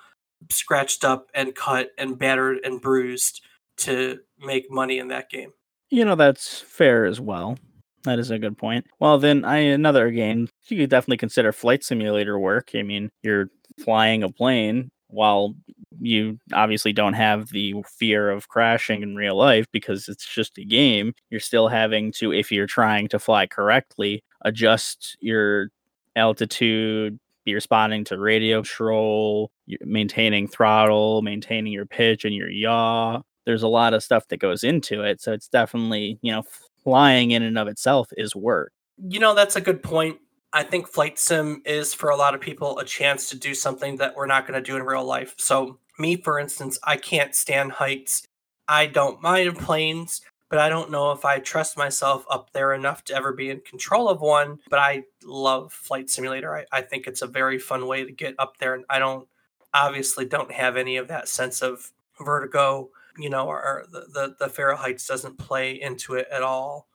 scratched 0.50 1.04
up 1.04 1.28
and 1.34 1.54
cut 1.54 1.90
and 1.98 2.18
battered 2.18 2.60
and 2.64 2.82
bruised 2.82 3.42
to 3.78 4.20
make 4.40 4.72
money 4.72 4.98
in 4.98 5.10
that 5.10 5.30
game. 5.30 5.52
You 5.90 6.06
know, 6.06 6.16
that's 6.16 6.60
fair 6.60 7.06
as 7.06 7.20
well. 7.20 7.58
That 8.04 8.20
is 8.20 8.32
a 8.32 8.40
good 8.40 8.58
point. 8.58 8.86
Well, 9.00 9.18
then 9.18 9.44
I 9.44 9.58
another 9.58 10.10
game 10.12 10.48
you 10.70 10.78
could 10.78 10.90
definitely 10.90 11.18
consider 11.18 11.52
flight 11.52 11.84
simulator 11.84 12.40
work. 12.40 12.72
I 12.76 12.84
mean, 12.84 13.10
you're 13.24 13.50
flying 13.84 14.24
a 14.24 14.30
plane 14.30 14.92
while 15.08 15.56
you 16.00 16.40
obviously 16.54 16.94
don't 16.94 17.14
have 17.14 17.50
the 17.50 17.76
fear 17.98 18.30
of 18.30 18.48
crashing 18.48 19.02
in 19.02 19.16
real 19.16 19.36
life 19.36 19.66
because 19.72 20.08
it's 20.08 20.28
just 20.28 20.58
a 20.58 20.66
game. 20.66 21.14
You're 21.30 21.40
still 21.40 21.68
having 21.68 22.12
to, 22.14 22.32
if 22.32 22.52
you're 22.52 22.68
trying 22.68 23.08
to 23.10 23.20
fly 23.20 23.48
correctly, 23.48 24.24
adjust 24.44 25.18
your 25.20 25.70
altitude, 26.16 27.20
be 27.46 27.54
responding 27.54 28.04
to 28.06 28.18
radio 28.20 28.60
control, 28.60 29.52
maintaining 29.82 30.48
throttle, 30.48 31.22
maintaining 31.22 31.74
your 31.74 31.86
pitch 31.86 32.26
and 32.26 32.36
your 32.36 32.50
yaw. 32.50 33.22
There's 33.46 33.64
a 33.64 33.68
lot 33.68 33.94
of 33.94 34.04
stuff 34.04 34.28
that 34.28 34.38
goes 34.38 34.64
into 34.64 35.02
it. 35.02 35.22
So 35.22 35.34
it's 35.34 35.48
definitely, 35.48 36.20
you 36.22 36.32
know, 36.32 36.44
flying 36.84 37.32
in 37.32 37.44
and 37.44 37.58
of 37.58 37.68
itself 37.68 38.10
is 38.18 38.36
work. 38.36 38.74
You 38.98 39.20
know, 39.20 39.34
that's 39.34 39.56
a 39.56 39.62
good 39.62 39.82
point. 39.82 40.20
I 40.52 40.64
think 40.64 40.88
flight 40.88 41.20
sim 41.20 41.62
is 41.66 41.94
for 41.94 42.10
a 42.10 42.16
lot 42.16 42.34
of 42.34 42.42
people 42.42 42.80
a 42.80 42.86
chance 42.86 43.30
to 43.30 43.38
do 43.38 43.54
something 43.54 43.98
that 43.98 44.16
we're 44.16 44.26
not 44.26 44.48
going 44.48 44.62
to 44.62 44.66
do 44.66 44.76
in 44.76 44.84
real 44.84 45.06
life. 45.06 45.36
So, 45.38 45.78
me, 46.00 46.16
for 46.16 46.40
instance, 46.40 46.80
I 46.84 46.98
can't 46.98 47.36
stand 47.36 47.74
heights. 47.74 48.28
I 48.68 48.88
don't 48.88 49.22
mind 49.22 49.58
planes, 49.58 50.22
but 50.50 50.60
I 50.60 50.70
don't 50.70 50.90
know 50.90 51.12
if 51.12 51.24
I 51.24 51.40
trust 51.40 51.78
myself 51.78 52.26
up 52.30 52.52
there 52.54 52.74
enough 52.74 53.04
to 53.06 53.16
ever 53.16 53.32
be 53.32 53.50
in 53.50 53.60
control 53.62 54.10
of 54.10 54.22
one. 54.22 54.60
But 54.70 54.80
I 54.80 55.04
love 55.24 55.72
Flight 55.72 56.10
Simulator. 56.10 56.56
I, 56.56 56.66
I 56.72 56.82
think 56.82 57.06
it's 57.06 57.22
a 57.22 57.28
very 57.28 57.60
fun 57.60 57.86
way 57.86 58.04
to 58.04 58.12
get 58.12 58.34
up 58.40 58.58
there. 58.58 58.74
And 58.74 58.86
I 58.90 58.98
don't, 58.98 59.28
obviously, 59.74 60.26
don't 60.26 60.52
have 60.52 60.78
any 60.78 60.98
of 60.98 61.10
that 61.10 61.28
sense 61.28 61.62
of 61.62 61.92
vertigo, 62.20 62.90
you 63.20 63.30
know, 63.30 63.48
or, 63.48 63.86
the, 63.92 64.36
the, 64.40 64.50
the 64.50 64.76
heights 64.76 65.06
doesn't 65.06 65.38
play 65.38 65.80
into 65.80 66.16
it 66.16 66.28
at 66.32 66.42
all 66.42 66.88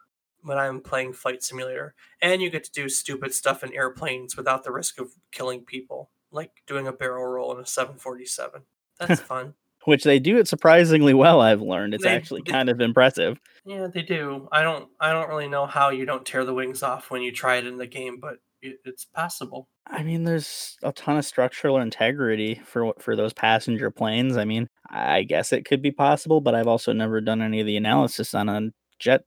when 0.45 0.59
I'm 0.59 0.81
playing 0.81 1.15
Flight 1.15 1.43
Simulator. 1.43 1.95
And 2.23 2.41
you 2.41 2.51
get 2.51 2.65
to 2.65 2.73
do 2.73 2.89
stupid 2.89 3.35
stuff 3.35 3.65
in 3.65 3.75
airplanes 3.75 4.37
without 4.37 4.63
the 4.63 4.73
risk 4.73 5.01
of 5.01 5.13
killing 5.33 5.65
people, 5.65 6.11
like 6.31 6.51
doing 6.67 6.87
a 6.87 6.93
barrel 6.93 7.27
roll 7.27 7.53
in 7.53 7.61
a 7.61 7.67
747. 7.67 8.63
That's 9.01 9.21
fun 9.33 9.55
which 9.85 10.05
they 10.05 10.19
do 10.19 10.39
it 10.39 10.49
surprisingly 10.49 11.15
well. 11.15 11.41
I've 11.41 11.61
learned 11.61 11.95
it's 11.95 12.05
They- 12.05 12.11
actually 12.11 12.43
kind 12.43 12.69
of 12.69 12.81
impressive. 12.81 13.39
Yeah, 13.65 13.87
they 13.87 14.03
do. 14.03 14.49
I 14.53 14.63
don't. 14.63 14.89
I 15.01 15.13
don't 15.13 15.29
really 15.29 15.49
know 15.49 15.67
how 15.67 15.91
you 15.91 16.05
don't 16.05 16.27
tear 16.27 16.45
the 16.45 16.55
wings 16.55 16.83
off 16.83 17.11
when 17.11 17.23
you 17.23 17.33
try 17.33 17.57
it 17.57 17.67
in 17.67 17.79
the 17.79 17.87
game, 17.87 18.19
but 18.21 18.39
it, 18.63 18.79
it's 18.85 19.05
possible. 19.05 19.69
I 19.87 20.03
mean, 20.03 20.25
there's 20.25 20.77
a 20.83 20.93
ton 20.93 21.17
of 21.17 21.25
structural 21.25 21.79
integrity 21.79 22.61
for 22.65 22.95
for 22.99 23.17
those 23.17 23.33
passenger 23.33 23.91
planes. 23.91 24.37
I 24.37 24.45
mean, 24.45 24.69
I 24.91 25.23
guess 25.23 25.53
it 25.53 25.65
could 25.65 25.83
be 25.83 25.93
possible, 25.93 26.41
but 26.41 26.55
I've 26.55 26.67
also 26.69 26.93
never 26.93 27.21
done 27.21 27.43
any 27.43 27.61
of 27.61 27.67
the 27.67 27.77
analysis 27.77 28.35
on 28.35 28.49
a 28.49 28.71
jet. 28.99 29.23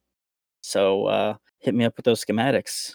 So 0.62 1.06
uh, 1.06 1.36
hit 1.60 1.74
me 1.76 1.86
up 1.86 1.96
with 1.98 2.06
those 2.06 2.24
schematics. 2.24 2.94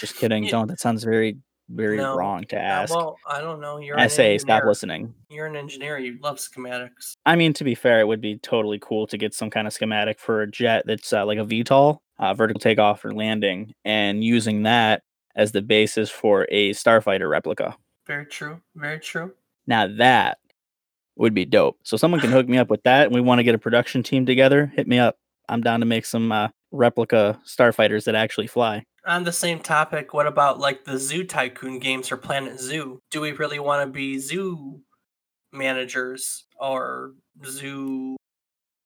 Just 0.00 0.16
kidding. 0.18 0.44
Yeah. 0.44 0.50
Don't. 0.50 0.68
That 0.68 0.80
sounds 0.80 1.04
very 1.04 1.36
very 1.70 1.96
No. 1.96 2.14
wrong 2.14 2.44
to 2.44 2.56
Uh, 2.56 2.60
ask. 2.60 2.94
well, 2.94 3.16
I 3.26 3.40
don't 3.40 3.58
know. 3.58 3.78
You're 3.78 3.98
SA, 4.08 4.36
stop 4.38 4.64
listening. 4.64 5.14
You're 5.30 5.46
an 5.46 5.56
engineer. 5.56 5.96
You 5.98 6.18
love 6.20 6.36
schematics. 6.36 7.14
I 7.24 7.36
mean, 7.36 7.54
to 7.54 7.64
be 7.64 7.74
fair, 7.74 8.00
it 8.00 8.06
would 8.06 8.20
be 8.20 8.36
totally 8.38 8.78
cool 8.82 9.06
to 9.06 9.16
get 9.16 9.32
some 9.32 9.48
kind 9.48 9.66
of 9.66 9.72
schematic 9.72 10.18
for 10.20 10.42
a 10.42 10.50
jet 10.50 10.82
that's 10.86 11.10
uh, 11.14 11.24
like 11.24 11.38
a 11.38 11.44
VTOL, 11.44 11.98
uh, 12.18 12.34
vertical 12.34 12.60
takeoff 12.60 13.02
or 13.04 13.12
landing, 13.12 13.72
and 13.84 14.22
using 14.22 14.64
that 14.64 15.02
as 15.36 15.52
the 15.52 15.62
basis 15.62 16.10
for 16.10 16.46
a 16.50 16.70
starfighter 16.72 17.30
replica. 17.30 17.74
Very 18.06 18.26
true. 18.26 18.60
Very 18.76 19.00
true. 19.00 19.32
Now 19.66 19.86
that 19.86 20.36
would 21.16 21.32
be 21.32 21.46
dope. 21.46 21.78
So 21.82 21.96
someone 21.96 22.20
can 22.20 22.30
hook 22.30 22.46
me 22.46 22.58
up 22.58 22.68
with 22.68 22.82
that, 22.82 23.06
and 23.06 23.14
we 23.14 23.22
want 23.22 23.38
to 23.38 23.42
get 23.42 23.54
a 23.54 23.58
production 23.58 24.02
team 24.02 24.26
together. 24.26 24.70
Hit 24.76 24.86
me 24.86 24.98
up. 24.98 25.16
I'm 25.48 25.60
down 25.60 25.80
to 25.80 25.86
make 25.86 26.06
some 26.06 26.32
uh, 26.32 26.48
replica 26.72 27.40
starfighters 27.46 28.04
that 28.04 28.14
actually 28.14 28.46
fly. 28.46 28.84
On 29.06 29.24
the 29.24 29.32
same 29.32 29.60
topic, 29.60 30.14
what 30.14 30.26
about 30.26 30.58
like 30.58 30.84
the 30.84 30.98
Zoo 30.98 31.24
Tycoon 31.24 31.78
games 31.78 32.10
or 32.10 32.16
Planet 32.16 32.58
Zoo? 32.58 33.00
Do 33.10 33.20
we 33.20 33.32
really 33.32 33.58
want 33.58 33.86
to 33.86 33.92
be 33.92 34.18
zoo 34.18 34.80
managers 35.52 36.44
or 36.58 37.12
zoo? 37.44 38.16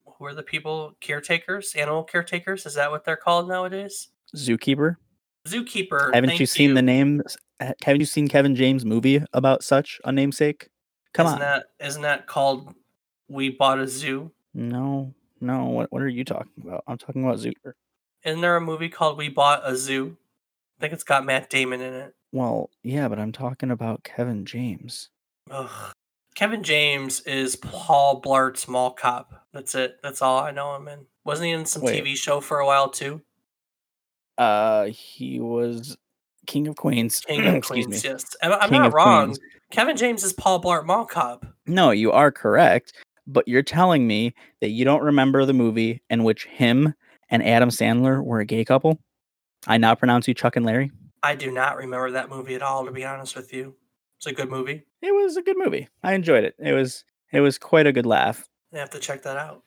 Who 0.05 0.25
are 0.25 0.35
the 0.35 0.43
people? 0.43 0.97
Caretakers, 1.01 1.75
animal 1.75 2.03
caretakers? 2.03 2.67
Is 2.67 2.75
that 2.75 2.91
what 2.91 3.05
they're 3.05 3.17
called 3.17 3.49
nowadays? 3.49 4.09
Zookeeper. 4.37 4.97
Zookeeper. 5.47 6.13
Haven't 6.13 6.41
you 6.41 6.47
seen 6.47 6.75
the 6.75 6.83
name? 6.83 7.23
Haven't 7.61 8.01
you 8.01 8.07
seen 8.07 8.27
Kevin 8.27 8.57
James' 8.57 8.85
movie 8.85 9.23
about 9.33 9.63
such 9.63 10.01
a 10.05 10.11
namesake? 10.11 10.69
Come 11.15 11.27
isn't 11.27 11.41
on. 11.41 11.41
That, 11.41 11.67
isn't 11.87 12.03
that 12.03 12.27
called 12.27 12.75
We 13.29 13.51
Bought 13.51 13.79
a 13.79 13.87
Zoo? 13.87 14.33
No, 14.55 15.15
no. 15.41 15.67
What 15.67 15.93
what 15.93 16.03
are 16.03 16.09
you 16.09 16.25
talking 16.25 16.53
about? 16.65 16.85
I'm 16.87 16.99
talking 16.99 17.25
about 17.25 17.39
Zookeeper. 17.39 17.73
Isn't 18.25 18.41
there 18.41 18.57
a 18.57 18.61
movie 18.61 18.89
called 18.89 19.17
We 19.19 19.29
Bought 19.29 19.63
a 19.65 19.77
Zoo? 19.77 20.17
I 20.79 20.81
think 20.81 20.93
it's 20.93 21.05
got 21.05 21.25
Matt 21.25 21.51
Damon 21.51 21.81
in 21.81 21.95
it. 21.95 22.15
Well, 22.33 22.71
yeah, 22.83 23.09
but 23.09 23.19
I'm 23.19 23.33
talking 23.33 23.71
about 23.71 24.05
Kevin 24.05 24.45
James. 24.45 25.09
Ugh. 25.51 25.93
Kevin 26.35 26.63
James 26.63 27.21
is 27.21 27.57
Paul 27.57 28.21
Blart's 28.21 28.69
mall 28.69 28.93
cop. 28.93 29.47
That's 29.53 29.75
it. 29.75 29.99
That's 30.03 30.23
all 30.23 30.39
I 30.39 30.51
know 30.53 30.77
him 30.77 30.87
in. 30.89 31.07
Wasn't 31.25 31.47
he 31.47 31.53
in 31.53 31.65
some 31.65 31.83
Wait. 31.83 32.05
TV 32.05 32.17
show 32.17 32.41
for 32.41 32.59
a 32.61 32.67
while 32.67 32.91
too? 32.91 33.23
Uh, 34.37 34.85
he 34.87 35.41
was 35.41 35.97
King 36.47 36.69
of 36.69 36.77
Queens. 36.77 37.21
King 37.21 37.47
of 37.57 37.63
Queens. 37.67 37.89
me. 37.89 38.11
Yes, 38.11 38.37
I'm, 38.43 38.53
I'm 38.53 38.71
not 38.71 38.93
wrong. 38.93 39.27
Queens. 39.35 39.41
Kevin 39.71 39.97
James 39.97 40.23
is 40.23 40.33
Paul 40.33 40.63
Blart 40.63 40.87
Mall 40.87 41.07
Cop. 41.07 41.45
No, 41.67 41.91
you 41.91 42.13
are 42.13 42.31
correct, 42.31 42.93
but 43.29 43.47
you're 43.47 43.63
telling 43.63 44.07
me 44.07 44.35
that 44.61 44.71
you 44.71 44.85
don't 44.85 45.03
remember 45.03 45.45
the 45.45 45.53
movie 45.53 46.03
in 46.11 46.25
which 46.25 46.47
him 46.47 46.95
and 47.31 47.45
Adam 47.47 47.69
Sandler 47.69 48.25
were 48.25 48.41
a 48.41 48.45
gay 48.45 48.65
couple? 48.65 48.99
I 49.67 49.77
now 49.79 49.95
pronounce 49.95 50.27
you 50.27 50.35
Chuck 50.35 50.57
and 50.57 50.67
Larry. 50.67 50.91
I 51.23 51.35
do 51.35 51.51
not 51.53 51.77
remember 51.77 52.11
that 52.13 52.29
movie 52.31 52.55
at 52.55 52.63
all. 52.63 52.85
To 52.87 52.91
be 52.93 53.05
honest 53.05 53.37
with 53.37 53.53
you, 53.53 53.75
it's 54.17 54.27
a 54.27 54.33
good 54.33 54.49
movie. 54.49 54.85
It 55.03 55.13
was 55.15 55.37
a 55.37 55.43
good 55.43 55.59
movie. 55.59 55.89
I 56.03 56.15
enjoyed 56.15 56.45
it. 56.45 56.55
It 56.59 56.73
was 56.73 57.05
it 57.33 57.41
was 57.41 57.59
quite 57.59 57.87
a 57.87 57.93
good 57.93 58.07
laugh. 58.07 58.49
I 58.75 58.79
have 58.79 58.91
to 58.91 58.99
check 58.99 59.23
that 59.23 59.37
out. 59.37 59.63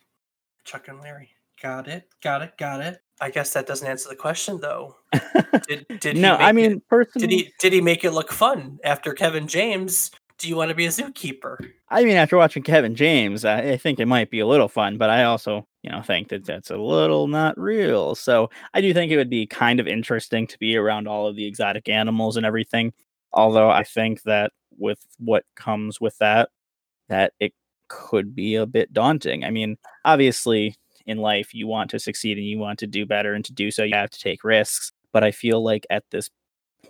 Chuck 0.63 0.87
and 0.87 0.99
Larry. 0.99 1.29
Got 1.61 1.87
it. 1.87 2.07
Got 2.23 2.41
it. 2.41 2.57
Got 2.57 2.81
it. 2.81 2.99
I 3.19 3.29
guess 3.29 3.53
that 3.53 3.67
doesn't 3.67 3.87
answer 3.87 4.09
the 4.09 4.15
question 4.15 4.59
though. 4.61 4.95
Did 5.67 5.85
did 5.99 6.15
he 6.15 6.21
no, 6.21 6.35
I 6.37 6.51
make 6.53 6.65
it- 6.65 6.69
mean 6.69 6.81
personally, 6.89 7.27
did 7.27 7.35
he 7.35 7.53
did 7.59 7.73
he 7.73 7.81
make 7.81 8.03
it 8.03 8.11
look 8.11 8.31
fun 8.31 8.79
after 8.83 9.13
Kevin 9.13 9.47
James? 9.47 10.09
Do 10.41 10.49
you 10.49 10.55
want 10.55 10.69
to 10.69 10.75
be 10.75 10.87
a 10.87 10.89
zookeeper? 10.89 11.69
I 11.89 12.03
mean, 12.03 12.17
after 12.17 12.35
watching 12.35 12.63
Kevin 12.63 12.95
James, 12.95 13.45
I, 13.45 13.73
I 13.73 13.77
think 13.77 13.99
it 13.99 14.07
might 14.07 14.31
be 14.31 14.39
a 14.39 14.47
little 14.47 14.67
fun, 14.67 14.97
but 14.97 15.11
I 15.11 15.23
also, 15.23 15.67
you 15.83 15.91
know, 15.91 16.01
think 16.01 16.29
that 16.29 16.45
that's 16.45 16.71
a 16.71 16.77
little 16.77 17.27
not 17.27 17.59
real. 17.59 18.15
So 18.15 18.49
I 18.73 18.81
do 18.81 18.91
think 18.91 19.11
it 19.11 19.17
would 19.17 19.29
be 19.29 19.45
kind 19.45 19.79
of 19.79 19.87
interesting 19.87 20.47
to 20.47 20.57
be 20.57 20.75
around 20.75 21.07
all 21.07 21.27
of 21.27 21.35
the 21.35 21.45
exotic 21.45 21.87
animals 21.87 22.37
and 22.37 22.45
everything. 22.45 22.91
Although 23.31 23.69
I 23.69 23.83
think 23.83 24.23
that 24.23 24.51
with 24.79 25.05
what 25.19 25.43
comes 25.55 26.01
with 26.01 26.17
that, 26.17 26.49
that 27.07 27.33
it 27.39 27.53
could 27.87 28.33
be 28.33 28.55
a 28.55 28.65
bit 28.65 28.91
daunting. 28.93 29.43
I 29.43 29.51
mean, 29.51 29.77
obviously, 30.05 30.75
in 31.05 31.19
life, 31.19 31.53
you 31.53 31.67
want 31.67 31.91
to 31.91 31.99
succeed 31.99 32.39
and 32.39 32.47
you 32.47 32.57
want 32.57 32.79
to 32.79 32.87
do 32.87 33.05
better, 33.05 33.35
and 33.35 33.45
to 33.45 33.53
do 33.53 33.69
so, 33.69 33.83
you 33.83 33.93
have 33.93 34.09
to 34.09 34.19
take 34.19 34.43
risks. 34.43 34.91
But 35.13 35.23
I 35.23 35.29
feel 35.29 35.63
like 35.63 35.85
at 35.91 36.03
this 36.09 36.31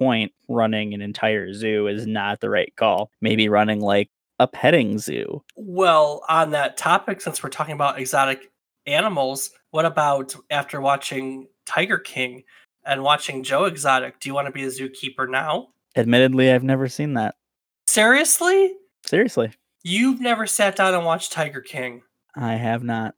point, 0.01 0.31
running 0.47 0.95
an 0.95 1.01
entire 1.01 1.53
zoo 1.53 1.85
is 1.85 2.07
not 2.07 2.39
the 2.39 2.49
right 2.49 2.73
call. 2.75 3.11
Maybe 3.21 3.47
running 3.49 3.81
like 3.81 4.09
a 4.39 4.47
petting 4.47 4.97
zoo. 4.97 5.43
Well, 5.55 6.23
on 6.27 6.51
that 6.51 6.75
topic, 6.75 7.21
since 7.21 7.43
we're 7.43 7.49
talking 7.49 7.75
about 7.75 7.99
exotic 7.99 8.51
animals, 8.87 9.51
what 9.69 9.85
about 9.85 10.33
after 10.49 10.81
watching 10.81 11.47
Tiger 11.67 11.99
King 11.99 12.43
and 12.83 13.03
watching 13.03 13.43
Joe 13.43 13.65
Exotic? 13.65 14.19
Do 14.19 14.27
you 14.27 14.33
want 14.33 14.47
to 14.47 14.51
be 14.51 14.63
a 14.63 14.69
zookeeper 14.69 15.29
now? 15.29 15.67
Admittedly, 15.95 16.51
I've 16.51 16.63
never 16.63 16.87
seen 16.87 17.13
that. 17.13 17.35
Seriously? 17.85 18.73
Seriously, 19.05 19.51
You've 19.83 20.19
never 20.19 20.47
sat 20.47 20.75
down 20.75 20.95
and 20.95 21.05
watched 21.05 21.31
Tiger 21.31 21.61
King. 21.61 22.01
I 22.35 22.53
have 22.53 22.83
not. 22.83 23.13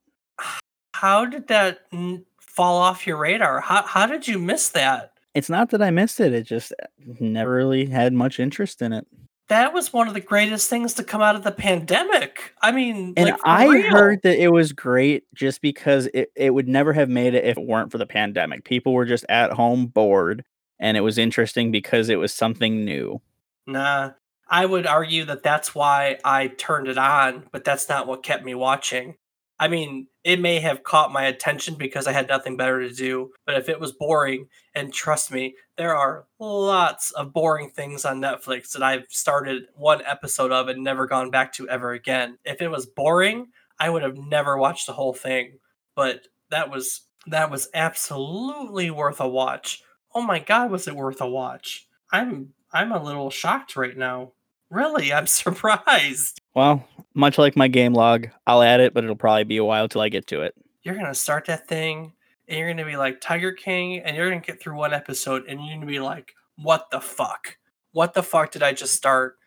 How 0.93 1.25
did 1.25 1.47
that 1.47 1.79
n- 1.93 2.25
fall 2.41 2.77
off 2.77 3.07
your 3.07 3.17
radar? 3.17 3.61
How, 3.61 3.83
how 3.83 4.05
did 4.05 4.27
you 4.27 4.37
miss 4.39 4.69
that? 4.69 5.12
It's 5.33 5.49
not 5.49 5.71
that 5.71 5.81
I 5.81 5.89
missed 5.89 6.19
it, 6.19 6.33
it 6.33 6.43
just 6.43 6.73
uh, 6.81 6.85
never 7.19 7.53
really 7.53 7.85
had 7.87 8.13
much 8.13 8.39
interest 8.39 8.81
in 8.81 8.93
it. 8.93 9.07
That 9.49 9.73
was 9.73 9.91
one 9.91 10.07
of 10.07 10.13
the 10.13 10.21
greatest 10.21 10.69
things 10.69 10.93
to 10.93 11.03
come 11.03 11.21
out 11.21 11.35
of 11.35 11.43
the 11.43 11.51
pandemic. 11.51 12.53
I 12.61 12.71
mean, 12.71 13.13
And 13.17 13.29
like, 13.29 13.39
I 13.43 13.67
real. 13.67 13.91
heard 13.91 14.21
that 14.23 14.41
it 14.41 14.51
was 14.51 14.71
great 14.71 15.25
just 15.33 15.61
because 15.61 16.07
it, 16.13 16.31
it 16.35 16.53
would 16.53 16.67
never 16.67 16.93
have 16.93 17.09
made 17.09 17.33
it 17.33 17.43
if 17.43 17.57
it 17.57 17.67
weren't 17.67 17.91
for 17.91 17.97
the 17.97 18.05
pandemic. 18.05 18.63
People 18.63 18.93
were 18.93 19.05
just 19.05 19.25
at 19.27 19.51
home 19.51 19.87
bored, 19.87 20.45
and 20.79 20.95
it 20.95 21.01
was 21.01 21.17
interesting 21.17 21.71
because 21.71 22.09
it 22.09 22.15
was 22.15 22.33
something 22.33 22.85
new. 22.85 23.21
Nah, 23.67 24.11
I 24.47 24.65
would 24.65 24.87
argue 24.87 25.25
that 25.25 25.43
that's 25.43 25.75
why 25.75 26.17
I 26.23 26.47
turned 26.47 26.87
it 26.87 26.97
on, 26.97 27.43
but 27.51 27.63
that's 27.63 27.89
not 27.89 28.07
what 28.07 28.23
kept 28.23 28.45
me 28.45 28.55
watching. 28.55 29.15
I 29.63 29.69
mean, 29.69 30.07
it 30.25 30.41
may 30.41 30.59
have 30.59 30.83
caught 30.83 31.13
my 31.13 31.23
attention 31.23 31.75
because 31.75 32.05
I 32.05 32.11
had 32.11 32.27
nothing 32.27 32.57
better 32.57 32.81
to 32.81 32.93
do, 32.93 33.31
but 33.45 33.55
if 33.55 33.69
it 33.69 33.79
was 33.79 33.93
boring, 33.93 34.49
and 34.75 34.91
trust 34.91 35.31
me, 35.31 35.55
there 35.77 35.95
are 35.95 36.25
lots 36.37 37.11
of 37.11 37.31
boring 37.31 37.69
things 37.69 38.03
on 38.03 38.19
Netflix 38.19 38.73
that 38.73 38.83
I've 38.83 39.05
started 39.07 39.63
one 39.73 40.01
episode 40.05 40.51
of 40.51 40.67
and 40.67 40.83
never 40.83 41.07
gone 41.07 41.31
back 41.31 41.53
to 41.53 41.69
ever 41.69 41.93
again. 41.93 42.39
If 42.43 42.61
it 42.61 42.67
was 42.67 42.85
boring, 42.85 43.51
I 43.79 43.89
would 43.89 44.03
have 44.03 44.17
never 44.17 44.57
watched 44.57 44.85
the 44.85 44.91
whole 44.91 45.13
thing, 45.13 45.59
but 45.95 46.27
that 46.49 46.69
was 46.69 47.03
that 47.27 47.49
was 47.49 47.69
absolutely 47.73 48.91
worth 48.91 49.21
a 49.21 49.29
watch. 49.29 49.81
Oh 50.13 50.23
my 50.23 50.39
god, 50.39 50.71
was 50.71 50.89
it 50.89 50.95
worth 50.97 51.21
a 51.21 51.29
watch? 51.29 51.87
I'm 52.11 52.49
I'm 52.73 52.91
a 52.91 53.01
little 53.01 53.29
shocked 53.29 53.77
right 53.77 53.95
now. 53.95 54.33
Really, 54.69 55.13
I'm 55.13 55.27
surprised. 55.41 56.41
Well, 56.55 56.87
much 57.15 57.37
like 57.37 57.55
my 57.55 57.67
game 57.67 57.93
log, 57.93 58.27
I'll 58.45 58.61
add 58.61 58.79
it, 58.79 58.93
but 58.93 59.03
it'll 59.03 59.15
probably 59.15 59.43
be 59.43 59.57
a 59.57 59.65
while 59.65 59.87
till 59.87 60.01
I 60.01 60.09
get 60.09 60.27
to 60.27 60.41
it. 60.41 60.53
You're 60.83 60.95
gonna 60.95 61.15
start 61.15 61.45
that 61.45 61.67
thing, 61.67 62.13
and 62.47 62.59
you're 62.59 62.69
gonna 62.69 62.85
be 62.85 62.97
like 62.97 63.21
Tiger 63.21 63.51
King, 63.51 63.99
and 63.99 64.15
you're 64.15 64.29
gonna 64.29 64.41
get 64.41 64.59
through 64.61 64.75
one 64.75 64.93
episode, 64.93 65.45
and 65.47 65.65
you're 65.65 65.75
gonna 65.75 65.87
be 65.87 65.99
like, 65.99 66.33
"What 66.57 66.89
the 66.91 67.01
fuck? 67.01 67.57
What 67.91 68.13
the 68.13 68.23
fuck 68.23 68.51
did 68.51 68.63
I 68.63 68.73
just 68.73 68.93
start?" 68.93 69.37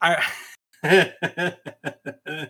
I. 0.00 0.22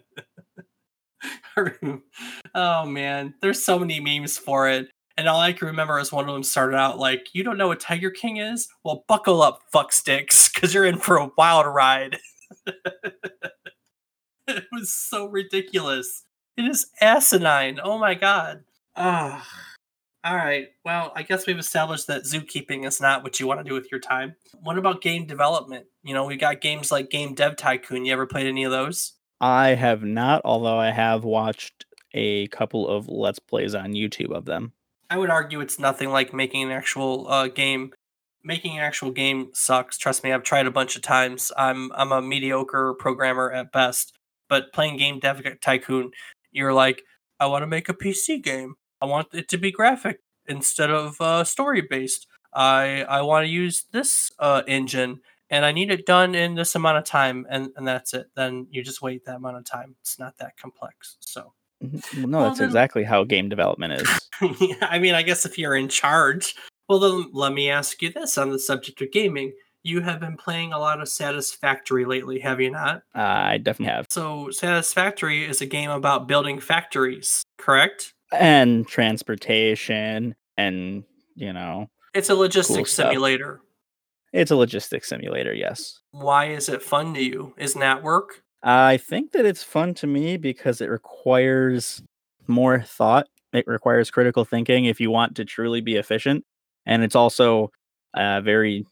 oh 2.55 2.87
man, 2.87 3.35
there's 3.41 3.65
so 3.65 3.79
many 3.79 4.01
memes 4.01 4.39
for 4.39 4.69
it. 4.69 4.89
And 5.19 5.29
all 5.29 5.41
I 5.41 5.53
can 5.53 5.69
remember 5.69 5.99
is 5.99 6.11
one 6.11 6.27
of 6.27 6.33
them 6.33 6.43
started 6.43 6.77
out 6.77 6.99
like, 6.99 7.29
"You 7.35 7.45
don't 7.45 7.59
know 7.59 7.69
what 7.69 7.81
Tiger 7.81 8.11
King 8.11 8.39
is? 8.39 8.69
Well, 8.85 9.05
buckle 9.09 9.43
up, 9.43 9.61
fuck 9.73 9.93
sticks, 9.93 10.49
because 10.51 10.73
you're 10.73 10.87
in 10.87 10.99
for 10.99 11.17
a 11.17 11.31
wild 11.37 11.67
ride." 11.67 12.19
it 14.57 14.67
was 14.73 14.93
so 14.93 15.27
ridiculous. 15.27 16.25
It 16.57 16.63
is 16.63 16.87
asinine. 17.01 17.81
Oh 17.83 17.99
my 17.99 18.15
god. 18.15 18.65
Ah. 18.95 19.47
All 20.25 20.37
right. 20.37 20.69
Well, 20.85 21.13
I 21.17 21.23
guess 21.23 21.47
we've 21.47 21.59
established 21.59 22.07
that 22.07 22.25
zookeeping 22.25 22.87
is 22.87 23.01
not 23.01 23.25
what 23.25 23.41
you 23.41 23.47
want 23.47 23.61
to 23.61 23.65
do 23.65 23.75
with 23.75 23.91
your 23.91 24.01
time. 24.01 24.37
What 24.63 24.79
about 24.79 25.01
game 25.01 25.27
development? 25.27 25.87
You 26.05 26.15
know, 26.15 26.27
we 26.27 26.37
got 26.37 26.61
games 26.61 26.93
like 26.93 27.11
Game 27.11 27.35
Dev 27.35 27.57
Tycoon. 27.57 28.05
You 28.05 28.13
ever 28.13 28.27
played 28.27 28.47
any 28.47 28.63
of 28.63 28.71
those? 28.71 29.15
I 29.41 29.71
have 29.71 30.05
not, 30.05 30.43
although 30.45 30.79
I 30.79 30.91
have 30.91 31.25
watched 31.25 31.87
a 32.15 32.47
couple 32.49 32.87
of 32.89 33.09
Let's 33.09 33.41
Plays 33.41 33.75
on 33.75 33.95
YouTube 33.95 34.31
of 34.31 34.45
them. 34.45 34.73
I 35.11 35.19
would 35.19 35.31
argue 35.31 35.61
it's 35.61 35.79
nothing 35.81 36.11
like 36.11 36.33
making 36.33 36.63
an 36.63 36.71
actual 36.71 37.27
uh, 37.29 37.49
game. 37.49 37.93
Making 38.45 38.79
an 38.79 38.85
actual 38.85 39.11
game 39.11 39.51
sucks. 39.55 39.99
Trust 39.99 40.23
me, 40.23 40.33
I've 40.33 40.43
tried 40.43 40.67
a 40.67 40.71
bunch 40.71 40.97
of 40.97 41.03
times. 41.03 41.53
I'm 41.57 41.93
I'm 41.93 42.13
a 42.13 42.23
mediocre 42.23 42.95
programmer 42.95 43.51
at 43.51 43.73
best. 43.73 44.13
But 44.53 44.71
playing 44.75 44.99
Game 44.99 45.19
Dev 45.19 45.43
Tycoon, 45.63 46.11
you're 46.51 46.75
like, 46.75 47.05
I 47.41 47.47
want 47.47 47.63
to 47.63 47.67
make 47.67 47.89
a 47.89 47.95
PC 47.95 48.43
game. 48.43 48.75
I 49.01 49.07
want 49.07 49.29
it 49.33 49.49
to 49.49 49.57
be 49.57 49.73
graphic 49.73 50.19
instead 50.47 50.91
of 50.91 51.19
uh, 51.23 51.45
story 51.45 51.81
based. 51.81 52.27
I 52.53 53.03
I 53.09 53.23
want 53.23 53.47
to 53.47 53.51
use 53.51 53.87
this 53.93 54.31
uh, 54.39 54.61
engine 54.69 55.23
and 55.49 55.65
I 55.65 55.73
need 55.73 55.91
it 55.91 56.05
done 56.05 56.35
in 56.35 56.55
this 56.55 56.75
amount 56.75 56.99
of 56.99 57.05
time, 57.05 57.47
and, 57.49 57.71
and 57.77 57.89
that's 57.89 58.13
it. 58.13 58.27
Then 58.37 58.67
you 58.71 58.85
just 58.85 59.01
wait 59.01 59.25
that 59.25 59.37
amount 59.37 59.57
of 59.57 59.65
time. 59.65 59.97
It's 60.03 60.19
not 60.19 60.37
that 60.37 60.59
complex. 60.59 61.17
So, 61.21 61.55
mm-hmm. 61.83 62.31
no, 62.31 62.41
well, 62.41 62.49
that's 62.49 62.59
then, 62.59 62.69
exactly 62.69 63.05
how 63.05 63.25
game 63.25 63.49
development 63.49 64.03
is. 64.03 64.31
yeah, 64.61 64.75
I 64.83 64.99
mean, 64.99 65.15
I 65.15 65.23
guess 65.23 65.47
if 65.47 65.57
you're 65.57 65.77
in 65.77 65.89
charge, 65.89 66.57
well, 66.91 66.99
then 66.99 67.31
let 67.33 67.55
me 67.55 67.71
ask 67.71 68.03
you 68.03 68.13
this 68.13 68.37
on 68.37 68.51
the 68.51 68.59
subject 68.59 69.01
of 69.01 69.13
gaming. 69.13 69.55
You 69.85 70.01
have 70.03 70.21
been 70.21 70.37
playing 70.37 70.73
a 70.73 70.79
lot 70.79 71.01
of 71.01 71.09
Satisfactory 71.09 72.05
lately, 72.05 72.39
have 72.41 72.61
you 72.61 72.71
not? 72.71 73.03
Uh, 73.15 73.21
I 73.23 73.59
definitely 73.59 73.93
have. 73.93 74.07
So, 74.11 74.51
Satisfactory 74.51 75.45
is 75.45 75.61
a 75.61 75.67
game 75.67 75.91
about 75.91 76.29
building 76.29 76.61
factories, 76.61 77.43
correct? 77.59 78.15
And 78.33 78.87
transportation, 78.87 80.37
and 80.57 81.05
you 81.35 81.53
know, 81.53 81.89
it's 82.15 82.31
a 82.31 82.35
logistics 82.35 82.97
cool 82.97 83.07
simulator. 83.07 83.61
It's 84.33 84.51
a 84.51 84.57
logistics 84.57 85.09
simulator, 85.09 85.53
yes. 85.53 86.01
Why 86.13 86.47
is 86.47 86.69
it 86.69 86.83
fun 86.83 87.15
to 87.15 87.23
you? 87.23 87.55
Isn't 87.59 87.81
that 87.81 88.03
work? 88.03 88.43
I 88.63 88.97
think 88.97 89.33
that 89.33 89.45
it's 89.45 89.63
fun 89.63 89.95
to 89.95 90.07
me 90.07 90.37
because 90.37 90.81
it 90.81 90.89
requires 90.89 92.03
more 92.47 92.81
thought. 92.81 93.27
It 93.53 93.67
requires 93.67 94.11
critical 94.11 94.45
thinking 94.45 94.85
if 94.85 95.01
you 95.01 95.11
want 95.11 95.37
to 95.37 95.45
truly 95.45 95.81
be 95.81 95.97
efficient. 95.97 96.45
And 96.87 97.03
it's 97.03 97.17
also 97.17 97.71
uh, 98.15 98.41
very 98.41 98.87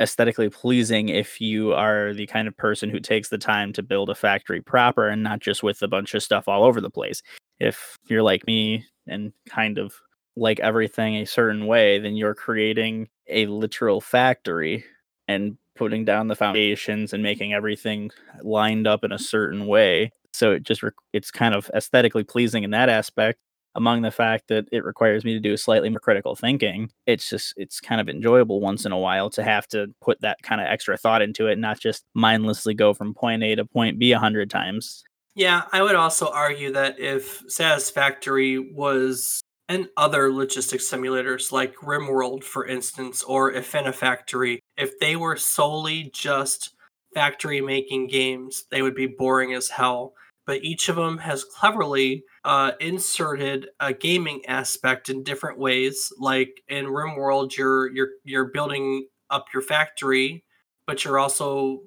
aesthetically 0.00 0.50
pleasing 0.50 1.08
if 1.08 1.40
you 1.40 1.72
are 1.72 2.12
the 2.14 2.26
kind 2.26 2.48
of 2.48 2.56
person 2.56 2.90
who 2.90 3.00
takes 3.00 3.28
the 3.28 3.38
time 3.38 3.72
to 3.72 3.82
build 3.82 4.10
a 4.10 4.14
factory 4.14 4.60
proper 4.60 5.08
and 5.08 5.22
not 5.22 5.40
just 5.40 5.62
with 5.62 5.80
a 5.82 5.88
bunch 5.88 6.14
of 6.14 6.22
stuff 6.22 6.48
all 6.48 6.64
over 6.64 6.80
the 6.80 6.90
place. 6.90 7.22
If 7.60 7.96
you're 8.08 8.22
like 8.22 8.46
me 8.46 8.84
and 9.06 9.32
kind 9.48 9.78
of 9.78 9.94
like 10.36 10.58
everything 10.60 11.16
a 11.16 11.26
certain 11.26 11.66
way, 11.66 11.98
then 11.98 12.16
you're 12.16 12.34
creating 12.34 13.08
a 13.28 13.46
literal 13.46 14.00
factory 14.00 14.84
and 15.28 15.56
putting 15.76 16.04
down 16.04 16.28
the 16.28 16.36
foundations 16.36 17.12
and 17.12 17.22
making 17.22 17.52
everything 17.52 18.10
lined 18.42 18.86
up 18.86 19.04
in 19.04 19.12
a 19.12 19.18
certain 19.18 19.66
way. 19.66 20.10
So 20.32 20.52
it 20.52 20.64
just 20.64 20.82
re- 20.82 20.90
it's 21.12 21.30
kind 21.30 21.54
of 21.54 21.70
aesthetically 21.74 22.24
pleasing 22.24 22.64
in 22.64 22.70
that 22.70 22.88
aspect. 22.88 23.38
Among 23.76 24.02
the 24.02 24.10
fact 24.10 24.48
that 24.48 24.68
it 24.70 24.84
requires 24.84 25.24
me 25.24 25.32
to 25.34 25.40
do 25.40 25.56
slightly 25.56 25.90
more 25.90 25.98
critical 25.98 26.36
thinking, 26.36 26.90
it's 27.06 27.28
just 27.28 27.54
it's 27.56 27.80
kind 27.80 28.00
of 28.00 28.08
enjoyable 28.08 28.60
once 28.60 28.84
in 28.84 28.92
a 28.92 28.98
while 28.98 29.30
to 29.30 29.42
have 29.42 29.66
to 29.68 29.88
put 30.00 30.20
that 30.20 30.42
kind 30.42 30.60
of 30.60 30.68
extra 30.68 30.96
thought 30.96 31.22
into 31.22 31.48
it, 31.48 31.52
and 31.52 31.60
not 31.60 31.80
just 31.80 32.04
mindlessly 32.14 32.74
go 32.74 32.94
from 32.94 33.14
point 33.14 33.42
A 33.42 33.56
to 33.56 33.64
point 33.64 33.98
B 33.98 34.12
a 34.12 34.18
hundred 34.18 34.50
times. 34.50 35.04
Yeah, 35.34 35.62
I 35.72 35.82
would 35.82 35.96
also 35.96 36.28
argue 36.28 36.72
that 36.72 37.00
if 37.00 37.42
Satisfactory 37.48 38.58
was 38.58 39.42
and 39.68 39.88
other 39.96 40.32
logistics 40.32 40.88
simulators 40.90 41.50
like 41.50 41.74
RimWorld, 41.76 42.44
for 42.44 42.66
instance, 42.66 43.22
or 43.22 43.52
Infinifactory, 43.52 44.58
if 44.76 44.98
they 45.00 45.16
were 45.16 45.36
solely 45.36 46.10
just 46.12 46.74
factory 47.14 47.60
making 47.60 48.08
games, 48.08 48.64
they 48.70 48.82
would 48.82 48.94
be 48.94 49.06
boring 49.06 49.54
as 49.54 49.70
hell. 49.70 50.14
But 50.46 50.62
each 50.62 50.88
of 50.88 50.96
them 50.96 51.18
has 51.18 51.44
cleverly 51.44 52.24
uh, 52.44 52.72
inserted 52.80 53.68
a 53.80 53.92
gaming 53.94 54.44
aspect 54.46 55.08
in 55.08 55.22
different 55.22 55.58
ways. 55.58 56.12
Like 56.18 56.62
in 56.68 56.86
RimWorld, 56.86 57.56
you're 57.56 57.90
you're 57.90 58.10
you're 58.24 58.46
building 58.46 59.06
up 59.30 59.46
your 59.54 59.62
factory, 59.62 60.44
but 60.86 61.04
you're 61.04 61.18
also 61.18 61.82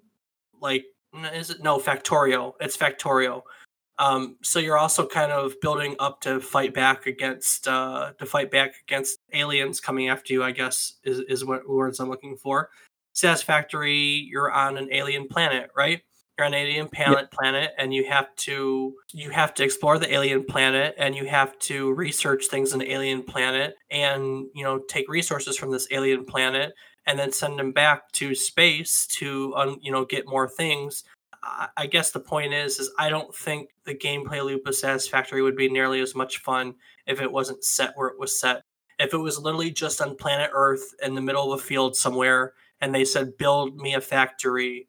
like 0.62 0.86
is 1.34 1.50
it 1.50 1.64
no 1.64 1.80
Factorio? 1.80 2.54
It's 2.60 2.78
Factorio 2.78 3.44
um, 4.00 4.38
so 4.44 4.60
you're 4.60 4.78
also 4.78 5.08
kind 5.08 5.32
of 5.32 5.60
building 5.62 5.96
up 6.00 6.22
to 6.22 6.40
fight 6.40 6.74
back 6.74 7.08
against 7.08 7.68
uh, 7.68 8.14
to 8.20 8.26
fight 8.26 8.52
back 8.52 8.76
against 8.88 9.20
aliens 9.34 9.80
coming 9.80 10.10
after 10.10 10.34
you. 10.34 10.44
I 10.44 10.52
guess 10.52 10.96
is 11.04 11.20
is 11.22 11.44
what 11.44 11.68
words 11.68 12.00
I'm 12.00 12.10
looking 12.10 12.38
for. 12.38 12.70
Satisfactory, 13.14 14.28
you're 14.30 14.52
on 14.52 14.78
an 14.78 14.90
alien 14.92 15.28
planet, 15.28 15.72
right? 15.76 16.02
You're 16.38 16.46
on 16.46 16.54
an 16.54 16.60
alien 16.60 16.88
planet, 16.88 17.32
planet, 17.32 17.72
and 17.80 17.94
you 17.94 18.06
have 18.06 18.36
to 18.38 18.94
you 19.12 19.32
have 19.32 19.54
to 19.56 19.64
explore 19.64 19.98
the 19.98 20.14
alien 20.14 20.44
planet, 20.44 20.94
and 20.98 21.16
you 21.16 21.26
have 21.26 21.58
to 21.60 21.94
research 21.94 22.46
things 22.48 22.74
in 22.74 22.80
the 22.80 22.92
alien 22.92 23.24
planet, 23.24 23.76
and 23.90 24.46
you 24.54 24.64
know 24.64 24.80
take 24.88 25.10
resources 25.10 25.58
from 25.58 25.72
this 25.72 25.88
alien 25.92 26.26
planet, 26.26 26.74
and 27.08 27.18
then 27.18 27.32
send 27.32 27.58
them 27.58 27.72
back 27.72 28.12
to 28.14 28.36
space 28.36 29.08
to 29.08 29.56
um, 29.56 29.78
you 29.82 29.92
know 29.92 30.06
get 30.06 30.28
more 30.28 30.48
things 30.48 31.04
I 31.78 31.86
guess 31.88 32.12
the 32.12 32.20
point 32.20 32.54
is, 32.54 32.80
is 32.80 32.92
I 32.98 33.10
don't 33.10 33.34
think 33.34 33.70
the 33.86 33.96
gameplay 33.96 34.44
loop 34.44 34.68
of 34.68 34.76
Satisfactory 34.76 35.42
would 35.42 35.56
be 35.56 35.70
nearly 35.70 36.02
as 36.02 36.16
much 36.16 36.40
fun 36.40 36.76
if 37.06 37.22
it 37.22 37.32
wasn't 37.32 37.64
set 37.64 37.94
where 37.96 38.10
it 38.10 38.20
was 38.20 38.40
set. 38.40 38.64
If 39.00 39.14
it 39.14 39.18
was 39.18 39.40
literally 39.40 39.72
just 39.72 40.02
on 40.02 40.16
planet 40.16 40.50
Earth 40.54 40.94
in 41.02 41.16
the 41.16 41.22
middle 41.22 41.54
of 41.54 41.60
a 41.60 41.64
field 41.64 41.96
somewhere, 41.96 42.54
and 42.82 42.94
they 42.94 43.06
said, 43.06 43.38
"Build 43.38 43.78
me 43.78 43.94
a 43.94 44.02
factory," 44.02 44.88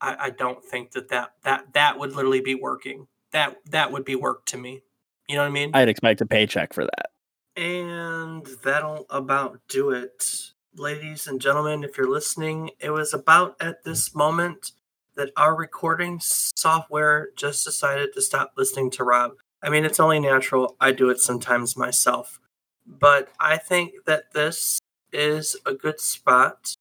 I, 0.00 0.16
I 0.18 0.30
don't 0.30 0.64
think 0.64 0.92
that, 0.92 1.08
that 1.10 1.32
that 1.42 1.72
that 1.74 1.98
would 1.98 2.14
literally 2.14 2.40
be 2.40 2.54
working. 2.54 3.06
That 3.32 3.56
that 3.66 3.92
would 3.92 4.04
be 4.04 4.16
work 4.16 4.46
to 4.46 4.56
me. 4.56 4.82
You 5.28 5.36
know 5.36 5.42
what 5.42 5.48
I 5.48 5.52
mean? 5.52 5.70
I'd 5.74 5.88
expect 5.88 6.20
a 6.20 6.26
paycheck 6.26 6.72
for 6.72 6.84
that. 6.84 7.10
And 7.56 8.46
that'll 8.62 9.06
about 9.10 9.60
do 9.68 9.90
it. 9.90 10.52
Ladies 10.76 11.26
and 11.26 11.40
gentlemen, 11.40 11.84
if 11.84 11.96
you're 11.96 12.10
listening, 12.10 12.70
it 12.78 12.90
was 12.90 13.12
about 13.12 13.56
at 13.60 13.84
this 13.84 14.14
moment 14.14 14.72
that 15.16 15.30
our 15.36 15.54
recording 15.54 16.20
software 16.20 17.30
just 17.36 17.64
decided 17.64 18.12
to 18.14 18.22
stop 18.22 18.52
listening 18.56 18.90
to 18.92 19.04
Rob. 19.04 19.32
I 19.62 19.68
mean, 19.68 19.84
it's 19.84 20.00
only 20.00 20.20
natural. 20.20 20.76
I 20.80 20.92
do 20.92 21.10
it 21.10 21.20
sometimes 21.20 21.76
myself. 21.76 22.40
But 22.86 23.28
I 23.38 23.56
think 23.56 23.92
that 24.06 24.32
this 24.32 24.80
is 25.12 25.56
a 25.66 25.74
good 25.74 26.00
spot 26.00 26.74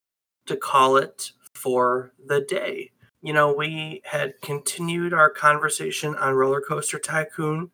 to 0.45 0.55
call 0.55 0.97
it 0.97 1.31
for 1.53 2.13
the 2.25 2.41
day. 2.41 2.91
You 3.21 3.33
know, 3.33 3.53
we 3.53 4.01
had 4.05 4.39
continued 4.41 5.13
our 5.13 5.29
conversation 5.29 6.15
on 6.15 6.35
Roller 6.35 6.61
Coaster 6.61 6.99
Tycoon 6.99 7.71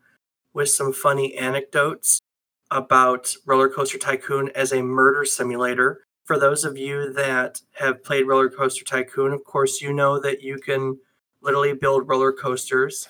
with 0.53 0.69
some 0.69 0.91
funny 0.91 1.35
anecdotes 1.35 2.19
about 2.71 3.35
Roller 3.45 3.69
Coaster 3.69 3.97
Tycoon 3.99 4.49
as 4.55 4.71
a 4.71 4.81
murder 4.81 5.23
simulator 5.23 6.05
for 6.25 6.39
those 6.39 6.65
of 6.65 6.75
you 6.75 7.13
that 7.13 7.61
have 7.73 8.03
played 8.03 8.27
Roller 8.27 8.49
Coaster 8.49 8.83
Tycoon, 8.83 9.31
of 9.31 9.43
course, 9.43 9.79
you 9.79 9.93
know 9.93 10.19
that 10.19 10.41
you 10.41 10.57
can 10.57 10.97
literally 11.41 11.73
build 11.73 12.09
roller 12.09 12.33
coasters 12.33 13.07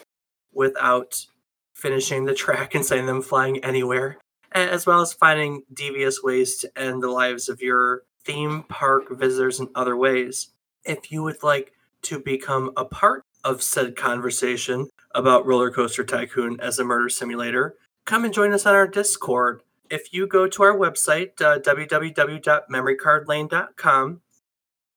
without 0.53 1.25
finishing 1.73 2.25
the 2.25 2.33
track 2.33 2.75
and 2.75 2.85
sending 2.85 3.07
them 3.07 3.21
flying 3.21 3.63
anywhere, 3.63 4.17
as 4.51 4.85
well 4.85 5.01
as 5.01 5.13
finding 5.13 5.63
devious 5.73 6.21
ways 6.21 6.57
to 6.57 6.77
end 6.77 7.01
the 7.01 7.09
lives 7.09 7.47
of 7.47 7.61
your 7.61 8.03
theme 8.25 8.63
park 8.63 9.05
visitors 9.17 9.61
in 9.61 9.69
other 9.75 9.95
ways. 9.95 10.49
If 10.83 11.09
you 11.09 11.23
would 11.23 11.41
like 11.41 11.71
to 12.05 12.19
become 12.19 12.71
a 12.75 12.85
part 12.85 13.23
of 13.43 13.61
said 13.61 13.95
conversation 13.95 14.89
about 15.13 15.45
Roller 15.45 15.71
Coaster 15.71 16.03
Tycoon 16.03 16.59
as 16.59 16.79
a 16.79 16.83
murder 16.83 17.09
simulator, 17.09 17.75
come 18.05 18.25
and 18.25 18.33
join 18.33 18.53
us 18.53 18.65
on 18.65 18.73
our 18.73 18.87
Discord 18.87 19.61
if 19.89 20.13
you 20.13 20.27
go 20.27 20.47
to 20.47 20.63
our 20.63 20.77
website, 20.77 21.41
uh, 21.41 21.59
www.memorycardlane.com, 21.59 24.21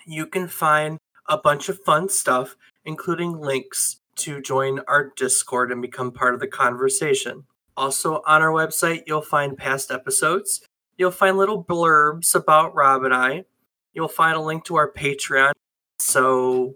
you 0.06 0.26
can 0.26 0.46
find 0.48 0.98
a 1.26 1.36
bunch 1.36 1.68
of 1.68 1.80
fun 1.80 2.08
stuff, 2.08 2.56
including 2.84 3.38
links 3.38 4.00
to 4.16 4.40
join 4.40 4.80
our 4.88 5.12
Discord 5.16 5.70
and 5.70 5.82
become 5.82 6.10
part 6.10 6.32
of 6.34 6.40
the 6.40 6.46
conversation. 6.46 7.44
Also, 7.76 8.22
on 8.26 8.40
our 8.42 8.50
website, 8.50 9.02
you'll 9.06 9.20
find 9.22 9.56
past 9.56 9.92
episodes. 9.92 10.66
You'll 10.96 11.12
find 11.12 11.36
little 11.36 11.62
blurbs 11.62 12.34
about 12.34 12.74
Rob 12.74 13.04
and 13.04 13.14
I. 13.14 13.44
You'll 13.92 14.08
find 14.08 14.36
a 14.36 14.40
link 14.40 14.64
to 14.64 14.74
our 14.76 14.90
Patreon. 14.90 15.52
So, 16.00 16.74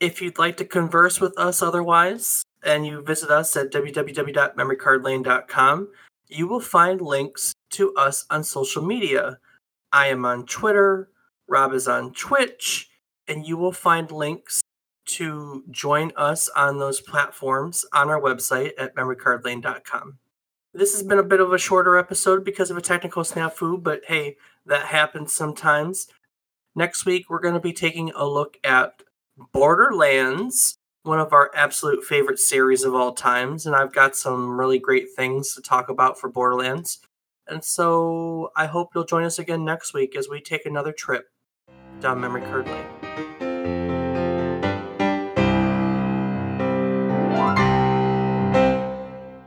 if 0.00 0.22
you'd 0.22 0.38
like 0.38 0.56
to 0.56 0.64
converse 0.64 1.20
with 1.20 1.38
us 1.38 1.62
otherwise, 1.62 2.44
and 2.62 2.86
you 2.86 3.02
visit 3.02 3.30
us 3.30 3.56
at 3.56 3.70
www.memorycardlane.com, 3.70 5.88
you 6.28 6.46
will 6.46 6.60
find 6.60 7.00
links 7.00 7.54
to 7.70 7.94
us 7.94 8.26
on 8.30 8.44
social 8.44 8.82
media. 8.82 9.38
I 9.92 10.08
am 10.08 10.24
on 10.24 10.46
Twitter, 10.46 11.10
Rob 11.48 11.72
is 11.72 11.88
on 11.88 12.12
Twitch, 12.12 12.88
and 13.28 13.46
you 13.46 13.56
will 13.56 13.72
find 13.72 14.10
links 14.10 14.62
to 15.06 15.64
join 15.70 16.12
us 16.16 16.48
on 16.50 16.78
those 16.78 17.00
platforms 17.00 17.84
on 17.92 18.08
our 18.08 18.20
website 18.20 18.72
at 18.78 18.94
memorycardlane.com. 18.94 20.18
This 20.72 20.92
has 20.92 21.02
been 21.02 21.18
a 21.18 21.24
bit 21.24 21.40
of 21.40 21.52
a 21.52 21.58
shorter 21.58 21.98
episode 21.98 22.44
because 22.44 22.70
of 22.70 22.76
a 22.76 22.82
technical 22.82 23.24
snafu, 23.24 23.82
but 23.82 24.02
hey, 24.06 24.36
that 24.66 24.86
happens 24.86 25.32
sometimes. 25.32 26.06
Next 26.76 27.04
week, 27.04 27.28
we're 27.28 27.40
going 27.40 27.54
to 27.54 27.60
be 27.60 27.72
taking 27.72 28.12
a 28.14 28.24
look 28.24 28.56
at 28.62 29.02
Borderlands, 29.52 30.76
one 31.02 31.18
of 31.18 31.32
our 31.32 31.50
absolute 31.54 32.04
favorite 32.04 32.38
series 32.38 32.84
of 32.84 32.94
all 32.94 33.12
times, 33.12 33.66
and 33.66 33.74
I've 33.74 33.92
got 33.92 34.16
some 34.16 34.58
really 34.58 34.78
great 34.78 35.08
things 35.16 35.54
to 35.54 35.62
talk 35.62 35.88
about 35.88 36.18
for 36.18 36.28
Borderlands. 36.28 37.00
And 37.46 37.64
so 37.64 38.50
I 38.56 38.66
hope 38.66 38.90
you'll 38.94 39.04
join 39.04 39.24
us 39.24 39.38
again 39.38 39.64
next 39.64 39.94
week 39.94 40.14
as 40.14 40.28
we 40.28 40.40
take 40.40 40.66
another 40.66 40.92
trip 40.92 41.26
down 42.00 42.20
memory 42.20 42.42
card 42.42 42.66
lane. 42.66 42.99